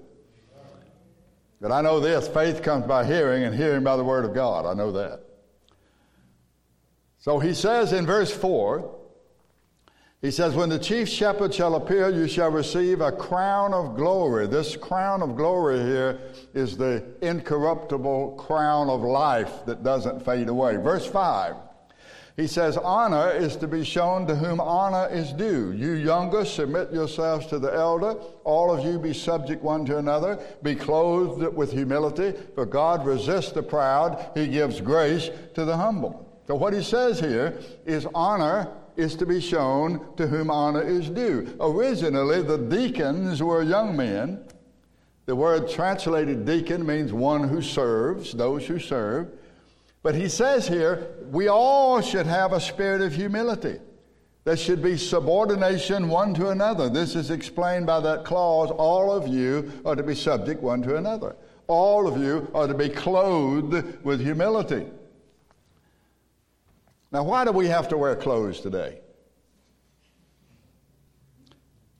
But 1.61 1.71
I 1.71 1.81
know 1.81 1.99
this 1.99 2.27
faith 2.27 2.63
comes 2.63 2.87
by 2.87 3.05
hearing, 3.05 3.43
and 3.43 3.55
hearing 3.55 3.83
by 3.83 3.95
the 3.95 4.03
word 4.03 4.25
of 4.25 4.33
God. 4.33 4.65
I 4.65 4.73
know 4.73 4.91
that. 4.93 5.21
So 7.19 7.37
he 7.37 7.53
says 7.53 7.93
in 7.93 8.07
verse 8.07 8.35
4, 8.35 8.97
he 10.21 10.31
says, 10.31 10.55
When 10.55 10.69
the 10.69 10.79
chief 10.79 11.07
shepherd 11.07 11.53
shall 11.53 11.75
appear, 11.75 12.09
you 12.09 12.27
shall 12.27 12.49
receive 12.49 12.99
a 12.99 13.11
crown 13.11 13.75
of 13.75 13.95
glory. 13.95 14.47
This 14.47 14.75
crown 14.75 15.21
of 15.21 15.35
glory 15.35 15.79
here 15.79 16.19
is 16.55 16.77
the 16.77 17.03
incorruptible 17.21 18.37
crown 18.37 18.89
of 18.89 19.01
life 19.01 19.63
that 19.67 19.83
doesn't 19.83 20.25
fade 20.25 20.49
away. 20.49 20.77
Verse 20.77 21.05
5 21.05 21.55
he 22.37 22.47
says, 22.47 22.77
Honor 22.77 23.29
is 23.31 23.55
to 23.57 23.67
be 23.67 23.83
shown 23.83 24.25
to 24.27 24.35
whom 24.35 24.59
honor 24.59 25.07
is 25.11 25.33
due. 25.33 25.73
You 25.73 25.93
younger, 25.93 26.45
submit 26.45 26.91
yourselves 26.91 27.45
to 27.47 27.59
the 27.59 27.73
elder. 27.73 28.13
All 28.43 28.71
of 28.71 28.85
you 28.85 28.97
be 28.99 29.13
subject 29.13 29.61
one 29.61 29.85
to 29.85 29.97
another. 29.97 30.39
Be 30.63 30.75
clothed 30.75 31.55
with 31.55 31.71
humility, 31.71 32.33
for 32.55 32.65
God 32.65 33.05
resists 33.05 33.51
the 33.51 33.63
proud. 33.63 34.31
He 34.33 34.47
gives 34.47 34.79
grace 34.79 35.29
to 35.55 35.65
the 35.65 35.75
humble. 35.75 36.27
So, 36.47 36.55
what 36.55 36.73
he 36.73 36.83
says 36.83 37.19
here 37.19 37.59
is 37.85 38.07
honor 38.15 38.69
is 38.95 39.15
to 39.15 39.25
be 39.25 39.39
shown 39.39 40.15
to 40.15 40.27
whom 40.27 40.49
honor 40.49 40.81
is 40.81 41.09
due. 41.09 41.55
Originally, 41.59 42.41
the 42.41 42.57
deacons 42.57 43.41
were 43.41 43.63
young 43.63 43.95
men. 43.95 44.43
The 45.25 45.35
word 45.35 45.69
translated 45.69 46.45
deacon 46.45 46.85
means 46.85 47.13
one 47.13 47.47
who 47.47 47.61
serves, 47.61 48.33
those 48.33 48.65
who 48.65 48.79
serve. 48.79 49.29
But 50.03 50.15
he 50.15 50.29
says 50.29 50.67
here, 50.67 51.15
we 51.29 51.47
all 51.47 52.01
should 52.01 52.25
have 52.25 52.53
a 52.53 52.59
spirit 52.59 53.01
of 53.01 53.13
humility. 53.13 53.79
There 54.43 54.57
should 54.57 54.81
be 54.81 54.97
subordination 54.97 56.09
one 56.09 56.33
to 56.33 56.49
another. 56.49 56.89
This 56.89 57.15
is 57.15 57.29
explained 57.29 57.85
by 57.85 57.99
that 57.99 58.25
clause 58.25 58.71
all 58.71 59.11
of 59.11 59.27
you 59.27 59.71
are 59.85 59.95
to 59.95 60.01
be 60.01 60.15
subject 60.15 60.63
one 60.63 60.81
to 60.83 60.95
another. 60.95 61.35
All 61.67 62.07
of 62.07 62.19
you 62.19 62.49
are 62.55 62.67
to 62.67 62.73
be 62.73 62.89
clothed 62.89 64.03
with 64.03 64.19
humility. 64.19 64.87
Now, 67.11 67.23
why 67.23 67.45
do 67.45 67.51
we 67.51 67.67
have 67.67 67.87
to 67.89 67.97
wear 67.97 68.15
clothes 68.15 68.61
today? 68.61 68.99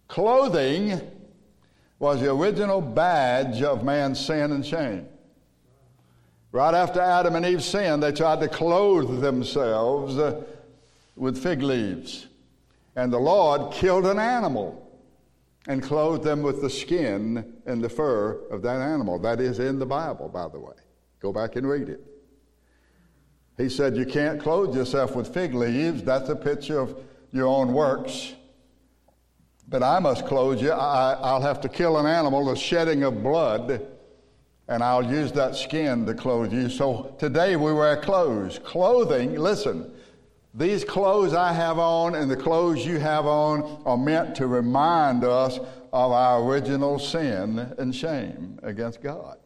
Clothing 0.07 0.99
was 1.99 2.21
the 2.21 2.31
original 2.31 2.81
badge 2.81 3.61
of 3.61 3.83
man's 3.83 4.19
sin 4.19 4.51
and 4.51 4.65
shame. 4.65 5.07
Right 6.51 6.73
after 6.73 6.99
Adam 6.99 7.35
and 7.35 7.45
Eve 7.45 7.63
sinned, 7.63 8.03
they 8.03 8.11
tried 8.11 8.41
to 8.41 8.49
clothe 8.49 9.21
themselves 9.21 10.17
uh, 10.17 10.43
with 11.15 11.41
fig 11.41 11.63
leaves. 11.63 12.27
And 12.95 13.11
the 13.11 13.19
Lord 13.19 13.71
killed 13.71 14.05
an 14.05 14.19
animal 14.19 14.89
and 15.67 15.81
clothed 15.81 16.23
them 16.23 16.41
with 16.41 16.61
the 16.61 16.69
skin 16.69 17.61
and 17.65 17.81
the 17.81 17.87
fur 17.87 18.33
of 18.49 18.61
that 18.63 18.81
animal. 18.81 19.17
That 19.19 19.39
is 19.39 19.59
in 19.59 19.79
the 19.79 19.85
Bible, 19.85 20.27
by 20.27 20.49
the 20.49 20.59
way. 20.59 20.73
Go 21.21 21.31
back 21.31 21.55
and 21.55 21.69
read 21.69 21.87
it. 21.87 22.05
He 23.57 23.69
said, 23.69 23.95
You 23.95 24.05
can't 24.05 24.41
clothe 24.41 24.75
yourself 24.75 25.15
with 25.15 25.33
fig 25.33 25.53
leaves. 25.53 26.03
That's 26.03 26.29
a 26.29 26.35
picture 26.35 26.79
of 26.79 26.99
your 27.31 27.47
own 27.47 27.71
works. 27.71 28.33
But 29.69 29.83
I 29.83 29.99
must 29.99 30.25
clothe 30.25 30.61
you. 30.61 30.71
I, 30.71 31.33
will 31.33 31.41
have 31.41 31.61
to 31.61 31.69
kill 31.69 31.97
an 31.97 32.05
animal, 32.05 32.43
the 32.45 32.55
shedding 32.55 33.03
of 33.03 33.23
blood 33.23 33.87
and 34.71 34.81
I'll 34.81 35.03
use 35.03 35.33
that 35.33 35.57
skin 35.57 36.05
to 36.05 36.13
clothe 36.13 36.53
you. 36.53 36.69
So 36.69 37.13
today 37.19 37.57
we 37.57 37.73
wear 37.73 37.97
clothes. 37.97 38.57
Clothing, 38.63 39.35
listen, 39.35 39.91
these 40.53 40.85
clothes 40.85 41.33
I 41.33 41.51
have 41.51 41.77
on 41.77 42.15
and 42.15 42.31
the 42.31 42.37
clothes 42.37 42.85
you 42.85 42.97
have 42.97 43.25
on 43.25 43.81
are 43.85 43.97
meant 43.97 44.33
to 44.35 44.47
remind 44.47 45.25
us 45.25 45.57
of 45.57 46.13
our 46.13 46.41
original 46.41 46.99
sin 46.99 47.59
and 47.79 47.93
shame 47.93 48.59
against 48.63 49.03
God. 49.03 49.39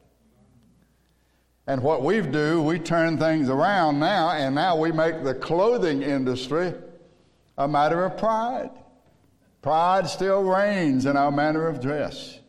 And 1.66 1.82
what 1.82 2.04
we 2.04 2.22
do, 2.22 2.62
we 2.62 2.78
turn 2.78 3.18
things 3.18 3.50
around 3.50 4.00
now, 4.00 4.30
and 4.30 4.54
now 4.54 4.78
we 4.78 4.92
make 4.92 5.24
the 5.24 5.34
clothing 5.34 6.04
industry 6.04 6.72
a 7.58 7.68
matter 7.68 8.06
of 8.06 8.16
pride. 8.16 8.70
Pride 9.64 10.08
still 10.08 10.44
reigns 10.44 11.08
in 11.08 11.18
our 11.18 11.32
manner 11.32 11.66
of 11.66 11.82
dress. 11.82 12.42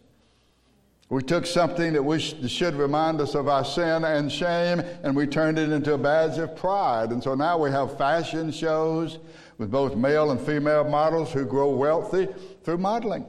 We 1.08 1.22
took 1.22 1.46
something 1.46 1.92
that 1.92 2.02
we 2.02 2.18
should 2.18 2.74
remind 2.74 3.20
us 3.20 3.36
of 3.36 3.46
our 3.46 3.64
sin 3.64 4.04
and 4.04 4.30
shame, 4.30 4.80
and 5.04 5.14
we 5.14 5.28
turned 5.28 5.56
it 5.56 5.70
into 5.70 5.94
a 5.94 5.98
badge 5.98 6.38
of 6.38 6.56
pride. 6.56 7.10
And 7.10 7.22
so 7.22 7.36
now 7.36 7.58
we 7.58 7.70
have 7.70 7.96
fashion 7.96 8.50
shows 8.50 9.18
with 9.56 9.70
both 9.70 9.94
male 9.94 10.32
and 10.32 10.40
female 10.40 10.82
models 10.84 11.32
who 11.32 11.44
grow 11.44 11.70
wealthy 11.70 12.28
through 12.64 12.78
modeling. 12.78 13.24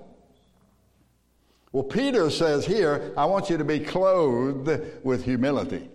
Well, 1.72 1.84
Peter 1.84 2.32
says 2.32 2.66
here, 2.66 3.14
I 3.16 3.26
want 3.26 3.52
you 3.52 3.58
to 3.58 3.64
be 3.64 3.80
clothed 3.80 4.82
with 5.04 5.24
humility. 5.24 5.88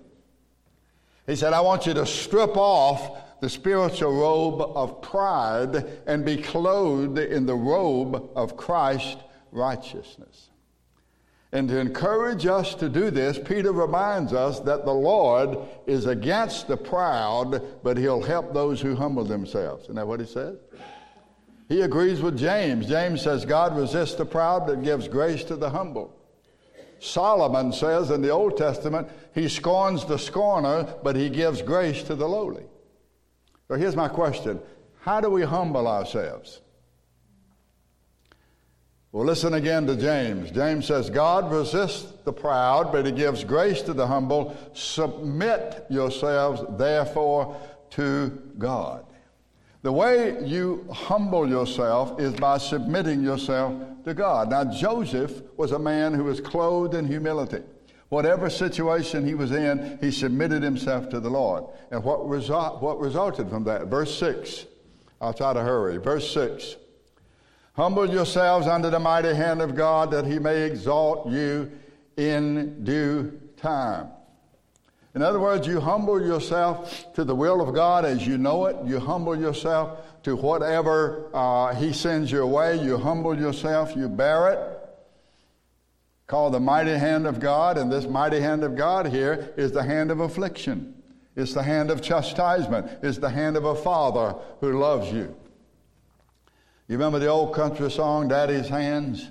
He 1.26 1.34
said, 1.34 1.52
I 1.52 1.60
want 1.60 1.86
you 1.86 1.94
to 1.94 2.06
strip 2.06 2.56
off 2.56 3.40
the 3.40 3.48
spiritual 3.48 4.12
robe 4.12 4.60
of 4.76 5.02
pride 5.02 5.84
and 6.06 6.24
be 6.24 6.36
clothed 6.36 7.18
in 7.18 7.44
the 7.44 7.56
robe 7.56 8.30
of 8.36 8.56
Christ 8.56 9.18
righteousness. 9.50 10.50
And 11.52 11.68
to 11.68 11.78
encourage 11.78 12.46
us 12.46 12.74
to 12.76 12.88
do 12.88 13.10
this, 13.10 13.38
Peter 13.38 13.72
reminds 13.72 14.32
us 14.32 14.60
that 14.60 14.86
the 14.86 14.92
Lord 14.92 15.58
is 15.86 16.06
against 16.06 16.66
the 16.66 16.78
proud, 16.78 17.62
but 17.82 17.98
he'll 17.98 18.22
help 18.22 18.54
those 18.54 18.80
who 18.80 18.96
humble 18.96 19.24
themselves. 19.24 19.84
Isn't 19.84 19.96
that 19.96 20.08
what 20.08 20.20
he 20.20 20.26
says? 20.26 20.56
He 21.68 21.82
agrees 21.82 22.22
with 22.22 22.38
James. 22.38 22.86
James 22.86 23.20
says, 23.20 23.44
God 23.44 23.76
resists 23.76 24.14
the 24.14 24.24
proud, 24.24 24.66
but 24.66 24.82
gives 24.82 25.08
grace 25.08 25.44
to 25.44 25.56
the 25.56 25.68
humble. 25.68 26.18
Solomon 27.00 27.72
says 27.72 28.10
in 28.10 28.22
the 28.22 28.30
Old 28.30 28.56
Testament, 28.56 29.08
he 29.34 29.48
scorns 29.48 30.04
the 30.06 30.18
scorner, 30.18 30.84
but 31.02 31.16
he 31.16 31.28
gives 31.28 31.60
grace 31.60 32.02
to 32.04 32.14
the 32.14 32.28
lowly. 32.28 32.64
So 33.68 33.74
here's 33.74 33.96
my 33.96 34.08
question 34.08 34.60
How 35.00 35.20
do 35.20 35.28
we 35.28 35.42
humble 35.42 35.86
ourselves? 35.86 36.60
Well, 39.12 39.26
listen 39.26 39.52
again 39.52 39.86
to 39.88 39.96
James. 39.96 40.50
James 40.50 40.86
says, 40.86 41.10
God 41.10 41.52
resists 41.52 42.10
the 42.24 42.32
proud, 42.32 42.90
but 42.90 43.04
he 43.04 43.12
gives 43.12 43.44
grace 43.44 43.82
to 43.82 43.92
the 43.92 44.06
humble. 44.06 44.56
Submit 44.72 45.84
yourselves, 45.90 46.62
therefore, 46.78 47.60
to 47.90 48.30
God. 48.56 49.04
The 49.82 49.92
way 49.92 50.42
you 50.42 50.86
humble 50.90 51.46
yourself 51.46 52.18
is 52.18 52.32
by 52.32 52.56
submitting 52.56 53.22
yourself 53.22 53.74
to 54.04 54.14
God. 54.14 54.48
Now, 54.48 54.64
Joseph 54.64 55.42
was 55.58 55.72
a 55.72 55.78
man 55.78 56.14
who 56.14 56.24
was 56.24 56.40
clothed 56.40 56.94
in 56.94 57.06
humility. 57.06 57.62
Whatever 58.08 58.48
situation 58.48 59.26
he 59.26 59.34
was 59.34 59.52
in, 59.52 59.98
he 60.00 60.10
submitted 60.10 60.62
himself 60.62 61.10
to 61.10 61.20
the 61.20 61.28
Lord. 61.28 61.64
And 61.90 62.02
what, 62.02 62.26
result, 62.26 62.80
what 62.80 62.98
resulted 62.98 63.50
from 63.50 63.64
that? 63.64 63.88
Verse 63.88 64.16
6. 64.18 64.64
I'll 65.20 65.34
try 65.34 65.52
to 65.52 65.60
hurry. 65.60 65.98
Verse 65.98 66.32
6. 66.32 66.76
Humble 67.74 68.08
yourselves 68.10 68.66
under 68.66 68.90
the 68.90 68.98
mighty 68.98 69.34
hand 69.34 69.62
of 69.62 69.74
God 69.74 70.10
that 70.10 70.26
he 70.26 70.38
may 70.38 70.62
exalt 70.62 71.28
you 71.30 71.70
in 72.16 72.84
due 72.84 73.40
time. 73.56 74.08
In 75.14 75.22
other 75.22 75.40
words, 75.40 75.66
you 75.66 75.80
humble 75.80 76.24
yourself 76.24 77.12
to 77.14 77.24
the 77.24 77.34
will 77.34 77.60
of 77.60 77.74
God 77.74 78.04
as 78.04 78.26
you 78.26 78.38
know 78.38 78.66
it. 78.66 78.76
You 78.84 78.98
humble 78.98 79.38
yourself 79.38 79.98
to 80.22 80.36
whatever 80.36 81.28
uh, 81.34 81.74
He 81.74 81.92
sends 81.92 82.30
your 82.30 82.46
way. 82.46 82.82
You 82.82 82.96
humble 82.96 83.38
yourself, 83.38 83.94
you 83.94 84.08
bear 84.08 84.52
it. 84.52 84.78
Call 86.26 86.50
the 86.50 86.60
mighty 86.60 86.96
hand 86.96 87.26
of 87.26 87.40
God, 87.40 87.76
and 87.76 87.92
this 87.92 88.06
mighty 88.06 88.40
hand 88.40 88.64
of 88.64 88.74
God 88.74 89.06
here 89.06 89.52
is 89.58 89.72
the 89.72 89.82
hand 89.82 90.10
of 90.10 90.20
affliction. 90.20 90.94
It's 91.36 91.52
the 91.52 91.62
hand 91.62 91.90
of 91.90 92.00
chastisement. 92.00 92.90
It's 93.02 93.18
the 93.18 93.28
hand 93.28 93.56
of 93.56 93.66
a 93.66 93.74
father 93.74 94.36
who 94.60 94.78
loves 94.78 95.12
you. 95.12 95.36
You 96.92 96.98
remember 96.98 97.20
the 97.20 97.28
old 97.28 97.54
country 97.54 97.90
song, 97.90 98.28
Daddy's 98.28 98.68
Hands? 98.68 99.30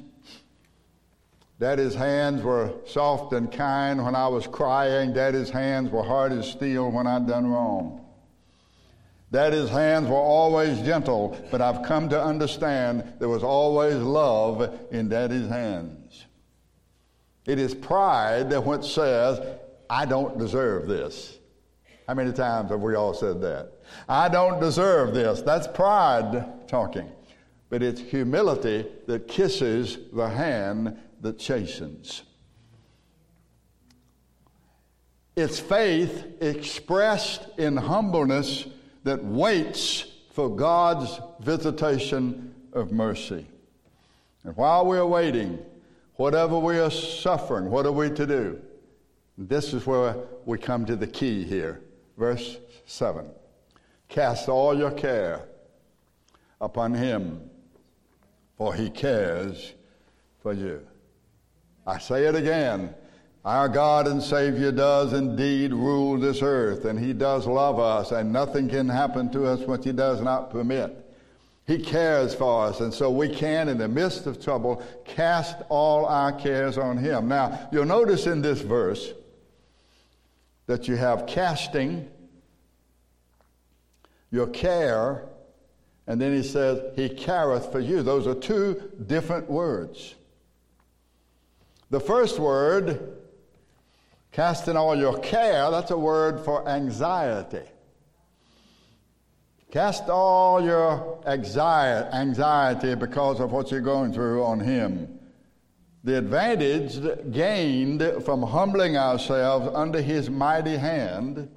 Daddy's 1.60 1.94
hands 1.94 2.42
were 2.42 2.74
soft 2.88 3.34
and 3.34 3.52
kind 3.52 4.04
when 4.04 4.16
I 4.16 4.28
was 4.30 4.48
crying. 4.48 5.14
Daddy's 5.14 5.52
hands 5.52 5.92
were 5.92 6.02
hard 6.02 6.32
as 6.32 6.50
steel 6.50 6.90
when 6.90 7.06
I'd 7.06 7.28
done 7.28 7.46
wrong. 7.46 8.04
Daddy's 9.32 9.70
hands 9.70 10.08
were 10.08 10.16
always 10.16 10.82
gentle, 10.82 11.38
but 11.52 11.62
I've 11.62 11.84
come 11.84 12.10
to 12.10 12.20
understand 12.20 13.14
there 13.20 13.30
was 13.30 13.44
always 13.44 13.98
love 13.98 14.76
in 14.90 15.08
Daddy's 15.10 15.48
hands. 15.48 16.26
It 17.46 17.60
is 17.60 17.76
pride 17.76 18.50
that 18.50 18.64
what 18.64 18.84
says, 18.84 19.40
I 19.88 20.06
don't 20.06 20.40
deserve 20.40 20.88
this. 20.88 21.38
How 22.08 22.16
many 22.16 22.34
times 22.34 22.72
have 22.72 22.82
we 22.82 22.96
all 22.96 23.14
said 23.14 23.40
that? 23.42 23.74
I 24.10 24.30
don't 24.30 24.60
deserve 24.60 25.14
this. 25.14 25.44
That's 25.44 25.68
pride 25.68 26.68
talking 26.68 27.08
but 27.72 27.82
it's 27.82 28.02
humility 28.02 28.86
that 29.08 29.30
kisses 29.30 29.98
the 30.12 30.28
hand 30.28 31.00
that 31.22 31.40
chastens. 31.40 32.24
It's 35.38 35.58
faith 35.58 36.26
expressed 36.42 37.48
in 37.58 37.78
humbleness 37.78 38.68
that 39.06 39.24
waits 39.24 40.06
for 40.32 40.54
God's 40.54 41.18
visitation 41.40 42.54
of 42.74 42.92
mercy. 42.92 43.48
And 44.44 44.56
while 44.58 44.86
we're 44.86 45.06
waiting, 45.06 45.58
whatever 46.16 46.60
we 46.60 46.78
are 46.78 46.92
suffering, 46.92 47.70
what 47.70 47.86
are 47.86 47.94
we 47.94 48.10
to 48.10 48.28
do? 48.28 48.62
This 49.38 49.74
is 49.74 49.88
where 49.88 50.18
we 50.46 50.58
come 50.58 50.86
to 50.88 50.98
the 50.98 51.08
key 51.08 51.46
here. 51.46 51.80
Verse 52.18 52.58
7 52.86 53.30
Cast 54.10 54.50
all 54.50 54.78
your 54.78 54.92
care 54.92 55.48
upon 56.60 56.94
him 56.94 57.48
for 58.62 58.76
he 58.76 58.92
cares 58.92 59.74
for 60.44 60.54
you. 60.54 60.86
I 61.88 61.98
say 61.98 62.26
it 62.26 62.36
again. 62.36 62.94
Our 63.44 63.68
God 63.68 64.06
and 64.06 64.22
Savior 64.22 64.72
does 64.72 65.14
indeed 65.14 65.74
rule 65.74 66.20
this 66.20 66.44
earth, 66.44 66.86
and 66.86 67.00
He 67.00 67.12
does 67.12 67.48
love 67.48 67.80
us, 67.80 68.12
and 68.12 68.32
nothing 68.32 68.70
can 68.70 68.88
happen 68.88 69.32
to 69.32 69.48
us 69.48 69.62
which 69.62 69.84
He 69.84 69.92
does 69.92 70.22
not 70.22 70.52
permit. 70.52 70.96
He 71.66 71.80
cares 71.80 72.36
for 72.36 72.68
us, 72.68 72.82
and 72.82 72.94
so 72.94 73.10
we 73.10 73.30
can, 73.30 73.68
in 73.68 73.80
the 73.80 73.88
midst 73.88 74.28
of 74.28 74.40
trouble, 74.40 74.84
cast 75.06 75.58
all 75.68 76.06
our 76.06 76.32
cares 76.32 76.78
on 76.78 77.00
Him. 77.00 77.28
Now, 77.28 77.68
you'll 77.72 77.86
notice 77.86 78.28
in 78.28 78.44
this 78.44 78.62
verse 78.62 79.12
that 80.68 80.88
you 80.88 80.98
have 80.98 81.26
casting, 81.26 82.08
your 84.30 84.46
care, 84.46 85.31
and 86.08 86.20
then 86.20 86.36
he 86.36 86.44
says, 86.44 86.82
He 86.96 87.10
careth 87.10 87.72
for 87.72 87.80
you. 87.80 88.04
Those 88.04 88.28
are 88.28 88.36
two 88.36 88.92
different 89.08 89.50
words. 89.50 90.16
The 91.90 92.00
first 92.00 92.40
word, 92.40 93.18
casting 94.32 94.78
all 94.78 94.96
your 94.98 95.20
care, 95.20 95.70
that's 95.72 95.92
a 95.92 95.98
word 95.98 96.40
for 96.44 96.68
anxiety. 96.68 97.68
Cast 99.72 100.10
all 100.10 100.62
your 100.62 101.22
anxiety 101.26 102.96
because 102.96 103.40
of 103.40 103.52
what 103.52 103.72
you're 103.72 103.80
going 103.80 104.12
through 104.12 104.44
on 104.44 104.60
Him. 104.60 105.20
The 106.04 106.18
advantage 106.18 107.00
gained 107.32 108.04
from 108.26 108.42
humbling 108.42 108.98
ourselves 108.98 109.70
under 109.74 110.02
His 110.02 110.30
mighty 110.30 110.76
hand 110.76 111.50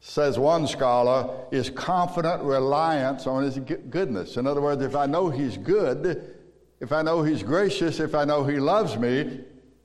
says 0.00 0.38
one 0.38 0.66
scholar, 0.66 1.46
is 1.50 1.70
confident 1.70 2.42
reliance 2.42 3.26
on 3.26 3.44
his 3.44 3.58
goodness. 3.58 4.36
In 4.36 4.46
other 4.46 4.60
words, 4.60 4.82
if 4.82 4.96
I 4.96 5.06
know 5.06 5.28
he's 5.28 5.56
good, 5.56 6.34
if 6.80 6.92
I 6.92 7.02
know 7.02 7.22
he's 7.22 7.42
gracious, 7.42 8.00
if 8.00 8.14
I 8.14 8.24
know 8.24 8.44
he 8.44 8.58
loves 8.58 8.96
me, 8.96 9.40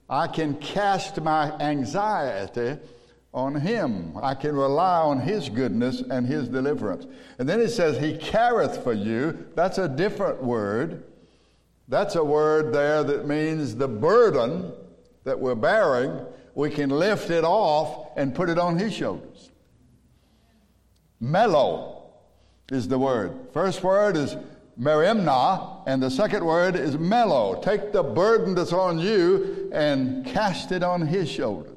I 0.09 0.28
can 0.28 0.55
cast 0.55 1.20
my 1.22 1.51
anxiety 1.59 2.78
on 3.34 3.55
him. 3.55 4.18
I 4.22 4.34
can 4.34 4.55
rely 4.55 5.01
on 5.01 5.20
his 5.20 5.49
goodness 5.49 6.01
and 6.09 6.26
his 6.26 6.47
deliverance. 6.47 7.05
And 7.38 7.49
then 7.49 7.59
he 7.59 7.68
says, 7.68 7.97
He 7.97 8.18
careth 8.18 8.82
for 8.84 8.93
you. 8.93 9.45
That's 9.55 9.78
a 9.78 9.89
different 9.89 10.41
word. 10.41 11.03
That's 11.89 12.16
a 12.16 12.24
word 12.24 12.74
there 12.74 13.03
that 13.03 13.28
means 13.28 13.76
the 13.76 13.89
burden 13.89 14.72
that 15.26 15.39
we're 15.39 15.55
bearing, 15.55 16.26
we 16.53 16.70
can 16.70 16.89
lift 16.89 17.30
it 17.30 17.43
off 17.43 18.11
and 18.16 18.34
put 18.34 18.49
it 18.49 18.57
on 18.57 18.78
his 18.78 18.93
shoulders. 18.93 19.34
Mellow 21.20 22.03
is 22.72 22.88
the 22.88 22.99
word. 22.99 23.34
First 23.53 23.84
word 23.84 24.18
is 24.18 24.36
merimna, 24.80 25.84
and 25.88 26.01
the 26.01 26.09
second 26.09 26.45
word 26.45 26.76
is 26.76 26.97
mellow. 26.97 27.61
Take 27.61 27.91
the 27.91 28.03
burden 28.03 28.55
that's 28.55 28.74
on 28.74 28.99
you 28.99 29.70
and 29.72 30.26
cast 30.26 30.72
it 30.72 30.84
on 30.84 31.05
his 31.07 31.30
shoulders. 31.30 31.72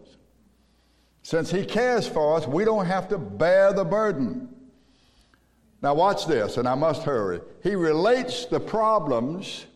Since 1.23 1.51
He 1.51 1.65
cares 1.65 2.09
for 2.09 2.37
us, 2.37 2.47
we 2.47 2.65
don't 2.65 2.87
have 2.87 3.09
to 3.09 3.19
bear 3.19 3.73
the 3.73 3.85
burden. 3.85 4.49
Now, 5.83 5.95
watch 5.95 6.27
this, 6.27 6.57
and 6.57 6.67
I 6.67 6.75
must 6.75 7.03
hurry. 7.03 7.41
He 7.63 7.75
relates 7.75 8.47
the 8.47 8.59
problems 8.59 9.67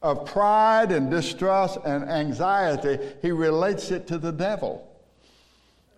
of 0.00 0.26
pride 0.26 0.90
and 0.90 1.10
distrust 1.10 1.78
and 1.84 2.04
anxiety, 2.04 2.98
he 3.22 3.30
relates 3.30 3.90
it 3.92 4.06
to 4.08 4.18
the 4.18 4.32
devil 4.32 4.91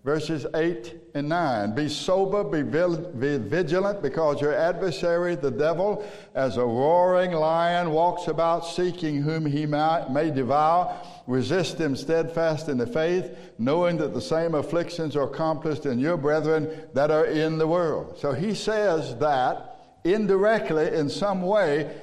verses 0.05 0.45
8 0.53 0.93
and 1.15 1.27
9. 1.27 1.73
Be 1.73 1.89
sober, 1.89 2.43
be, 2.43 2.61
vigilant, 2.61 4.03
because 4.03 4.39
your 4.39 4.53
adversary, 4.53 5.33
the 5.33 5.49
devil, 5.49 6.07
as 6.35 6.57
a 6.57 6.63
roaring 6.63 7.31
lion, 7.31 7.89
walks 7.89 8.27
about 8.27 8.67
seeking 8.67 9.23
whom 9.23 9.47
he 9.47 9.65
may 9.65 10.29
devour. 10.29 10.95
Resist 11.25 11.79
him 11.79 11.95
steadfast 11.95 12.69
in 12.69 12.77
the 12.77 12.85
faith, 12.85 13.35
knowing 13.57 13.97
that 13.97 14.13
the 14.13 14.21
same 14.21 14.53
afflictions 14.53 15.15
are 15.15 15.23
accomplished 15.23 15.87
in 15.87 15.97
your 15.97 16.17
brethren 16.17 16.69
that 16.93 17.09
are 17.09 17.25
in 17.25 17.57
the 17.57 17.67
world. 17.67 18.15
So 18.19 18.31
he 18.31 18.53
says 18.53 19.17
that 19.17 19.79
indirectly, 20.03 20.95
in 20.95 21.09
some 21.09 21.41
way, 21.41 21.99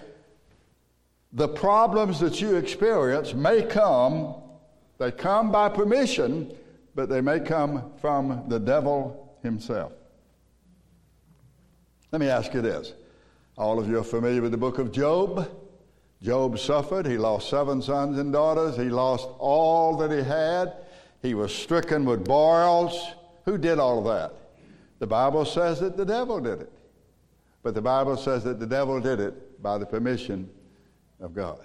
the 1.33 1.49
problems 1.49 2.19
that 2.19 2.41
you 2.41 2.57
experience 2.57 3.33
may 3.33 3.63
come, 3.63 4.35
they 4.99 5.13
come 5.13 5.53
by 5.53 5.69
permission 5.69 6.53
but 6.95 7.09
they 7.09 7.21
may 7.21 7.41
come 7.41 7.93
from 8.01 8.45
the 8.49 8.59
devil 8.59 9.37
himself. 9.43 9.93
Let 12.11 12.21
me 12.21 12.29
ask 12.29 12.53
you 12.53 12.61
this. 12.61 12.93
All 13.57 13.79
of 13.79 13.89
you 13.89 13.99
are 13.99 14.05
familiar 14.05 14.43
with 14.43 14.51
the 14.51 14.59
book 14.59 14.79
of 14.79 14.93
Job. 14.93 15.51
Job 16.23 16.59
suffered. 16.59 17.07
He 17.07 17.19
lost 17.19 17.49
seven 17.49 17.83
sons 17.83 18.19
and 18.19 18.33
daughters. 18.33 18.77
He 18.77 18.91
lost 18.91 19.29
all 19.39 19.97
that 19.97 20.11
he 20.11 20.23
had. 20.23 20.75
He 21.23 21.35
was 21.35 21.55
stricken 21.55 22.05
with 22.05 22.25
boils. 22.25 23.15
Who 23.45 23.59
did 23.59 23.79
all 23.79 23.99
of 23.99 24.05
that? 24.05 24.37
The 24.99 25.07
Bible 25.07 25.45
says 25.45 25.81
that 25.81 25.97
the 25.97 26.05
devil 26.05 26.41
did 26.41 26.61
it. 26.61 26.73
But 27.63 27.75
the 27.75 27.83
Bible 27.83 28.17
says 28.17 28.45
that 28.45 28.61
the 28.61 28.67
devil 28.67 29.01
did 29.01 29.21
it 29.21 29.63
by 29.63 29.79
the 29.79 29.87
permission 29.87 30.49
of 31.21 31.35
God. 31.35 31.61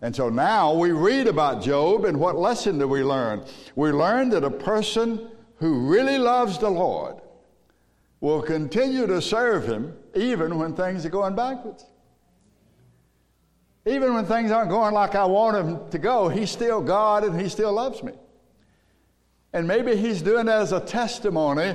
And 0.00 0.14
so 0.14 0.28
now 0.28 0.74
we 0.74 0.92
read 0.92 1.26
about 1.26 1.62
Job, 1.62 2.04
and 2.04 2.20
what 2.20 2.36
lesson 2.36 2.78
do 2.78 2.86
we 2.86 3.02
learn? 3.02 3.44
We 3.74 3.90
learn 3.90 4.28
that 4.30 4.44
a 4.44 4.50
person 4.50 5.30
who 5.56 5.88
really 5.88 6.18
loves 6.18 6.58
the 6.58 6.70
Lord 6.70 7.16
will 8.20 8.42
continue 8.42 9.06
to 9.06 9.20
serve 9.20 9.66
him 9.66 9.96
even 10.14 10.58
when 10.58 10.74
things 10.74 11.04
are 11.04 11.10
going 11.10 11.34
backwards. 11.34 11.84
Even 13.86 14.14
when 14.14 14.26
things 14.26 14.50
aren't 14.50 14.70
going 14.70 14.92
like 14.92 15.14
I 15.14 15.24
want 15.24 15.56
them 15.56 15.90
to 15.90 15.98
go, 15.98 16.28
he's 16.28 16.50
still 16.50 16.80
God 16.80 17.24
and 17.24 17.40
he 17.40 17.48
still 17.48 17.72
loves 17.72 18.02
me. 18.02 18.12
And 19.52 19.66
maybe 19.66 19.96
he's 19.96 20.20
doing 20.20 20.46
it 20.46 20.52
as 20.52 20.72
a 20.72 20.80
testimony 20.80 21.74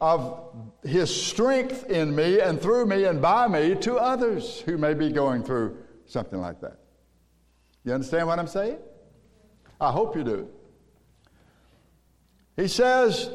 of 0.00 0.40
his 0.82 1.14
strength 1.14 1.88
in 1.88 2.14
me 2.16 2.40
and 2.40 2.60
through 2.60 2.86
me 2.86 3.04
and 3.04 3.22
by 3.22 3.46
me 3.46 3.76
to 3.76 3.96
others 3.96 4.60
who 4.62 4.78
may 4.78 4.94
be 4.94 5.10
going 5.10 5.44
through 5.44 5.76
something 6.06 6.40
like 6.40 6.60
that. 6.60 6.81
You 7.84 7.92
understand 7.92 8.26
what 8.26 8.38
I'm 8.38 8.46
saying? 8.46 8.78
I 9.80 9.90
hope 9.90 10.16
you 10.16 10.24
do. 10.24 10.48
He 12.56 12.68
says, 12.68 13.30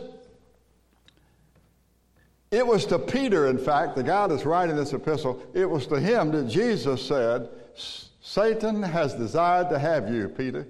it 2.51 2.65
was 2.65 2.85
to 2.85 2.99
Peter, 2.99 3.47
in 3.47 3.57
fact, 3.57 3.95
the 3.95 4.03
guy 4.03 4.27
that's 4.27 4.45
writing 4.45 4.75
this 4.75 4.93
epistle, 4.93 5.41
it 5.53 5.69
was 5.69 5.87
to 5.87 5.99
him 5.99 6.31
that 6.31 6.47
Jesus 6.47 7.05
said, 7.05 7.49
Satan 8.21 8.81
has 8.83 9.13
desired 9.13 9.69
to 9.69 9.79
have 9.79 10.13
you, 10.13 10.29
Peter. 10.29 10.67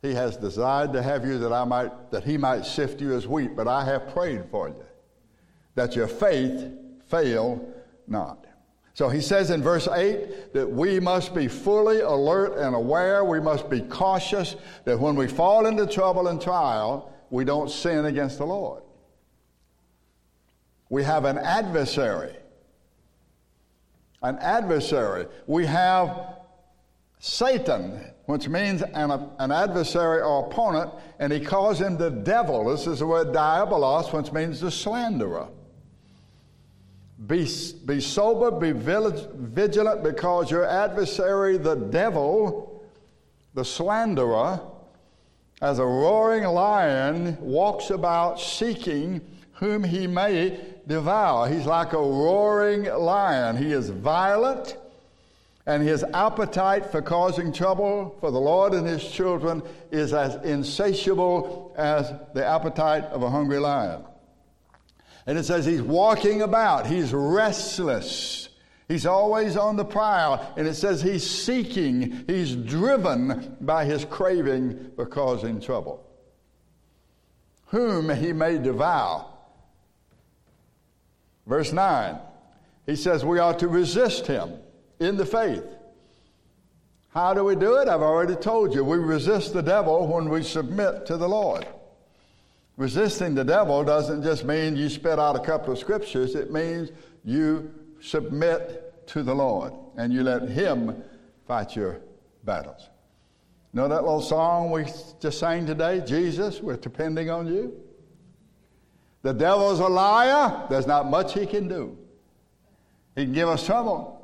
He 0.00 0.14
has 0.14 0.36
desired 0.36 0.92
to 0.94 1.02
have 1.02 1.24
you 1.24 1.38
that 1.38 1.52
I 1.52 1.64
might 1.64 2.10
that 2.10 2.24
he 2.24 2.36
might 2.36 2.66
sift 2.66 3.00
you 3.00 3.14
as 3.14 3.28
wheat, 3.28 3.54
but 3.54 3.68
I 3.68 3.84
have 3.84 4.08
prayed 4.08 4.46
for 4.50 4.68
you, 4.68 4.84
that 5.74 5.94
your 5.94 6.08
faith 6.08 6.72
fail 7.08 7.72
not. 8.08 8.46
So 8.94 9.08
he 9.08 9.20
says 9.20 9.50
in 9.50 9.62
verse 9.62 9.88
8 9.88 10.52
that 10.52 10.70
we 10.70 11.00
must 11.00 11.34
be 11.34 11.48
fully 11.48 12.00
alert 12.00 12.58
and 12.58 12.74
aware. 12.74 13.24
We 13.24 13.40
must 13.40 13.70
be 13.70 13.80
cautious 13.80 14.56
that 14.84 14.98
when 15.00 15.16
we 15.16 15.26
fall 15.26 15.66
into 15.66 15.86
trouble 15.86 16.28
and 16.28 16.40
trial, 16.40 17.12
we 17.30 17.44
don't 17.44 17.70
sin 17.70 18.04
against 18.04 18.38
the 18.38 18.44
Lord. 18.44 18.82
We 20.90 21.02
have 21.04 21.24
an 21.24 21.38
adversary. 21.38 22.36
An 24.20 24.36
adversary. 24.38 25.26
We 25.46 25.64
have 25.64 26.36
Satan, 27.18 28.04
which 28.26 28.46
means 28.48 28.82
an, 28.82 29.10
an 29.38 29.52
adversary 29.52 30.20
or 30.20 30.46
opponent, 30.46 30.92
and 31.18 31.32
he 31.32 31.40
calls 31.40 31.80
him 31.80 31.96
the 31.96 32.10
devil. 32.10 32.66
This 32.66 32.86
is 32.86 32.98
the 32.98 33.06
word 33.06 33.28
diabolos, 33.28 34.12
which 34.12 34.32
means 34.32 34.60
the 34.60 34.70
slanderer. 34.70 35.48
Be, 37.26 37.48
be 37.84 38.00
sober, 38.00 38.50
be 38.50 38.72
vigilant, 38.72 40.02
because 40.02 40.50
your 40.50 40.66
adversary, 40.66 41.56
the 41.56 41.76
devil, 41.76 42.82
the 43.54 43.64
slanderer, 43.64 44.60
as 45.60 45.78
a 45.78 45.84
roaring 45.84 46.44
lion, 46.44 47.36
walks 47.40 47.90
about 47.90 48.40
seeking 48.40 49.20
whom 49.52 49.84
he 49.84 50.08
may 50.08 50.58
devour. 50.88 51.48
He's 51.48 51.66
like 51.66 51.92
a 51.92 51.98
roaring 51.98 52.84
lion. 52.84 53.56
He 53.56 53.72
is 53.72 53.90
violent, 53.90 54.76
and 55.66 55.80
his 55.80 56.02
appetite 56.14 56.90
for 56.90 57.00
causing 57.00 57.52
trouble 57.52 58.16
for 58.18 58.32
the 58.32 58.40
Lord 58.40 58.72
and 58.72 58.84
his 58.84 59.08
children 59.08 59.62
is 59.92 60.12
as 60.12 60.34
insatiable 60.44 61.72
as 61.76 62.12
the 62.34 62.44
appetite 62.44 63.04
of 63.04 63.22
a 63.22 63.30
hungry 63.30 63.60
lion. 63.60 64.02
And 65.26 65.38
it 65.38 65.44
says 65.44 65.64
he's 65.64 65.82
walking 65.82 66.42
about, 66.42 66.86
he's 66.86 67.12
restless. 67.12 68.48
He's 68.88 69.06
always 69.06 69.56
on 69.56 69.76
the 69.76 69.84
prowl. 69.84 70.52
And 70.56 70.66
it 70.66 70.74
says 70.74 71.00
he's 71.00 71.28
seeking, 71.28 72.24
he's 72.26 72.54
driven 72.54 73.56
by 73.60 73.84
his 73.84 74.04
craving 74.04 74.92
for 74.96 75.06
causing 75.06 75.60
trouble. 75.60 76.04
Whom 77.66 78.14
he 78.14 78.32
may 78.32 78.58
devour. 78.58 79.26
Verse 81.46 81.72
9, 81.72 82.18
he 82.86 82.96
says 82.96 83.24
we 83.24 83.38
are 83.38 83.54
to 83.54 83.68
resist 83.68 84.26
him 84.26 84.58
in 85.00 85.16
the 85.16 85.26
faith. 85.26 85.64
How 87.14 87.34
do 87.34 87.44
we 87.44 87.56
do 87.56 87.76
it? 87.76 87.88
I've 87.88 88.02
already 88.02 88.36
told 88.36 88.74
you. 88.74 88.84
We 88.84 88.98
resist 88.98 89.52
the 89.52 89.62
devil 89.62 90.06
when 90.06 90.28
we 90.28 90.42
submit 90.42 91.06
to 91.06 91.16
the 91.16 91.28
Lord. 91.28 91.66
Resisting 92.76 93.34
the 93.34 93.44
devil 93.44 93.84
doesn't 93.84 94.22
just 94.22 94.44
mean 94.44 94.76
you 94.76 94.88
spit 94.88 95.18
out 95.18 95.36
a 95.36 95.40
couple 95.40 95.72
of 95.72 95.78
scriptures, 95.78 96.34
it 96.34 96.50
means 96.50 96.90
you 97.24 97.70
submit 98.00 99.06
to 99.08 99.22
the 99.22 99.34
Lord 99.34 99.72
and 99.96 100.12
you 100.12 100.22
let 100.22 100.48
Him 100.48 101.02
fight 101.46 101.76
your 101.76 102.00
battles. 102.44 102.88
Know 103.74 103.88
that 103.88 104.02
little 104.02 104.20
song 104.20 104.70
we 104.70 104.84
just 105.20 105.38
sang 105.38 105.66
today? 105.66 106.02
Jesus, 106.04 106.60
we're 106.60 106.76
depending 106.76 107.30
on 107.30 107.46
you. 107.46 107.74
The 109.22 109.32
devil's 109.32 109.80
a 109.80 109.86
liar. 109.86 110.66
There's 110.68 110.86
not 110.86 111.08
much 111.08 111.32
he 111.32 111.46
can 111.46 111.68
do. 111.68 111.96
He 113.14 113.24
can 113.24 113.32
give 113.32 113.48
us 113.48 113.64
trouble. 113.64 114.18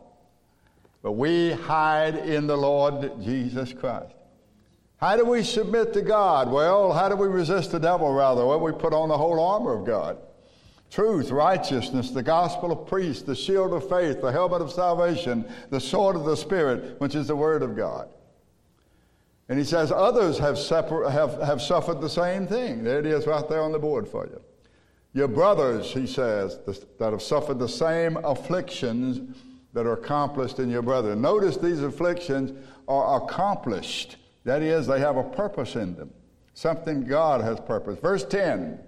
But 1.03 1.12
we 1.12 1.53
hide 1.53 2.16
in 2.16 2.46
the 2.46 2.57
Lord 2.57 3.22
Jesus 3.22 3.72
Christ. 3.72 4.14
How 4.99 5.16
do 5.16 5.24
we 5.24 5.42
submit 5.42 5.92
to 5.94 6.03
God? 6.03 6.51
Well, 6.51 6.92
how 6.92 7.09
do 7.09 7.16
we 7.16 7.28
resist 7.28 7.72
the 7.72 7.78
devil, 7.78 8.12
rather? 8.12 8.44
Well, 8.44 8.61
we 8.61 8.72
put 8.72 8.92
on 8.92 9.09
the 9.09 9.16
whole 9.16 9.40
armor 9.40 9.72
of 9.72 9.86
God 9.86 10.18
truth, 10.90 11.30
righteousness, 11.30 12.11
the 12.11 12.22
gospel 12.22 12.72
of 12.72 12.90
peace, 12.90 13.22
the 13.22 13.34
shield 13.34 13.72
of 13.72 13.88
faith, 13.88 14.20
the 14.20 14.32
helmet 14.32 14.62
of 14.62 14.72
salvation, 14.72 15.44
the 15.70 15.80
sword 15.80 16.16
of 16.16 16.24
the 16.24 16.36
Spirit, 16.36 17.01
which 17.01 17.14
is 17.14 17.26
the 17.26 17.36
word 17.36 17.62
of 17.62 17.76
God. 17.76 18.09
And 19.49 19.59
he 19.59 19.64
says 19.64 19.90
others 19.92 20.38
have, 20.38 20.59
separ- 20.59 21.09
have, 21.11 21.40
have 21.42 21.62
suffered 21.62 22.01
the 22.01 22.09
same 22.09 22.46
thing. 22.46 22.84
There 22.84 22.99
it 22.99 23.07
is 23.07 23.26
right 23.26 23.49
there 23.49 23.62
on 23.62 23.72
the 23.72 23.78
board 23.78 24.07
for 24.07 24.26
you. 24.26 24.40
Your 25.14 25.28
brothers, 25.28 25.92
he 25.92 26.07
says, 26.07 26.59
that 26.99 27.12
have 27.12 27.22
suffered 27.22 27.59
the 27.59 27.68
same 27.68 28.18
afflictions 28.18 29.36
that 29.72 29.86
are 29.86 29.94
accomplished 29.94 30.59
in 30.59 30.70
your 30.70 30.82
brethren. 30.82 31.20
Notice 31.20 31.57
these 31.57 31.82
afflictions 31.82 32.53
are 32.86 33.22
accomplished 33.22 34.16
that 34.49 34.62
is, 34.62 34.86
they 34.86 35.01
have 35.01 35.16
a 35.16 35.22
purpose 35.22 35.76
in 35.76 35.94
them, 35.94 36.11
something 36.55 37.05
God 37.05 37.42
has 37.42 37.61
purpose. 37.61 37.99
Verse 37.99 38.24
10 38.24 38.78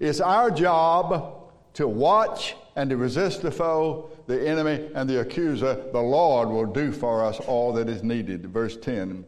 It's 0.00 0.20
our 0.20 0.50
job 0.50 1.52
to 1.74 1.86
watch 1.86 2.56
and 2.76 2.90
to 2.90 2.96
resist 2.96 3.42
the 3.42 3.50
foe, 3.50 4.10
the 4.26 4.48
enemy, 4.48 4.90
and 4.94 5.08
the 5.08 5.20
accuser. 5.20 5.74
The 5.92 6.00
Lord 6.00 6.48
will 6.48 6.66
do 6.66 6.90
for 6.90 7.24
us 7.24 7.38
all 7.40 7.72
that 7.74 7.88
is 7.88 8.02
needed. 8.02 8.46
Verse 8.46 8.76
10 8.76 9.24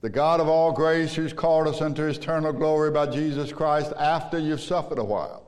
The 0.00 0.08
God 0.08 0.40
of 0.40 0.48
all 0.48 0.72
grace, 0.72 1.14
who's 1.14 1.32
called 1.32 1.68
us 1.68 1.82
unto 1.82 2.04
his 2.04 2.16
eternal 2.16 2.52
glory 2.52 2.90
by 2.90 3.06
Jesus 3.06 3.52
Christ 3.52 3.92
after 3.98 4.38
you've 4.38 4.60
suffered 4.60 4.98
a 4.98 5.04
while. 5.04 5.46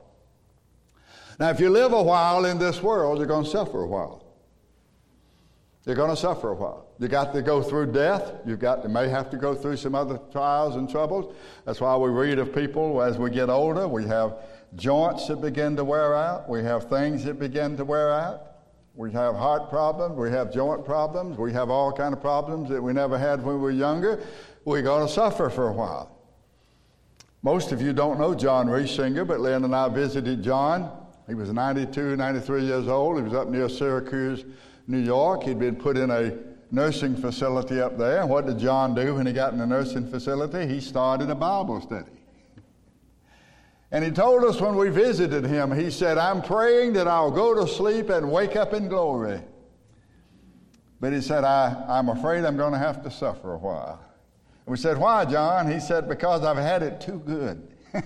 Now, 1.39 1.49
if 1.49 1.59
you 1.59 1.71
live 1.71 1.91
a 1.91 2.03
while 2.03 2.45
in 2.45 2.59
this 2.59 2.83
world, 2.83 3.17
you're 3.17 3.25
going 3.25 3.45
to 3.45 3.49
suffer 3.49 3.81
a 3.81 3.87
while. 3.87 4.20
You're 5.85 5.95
going 5.95 6.11
to 6.11 6.15
suffer 6.15 6.51
a 6.51 6.55
while. 6.55 6.85
You 6.99 7.07
got 7.07 7.33
to 7.33 7.41
go 7.41 7.63
through 7.63 7.91
death. 7.91 8.33
You've 8.45 8.59
got 8.59 8.83
you 8.83 8.89
may 8.89 9.07
have 9.07 9.31
to 9.31 9.37
go 9.37 9.55
through 9.55 9.77
some 9.77 9.95
other 9.95 10.19
trials 10.31 10.75
and 10.75 10.87
troubles. 10.87 11.33
That's 11.65 11.81
why 11.81 11.95
we 11.95 12.09
read 12.09 12.37
of 12.37 12.53
people 12.53 13.01
as 13.01 13.17
we 13.17 13.31
get 13.31 13.49
older. 13.49 13.87
We 13.87 14.05
have 14.05 14.35
joints 14.75 15.27
that 15.27 15.41
begin 15.41 15.75
to 15.77 15.83
wear 15.83 16.15
out. 16.15 16.47
We 16.47 16.63
have 16.63 16.87
things 16.87 17.23
that 17.23 17.39
begin 17.39 17.77
to 17.77 17.85
wear 17.85 18.11
out. 18.11 18.41
We 18.93 19.11
have 19.13 19.35
heart 19.35 19.69
problems. 19.69 20.17
We 20.17 20.29
have 20.29 20.53
joint 20.53 20.85
problems. 20.85 21.37
We 21.37 21.51
have 21.53 21.69
all 21.69 21.91
kind 21.91 22.13
of 22.13 22.21
problems 22.21 22.69
that 22.69 22.81
we 22.81 22.93
never 22.93 23.17
had 23.17 23.43
when 23.43 23.55
we 23.55 23.61
were 23.61 23.71
younger. 23.71 24.21
We're 24.65 24.83
going 24.83 25.07
to 25.07 25.11
suffer 25.11 25.49
for 25.49 25.69
a 25.69 25.73
while. 25.73 26.15
Most 27.41 27.71
of 27.71 27.81
you 27.81 27.91
don't 27.91 28.19
know 28.19 28.35
John 28.35 28.67
Reisinger, 28.67 29.25
but 29.25 29.39
Lynn 29.39 29.63
and 29.63 29.75
I 29.75 29.89
visited 29.89 30.43
John. 30.43 30.91
He 31.27 31.33
was 31.33 31.51
92, 31.51 32.15
93 32.15 32.65
years 32.65 32.87
old. 32.87 33.17
He 33.17 33.23
was 33.23 33.33
up 33.33 33.47
near 33.47 33.67
Syracuse, 33.67 34.45
New 34.91 34.99
York. 34.99 35.43
He'd 35.43 35.57
been 35.57 35.75
put 35.75 35.97
in 35.97 36.11
a 36.11 36.37
nursing 36.69 37.15
facility 37.15 37.81
up 37.81 37.97
there. 37.97 38.25
What 38.25 38.45
did 38.45 38.59
John 38.59 38.93
do 38.93 39.15
when 39.15 39.25
he 39.25 39.33
got 39.33 39.53
in 39.53 39.59
the 39.59 39.65
nursing 39.65 40.09
facility? 40.09 40.67
He 40.71 40.81
started 40.81 41.29
a 41.29 41.35
Bible 41.35 41.81
study. 41.81 42.11
And 43.91 44.05
he 44.05 44.11
told 44.11 44.43
us 44.45 44.61
when 44.61 44.75
we 44.75 44.89
visited 44.89 45.45
him, 45.45 45.71
he 45.71 45.91
said, 45.91 46.17
I'm 46.17 46.41
praying 46.41 46.93
that 46.93 47.07
I'll 47.07 47.31
go 47.31 47.53
to 47.53 47.67
sleep 47.67 48.09
and 48.09 48.31
wake 48.31 48.55
up 48.55 48.73
in 48.73 48.87
glory. 48.87 49.41
But 51.01 51.13
he 51.13 51.19
said, 51.19 51.43
I, 51.43 51.83
I'm 51.89 52.09
afraid 52.09 52.45
I'm 52.45 52.55
going 52.55 52.73
to 52.73 52.79
have 52.79 53.03
to 53.03 53.11
suffer 53.11 53.53
a 53.53 53.57
while. 53.57 53.99
And 54.65 54.71
we 54.71 54.77
said, 54.77 54.97
Why, 54.97 55.25
John? 55.25 55.69
He 55.69 55.79
said, 55.79 56.07
Because 56.07 56.43
I've 56.43 56.57
had 56.57 56.83
it 56.83 57.01
too 57.01 57.19
good. 57.25 57.67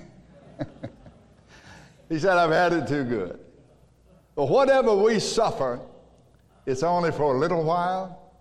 he 2.10 2.18
said, 2.18 2.38
I've 2.38 2.52
had 2.52 2.74
it 2.74 2.88
too 2.88 3.04
good. 3.04 3.40
But 4.34 4.46
whatever 4.46 4.96
we 4.96 5.20
suffer, 5.20 5.82
it's 6.66 6.84
only 6.84 7.12
for 7.12 7.36
a 7.36 7.38
little 7.38 7.64
while, 7.64 8.34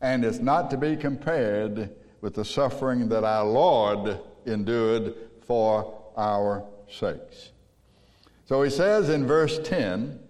and 0.00 0.24
it's 0.24 0.38
not 0.38 0.70
to 0.70 0.76
be 0.76 0.96
compared 0.96 1.90
with 2.20 2.34
the 2.34 2.44
suffering 2.44 3.08
that 3.08 3.24
our 3.24 3.44
Lord 3.44 4.20
endured 4.44 5.14
for 5.46 5.94
our 6.16 6.64
sakes. 6.88 7.52
So 8.46 8.62
he 8.62 8.70
says 8.70 9.08
in 9.08 9.26
verse 9.26 9.58
10, 9.64 10.20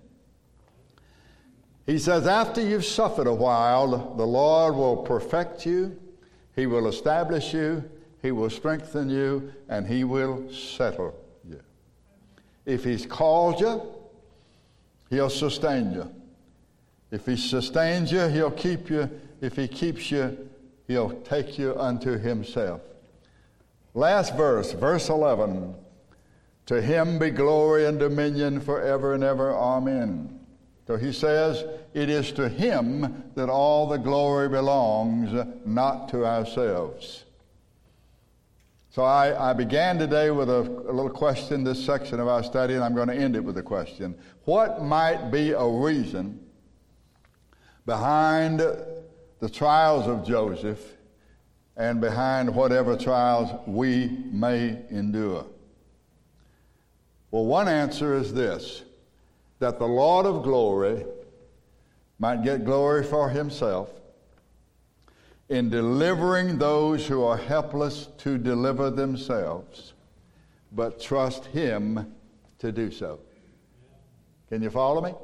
he 1.86 1.98
says, 2.00 2.26
After 2.26 2.60
you've 2.60 2.84
suffered 2.84 3.28
a 3.28 3.34
while, 3.34 4.14
the 4.16 4.26
Lord 4.26 4.74
will 4.74 4.98
perfect 4.98 5.64
you, 5.64 5.96
He 6.56 6.66
will 6.66 6.88
establish 6.88 7.54
you, 7.54 7.88
He 8.22 8.32
will 8.32 8.50
strengthen 8.50 9.08
you, 9.08 9.52
and 9.68 9.86
He 9.86 10.02
will 10.02 10.52
settle 10.52 11.14
you. 11.48 11.60
If 12.64 12.82
He's 12.82 13.06
called 13.06 13.60
you, 13.60 13.82
He'll 15.10 15.30
sustain 15.30 15.92
you. 15.92 16.12
If 17.10 17.26
He 17.26 17.36
sustains 17.36 18.12
you, 18.12 18.28
He'll 18.28 18.50
keep 18.50 18.90
you. 18.90 19.10
If 19.40 19.56
He 19.56 19.68
keeps 19.68 20.10
you, 20.10 20.48
He'll 20.86 21.10
take 21.22 21.58
you 21.58 21.78
unto 21.78 22.18
Himself. 22.18 22.80
Last 23.94 24.36
verse, 24.36 24.72
verse 24.72 25.08
11. 25.08 25.74
To 26.66 26.82
him 26.82 27.18
be 27.18 27.30
glory 27.30 27.86
and 27.86 27.98
dominion 27.98 28.60
forever 28.60 29.14
and 29.14 29.22
ever. 29.22 29.54
Amen. 29.54 30.40
So 30.86 30.96
he 30.96 31.12
says, 31.12 31.64
it 31.94 32.10
is 32.10 32.32
to 32.32 32.48
him 32.48 33.24
that 33.34 33.48
all 33.48 33.88
the 33.88 33.96
glory 33.96 34.48
belongs, 34.48 35.32
not 35.64 36.08
to 36.10 36.26
ourselves. 36.26 37.24
So 38.90 39.02
I, 39.02 39.50
I 39.50 39.52
began 39.52 39.98
today 39.98 40.30
with 40.30 40.48
a, 40.48 40.60
a 40.60 40.92
little 40.92 41.10
question, 41.10 41.64
this 41.64 41.84
section 41.84 42.18
of 42.18 42.28
our 42.28 42.42
study, 42.42 42.74
and 42.74 42.82
I'm 42.82 42.94
going 42.94 43.08
to 43.08 43.14
end 43.14 43.36
it 43.36 43.44
with 43.44 43.58
a 43.58 43.62
question. 43.62 44.14
What 44.44 44.82
might 44.82 45.30
be 45.30 45.52
a 45.52 45.66
reason 45.66 46.40
behind 47.86 48.58
the 48.58 49.48
trials 49.50 50.06
of 50.06 50.26
Joseph 50.26 50.94
and 51.76 52.00
behind 52.00 52.54
whatever 52.54 52.96
trials 52.96 53.50
we 53.66 54.08
may 54.30 54.82
endure? 54.90 55.46
Well, 57.30 57.46
one 57.46 57.68
answer 57.68 58.14
is 58.14 58.34
this 58.34 58.82
that 59.58 59.78
the 59.78 59.86
Lord 59.86 60.26
of 60.26 60.42
glory 60.42 61.06
might 62.18 62.42
get 62.42 62.64
glory 62.64 63.04
for 63.04 63.30
himself 63.30 63.90
in 65.48 65.70
delivering 65.70 66.58
those 66.58 67.06
who 67.06 67.22
are 67.22 67.36
helpless 67.36 68.08
to 68.18 68.36
deliver 68.36 68.90
themselves, 68.90 69.92
but 70.72 71.00
trust 71.00 71.46
him 71.46 72.14
to 72.58 72.72
do 72.72 72.90
so. 72.90 73.20
Can 74.48 74.62
you 74.62 74.70
follow 74.70 75.00
me? 75.00 75.14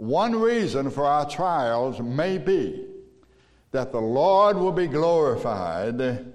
One 0.00 0.40
reason 0.40 0.88
for 0.88 1.04
our 1.04 1.28
trials 1.28 2.00
may 2.00 2.38
be 2.38 2.86
that 3.70 3.92
the 3.92 4.00
Lord 4.00 4.56
will 4.56 4.72
be 4.72 4.86
glorified 4.86 6.32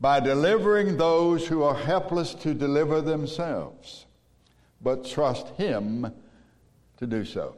by 0.00 0.20
delivering 0.20 0.96
those 0.96 1.46
who 1.46 1.62
are 1.64 1.74
helpless 1.74 2.32
to 2.36 2.54
deliver 2.54 3.02
themselves, 3.02 4.06
but 4.80 5.04
trust 5.04 5.48
Him 5.48 6.10
to 6.96 7.06
do 7.06 7.26
so. 7.26 7.56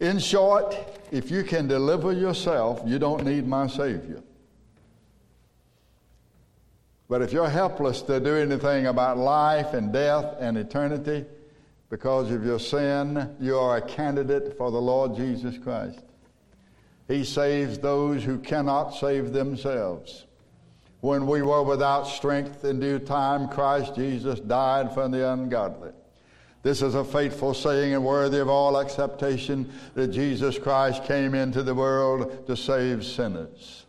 In 0.00 0.18
short, 0.18 0.74
if 1.10 1.30
you 1.30 1.44
can 1.44 1.68
deliver 1.68 2.10
yourself, 2.10 2.80
you 2.86 2.98
don't 2.98 3.22
need 3.22 3.46
my 3.46 3.66
Savior. 3.66 4.22
But 7.06 7.20
if 7.20 7.34
you're 7.34 7.50
helpless 7.50 8.00
to 8.00 8.18
do 8.18 8.34
anything 8.34 8.86
about 8.86 9.18
life 9.18 9.74
and 9.74 9.92
death 9.92 10.36
and 10.40 10.56
eternity 10.56 11.26
because 11.90 12.30
of 12.30 12.46
your 12.46 12.60
sin, 12.60 13.36
you 13.40 13.58
are 13.58 13.76
a 13.76 13.82
candidate 13.82 14.56
for 14.56 14.70
the 14.70 14.80
Lord 14.80 15.16
Jesus 15.16 15.58
Christ. 15.58 16.00
He 17.08 17.24
saves 17.24 17.78
those 17.78 18.22
who 18.22 18.38
cannot 18.38 18.90
save 18.90 19.32
themselves. 19.32 20.26
When 21.00 21.26
we 21.26 21.42
were 21.42 21.64
without 21.64 22.06
strength 22.06 22.64
in 22.64 22.78
due 22.78 23.00
time, 23.00 23.48
Christ 23.48 23.96
Jesus 23.96 24.38
died 24.38 24.94
for 24.94 25.08
the 25.08 25.32
ungodly. 25.32 25.90
This 26.62 26.82
is 26.82 26.94
a 26.94 27.04
faithful 27.04 27.54
saying 27.54 27.94
and 27.94 28.04
worthy 28.04 28.38
of 28.38 28.48
all 28.48 28.78
acceptation 28.78 29.72
that 29.94 30.08
Jesus 30.08 30.58
Christ 30.58 31.04
came 31.04 31.34
into 31.34 31.62
the 31.62 31.74
world 31.74 32.46
to 32.46 32.56
save 32.56 33.04
sinners. 33.04 33.86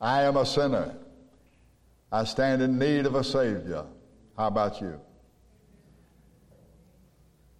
I 0.00 0.22
am 0.22 0.36
a 0.36 0.46
sinner. 0.46 0.94
I 2.12 2.24
stand 2.24 2.62
in 2.62 2.78
need 2.78 3.06
of 3.06 3.14
a 3.14 3.24
Savior. 3.24 3.84
How 4.36 4.46
about 4.46 4.80
you? 4.80 5.00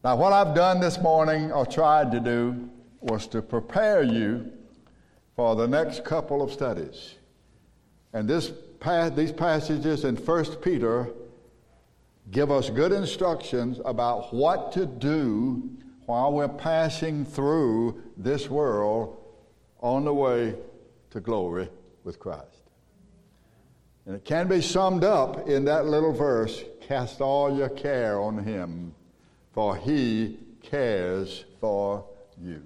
Now, 0.05 0.17
what 0.17 0.33
I've 0.33 0.55
done 0.55 0.81
this 0.81 0.99
morning 0.99 1.53
or 1.53 1.65
tried 1.65 2.11
to 2.11 2.19
do 2.19 2.69
was 3.01 3.29
to 3.29 3.41
prepare 3.41 4.03
you 4.03 4.51
for 5.37 5.55
the 5.55 5.69
next 5.69 6.05
couple 6.05 6.43
of 6.43 6.53
studies. 6.53 7.15
And 8.13 8.29
this, 8.29 8.53
these 9.15 9.31
passages 9.31 10.05
in 10.05 10.17
1 10.17 10.45
Peter 10.57 11.09
give 12.33 12.51
us 12.51 12.69
good 12.69 12.91
instructions 12.91 13.81
about 13.85 14.35
what 14.35 14.73
to 14.73 14.87
do 14.87 15.71
while 16.07 16.33
we're 16.33 16.49
passing 16.49 17.25
through 17.25 18.03
this 18.17 18.51
world 18.51 19.17
on 19.81 20.05
the 20.05 20.15
way 20.15 20.57
to 21.11 21.21
glory 21.21 21.69
with 22.03 22.19
Christ. 22.19 22.63
And 24.07 24.17
it 24.17 24.25
can 24.25 24.49
be 24.49 24.61
summed 24.61 25.05
up 25.05 25.49
in 25.49 25.65
that 25.67 25.87
little 25.87 26.13
verse 26.13 26.65
cast 26.81 27.21
all 27.21 27.57
your 27.57 27.69
care 27.69 28.21
on 28.21 28.39
him, 28.39 28.95
for 29.53 29.77
he 29.77 30.39
cares 30.63 31.45
for 31.61 32.05
you. 32.41 32.63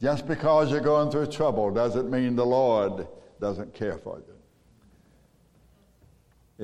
Just 0.00 0.26
because 0.28 0.70
you're 0.70 0.80
going 0.80 1.10
through 1.10 1.26
trouble 1.26 1.70
doesn't 1.70 2.10
mean 2.10 2.36
the 2.36 2.46
Lord 2.46 3.06
doesn't 3.40 3.74
care 3.74 3.98
for 3.98 4.18
you. 4.18 4.34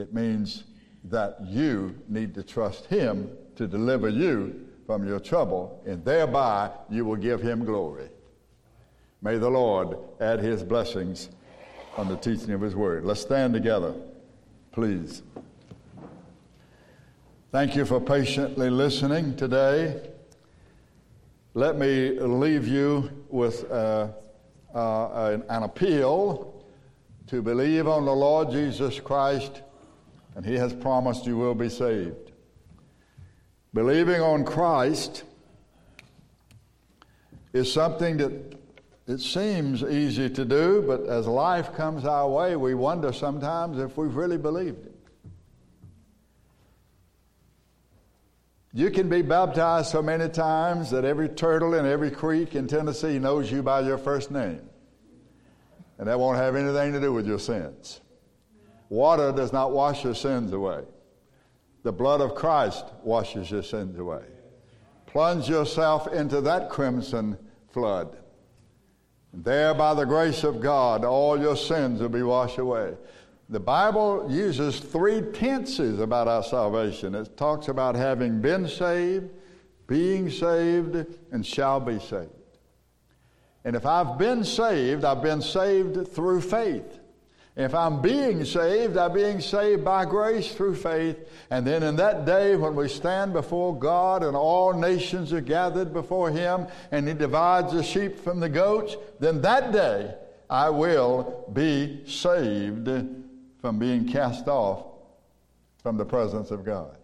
It 0.00 0.12
means 0.14 0.64
that 1.04 1.38
you 1.44 1.96
need 2.08 2.34
to 2.34 2.42
trust 2.42 2.86
Him 2.86 3.30
to 3.56 3.66
deliver 3.66 4.08
you 4.08 4.66
from 4.86 5.06
your 5.06 5.20
trouble, 5.20 5.82
and 5.86 6.04
thereby 6.04 6.70
you 6.90 7.04
will 7.04 7.16
give 7.16 7.40
Him 7.40 7.64
glory. 7.64 8.08
May 9.22 9.38
the 9.38 9.50
Lord 9.50 9.96
add 10.20 10.40
His 10.40 10.62
blessings 10.62 11.30
on 11.96 12.08
the 12.08 12.16
teaching 12.16 12.50
of 12.50 12.60
His 12.60 12.74
Word. 12.74 13.04
Let's 13.04 13.20
stand 13.20 13.54
together, 13.54 13.94
please. 14.72 15.22
Thank 17.54 17.76
you 17.76 17.84
for 17.84 18.00
patiently 18.00 18.68
listening 18.68 19.36
today. 19.36 20.10
Let 21.54 21.78
me 21.78 22.18
leave 22.18 22.66
you 22.66 23.08
with 23.28 23.70
uh, 23.70 24.08
uh, 24.74 25.30
an, 25.32 25.44
an 25.48 25.62
appeal 25.62 26.64
to 27.28 27.42
believe 27.42 27.86
on 27.86 28.06
the 28.06 28.12
Lord 28.12 28.50
Jesus 28.50 28.98
Christ, 28.98 29.62
and 30.34 30.44
He 30.44 30.54
has 30.54 30.72
promised 30.72 31.26
you 31.26 31.36
will 31.36 31.54
be 31.54 31.68
saved. 31.68 32.32
Believing 33.72 34.20
on 34.20 34.44
Christ 34.44 35.22
is 37.52 37.72
something 37.72 38.16
that 38.16 38.58
it 39.06 39.20
seems 39.20 39.84
easy 39.84 40.28
to 40.28 40.44
do, 40.44 40.82
but 40.84 41.06
as 41.06 41.28
life 41.28 41.72
comes 41.72 42.04
our 42.04 42.28
way, 42.28 42.56
we 42.56 42.74
wonder 42.74 43.12
sometimes 43.12 43.78
if 43.78 43.96
we've 43.96 44.16
really 44.16 44.38
believed 44.38 44.86
it. 44.86 44.93
You 48.76 48.90
can 48.90 49.08
be 49.08 49.22
baptized 49.22 49.92
so 49.92 50.02
many 50.02 50.28
times 50.28 50.90
that 50.90 51.04
every 51.04 51.28
turtle 51.28 51.74
in 51.74 51.86
every 51.86 52.10
creek 52.10 52.56
in 52.56 52.66
Tennessee 52.66 53.20
knows 53.20 53.50
you 53.50 53.62
by 53.62 53.82
your 53.82 53.98
first 53.98 54.32
name. 54.32 54.68
And 55.96 56.08
that 56.08 56.18
won't 56.18 56.38
have 56.38 56.56
anything 56.56 56.92
to 56.92 57.00
do 57.00 57.12
with 57.12 57.24
your 57.24 57.38
sins. 57.38 58.00
Water 58.88 59.30
does 59.30 59.52
not 59.52 59.70
wash 59.70 60.02
your 60.02 60.16
sins 60.16 60.52
away. 60.52 60.82
The 61.84 61.92
blood 61.92 62.20
of 62.20 62.34
Christ 62.34 62.84
washes 63.04 63.48
your 63.48 63.62
sins 63.62 63.96
away. 63.96 64.24
Plunge 65.06 65.48
yourself 65.48 66.12
into 66.12 66.40
that 66.40 66.68
crimson 66.68 67.38
flood. 67.70 68.16
There, 69.32 69.72
by 69.74 69.94
the 69.94 70.04
grace 70.04 70.42
of 70.42 70.60
God, 70.60 71.04
all 71.04 71.40
your 71.40 71.56
sins 71.56 72.00
will 72.00 72.08
be 72.08 72.24
washed 72.24 72.58
away. 72.58 72.94
The 73.50 73.60
Bible 73.60 74.26
uses 74.30 74.80
three 74.80 75.20
tenses 75.20 76.00
about 76.00 76.28
our 76.28 76.42
salvation. 76.42 77.14
It 77.14 77.36
talks 77.36 77.68
about 77.68 77.94
having 77.94 78.40
been 78.40 78.66
saved, 78.66 79.30
being 79.86 80.30
saved, 80.30 81.06
and 81.30 81.44
shall 81.44 81.78
be 81.78 81.98
saved. 81.98 82.30
And 83.64 83.76
if 83.76 83.84
I've 83.84 84.18
been 84.18 84.44
saved, 84.44 85.04
I've 85.04 85.22
been 85.22 85.42
saved 85.42 86.08
through 86.08 86.40
faith. 86.40 87.00
If 87.56 87.74
I'm 87.74 88.02
being 88.02 88.44
saved, 88.44 88.96
I'm 88.96 89.12
being 89.12 89.40
saved 89.40 89.84
by 89.84 90.06
grace 90.06 90.54
through 90.54 90.74
faith. 90.74 91.16
And 91.50 91.66
then 91.66 91.82
in 91.82 91.96
that 91.96 92.24
day 92.24 92.56
when 92.56 92.74
we 92.74 92.88
stand 92.88 93.32
before 93.32 93.78
God 93.78 94.24
and 94.24 94.36
all 94.36 94.72
nations 94.72 95.32
are 95.32 95.40
gathered 95.40 95.92
before 95.92 96.30
Him 96.30 96.66
and 96.90 97.06
He 97.06 97.14
divides 97.14 97.72
the 97.72 97.82
sheep 97.82 98.18
from 98.18 98.40
the 98.40 98.48
goats, 98.48 98.96
then 99.20 99.40
that 99.42 99.70
day 99.70 100.14
I 100.50 100.70
will 100.70 101.48
be 101.52 102.02
saved 102.06 102.88
from 103.64 103.78
being 103.78 104.06
cast 104.06 104.46
off 104.46 104.84
from 105.82 105.96
the 105.96 106.04
presence 106.04 106.50
of 106.50 106.66
God. 106.66 106.98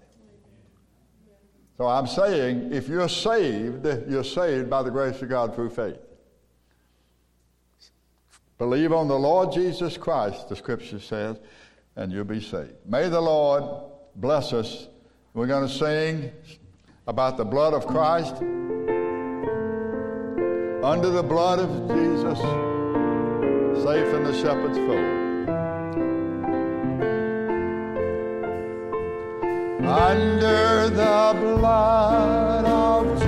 So 1.79 1.87
I'm 1.87 2.07
saying 2.07 2.71
if 2.71 2.87
you're 2.87 3.09
saved, 3.09 3.87
you're 4.07 4.23
saved 4.23 4.69
by 4.69 4.83
the 4.83 4.91
grace 4.91 5.23
of 5.23 5.31
God 5.31 5.55
through 5.55 5.71
faith. 5.71 5.97
Believe 8.59 8.93
on 8.93 9.09
the 9.09 9.19
Lord 9.19 9.55
Jesus 9.55 9.97
Christ, 9.97 10.51
the 10.51 10.57
scripture 10.57 11.01
says, 11.01 11.39
and 11.97 12.13
you'll 12.13 12.25
be 12.25 12.43
saved. 12.43 12.75
May 12.85 13.09
the 13.09 13.23
Lord 13.23 13.65
bless 14.17 14.53
us. 14.53 14.89
We're 15.33 15.47
going 15.47 15.67
to 15.67 15.75
sing 15.75 16.31
about 17.07 17.39
the 17.39 17.45
blood 17.47 17.73
of 17.73 17.87
Christ. 17.87 18.35
Under 20.85 21.09
the 21.09 21.25
blood 21.27 21.59
of 21.59 21.71
Jesus, 21.89 22.39
safe 23.83 24.15
in 24.15 24.25
the 24.25 24.39
shepherd's 24.39 24.77
fold. 24.77 25.20
Under 29.87 30.89
the 30.91 31.37
blood 31.41 32.64
of 32.64 33.20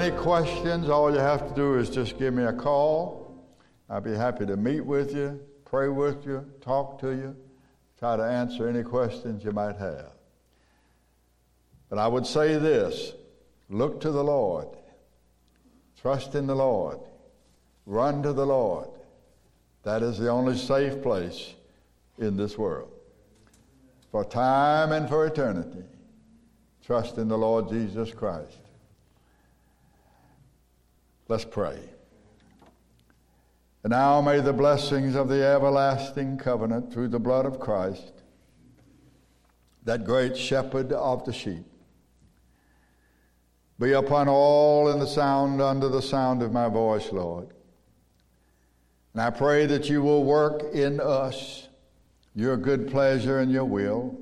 any 0.00 0.16
questions, 0.16 0.88
all 0.88 1.12
you 1.12 1.18
have 1.18 1.46
to 1.46 1.54
do 1.54 1.76
is 1.76 1.90
just 1.90 2.18
give 2.18 2.32
me 2.32 2.44
a 2.44 2.52
call. 2.52 3.44
I'll 3.90 4.00
be 4.00 4.14
happy 4.14 4.46
to 4.46 4.56
meet 4.56 4.80
with 4.80 5.14
you, 5.14 5.38
pray 5.66 5.88
with 5.88 6.24
you, 6.24 6.46
talk 6.62 6.98
to 7.00 7.10
you, 7.10 7.36
try 7.98 8.16
to 8.16 8.22
answer 8.22 8.66
any 8.66 8.82
questions 8.82 9.44
you 9.44 9.52
might 9.52 9.76
have. 9.76 10.12
But 11.90 11.98
I 11.98 12.08
would 12.08 12.26
say 12.26 12.56
this 12.56 13.12
look 13.68 14.00
to 14.00 14.10
the 14.10 14.24
Lord, 14.24 14.68
trust 16.00 16.34
in 16.34 16.46
the 16.46 16.56
Lord, 16.56 17.00
run 17.84 18.22
to 18.22 18.32
the 18.32 18.46
Lord. 18.46 18.88
That 19.82 20.02
is 20.02 20.18
the 20.18 20.28
only 20.28 20.56
safe 20.56 21.02
place 21.02 21.54
in 22.18 22.38
this 22.38 22.56
world. 22.56 22.90
For 24.10 24.24
time 24.24 24.92
and 24.92 25.08
for 25.08 25.26
eternity, 25.26 25.84
trust 26.86 27.18
in 27.18 27.28
the 27.28 27.38
Lord 27.38 27.68
Jesus 27.68 28.12
Christ. 28.12 28.69
Let's 31.30 31.44
pray. 31.44 31.78
And 33.84 33.92
now 33.92 34.20
may 34.20 34.40
the 34.40 34.52
blessings 34.52 35.14
of 35.14 35.28
the 35.28 35.46
everlasting 35.46 36.38
covenant 36.38 36.92
through 36.92 37.06
the 37.06 37.20
blood 37.20 37.46
of 37.46 37.60
Christ, 37.60 38.24
that 39.84 40.02
great 40.02 40.36
shepherd 40.36 40.90
of 40.92 41.24
the 41.24 41.32
sheep, 41.32 41.64
be 43.78 43.92
upon 43.92 44.28
all 44.28 44.90
in 44.90 44.98
the 44.98 45.06
sound 45.06 45.62
under 45.62 45.88
the 45.88 46.02
sound 46.02 46.42
of 46.42 46.50
my 46.52 46.68
voice, 46.68 47.12
Lord. 47.12 47.50
And 49.12 49.22
I 49.22 49.30
pray 49.30 49.66
that 49.66 49.88
you 49.88 50.02
will 50.02 50.24
work 50.24 50.74
in 50.74 50.98
us 50.98 51.68
your 52.34 52.56
good 52.56 52.90
pleasure 52.90 53.38
and 53.38 53.52
your 53.52 53.66
will, 53.66 54.18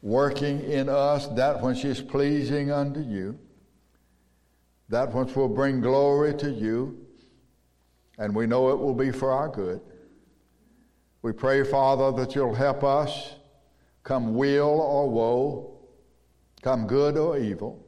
working 0.00 0.60
in 0.60 0.88
us 0.88 1.26
that 1.36 1.60
which 1.60 1.84
is 1.84 2.00
pleasing 2.00 2.70
unto 2.70 3.00
you, 3.00 3.38
that 4.88 5.12
which 5.12 5.34
will 5.34 5.48
bring 5.48 5.80
glory 5.80 6.34
to 6.34 6.50
you, 6.50 7.06
and 8.18 8.34
we 8.34 8.46
know 8.46 8.70
it 8.70 8.78
will 8.78 8.94
be 8.94 9.10
for 9.10 9.30
our 9.30 9.48
good. 9.48 9.80
We 11.22 11.32
pray, 11.32 11.64
Father, 11.64 12.12
that 12.22 12.34
you'll 12.34 12.54
help 12.54 12.84
us, 12.84 13.34
come 14.04 14.34
weal 14.34 14.66
or 14.66 15.10
woe, 15.10 15.80
come 16.62 16.86
good 16.86 17.16
or 17.16 17.36
evil, 17.36 17.84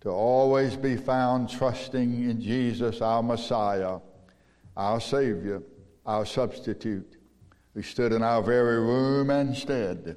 to 0.00 0.10
always 0.10 0.76
be 0.76 0.96
found 0.96 1.48
trusting 1.48 2.28
in 2.28 2.40
Jesus, 2.40 3.00
our 3.00 3.22
Messiah, 3.22 3.98
our 4.76 5.00
Savior, 5.00 5.62
our 6.06 6.26
substitute, 6.26 7.16
who 7.74 7.82
stood 7.82 8.12
in 8.12 8.22
our 8.22 8.42
very 8.42 8.80
room 8.80 9.30
and 9.30 9.56
stead, 9.56 10.16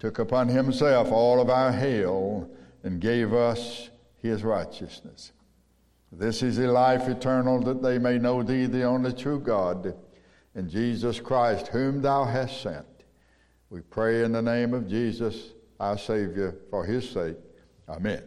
took 0.00 0.18
upon 0.18 0.48
himself 0.48 1.12
all 1.12 1.40
of 1.40 1.48
our 1.48 1.70
hell, 1.70 2.50
and 2.82 3.00
gave 3.00 3.32
us 3.32 3.90
his 4.26 4.44
righteousness. 4.44 5.32
This 6.12 6.42
is 6.42 6.58
a 6.58 6.68
life 6.68 7.08
eternal, 7.08 7.60
that 7.62 7.82
they 7.82 7.98
may 7.98 8.18
know 8.18 8.42
thee, 8.42 8.66
the 8.66 8.84
only 8.84 9.12
true 9.12 9.40
God, 9.40 9.94
and 10.54 10.70
Jesus 10.70 11.20
Christ, 11.20 11.68
whom 11.68 12.00
thou 12.00 12.24
hast 12.24 12.62
sent. 12.62 12.86
We 13.68 13.80
pray 13.80 14.22
in 14.22 14.32
the 14.32 14.42
name 14.42 14.72
of 14.72 14.88
Jesus, 14.88 15.52
our 15.80 15.98
Savior, 15.98 16.56
for 16.70 16.84
his 16.84 17.08
sake. 17.08 17.36
Amen. 17.88 18.22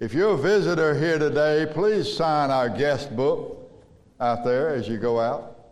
If 0.00 0.14
you're 0.14 0.34
a 0.34 0.38
visitor 0.38 0.94
here 0.94 1.18
today, 1.18 1.66
please 1.72 2.12
sign 2.12 2.50
our 2.50 2.68
guest 2.68 3.16
book 3.16 3.72
out 4.20 4.44
there 4.44 4.68
as 4.68 4.86
you 4.88 4.98
go 4.98 5.18
out. 5.18 5.57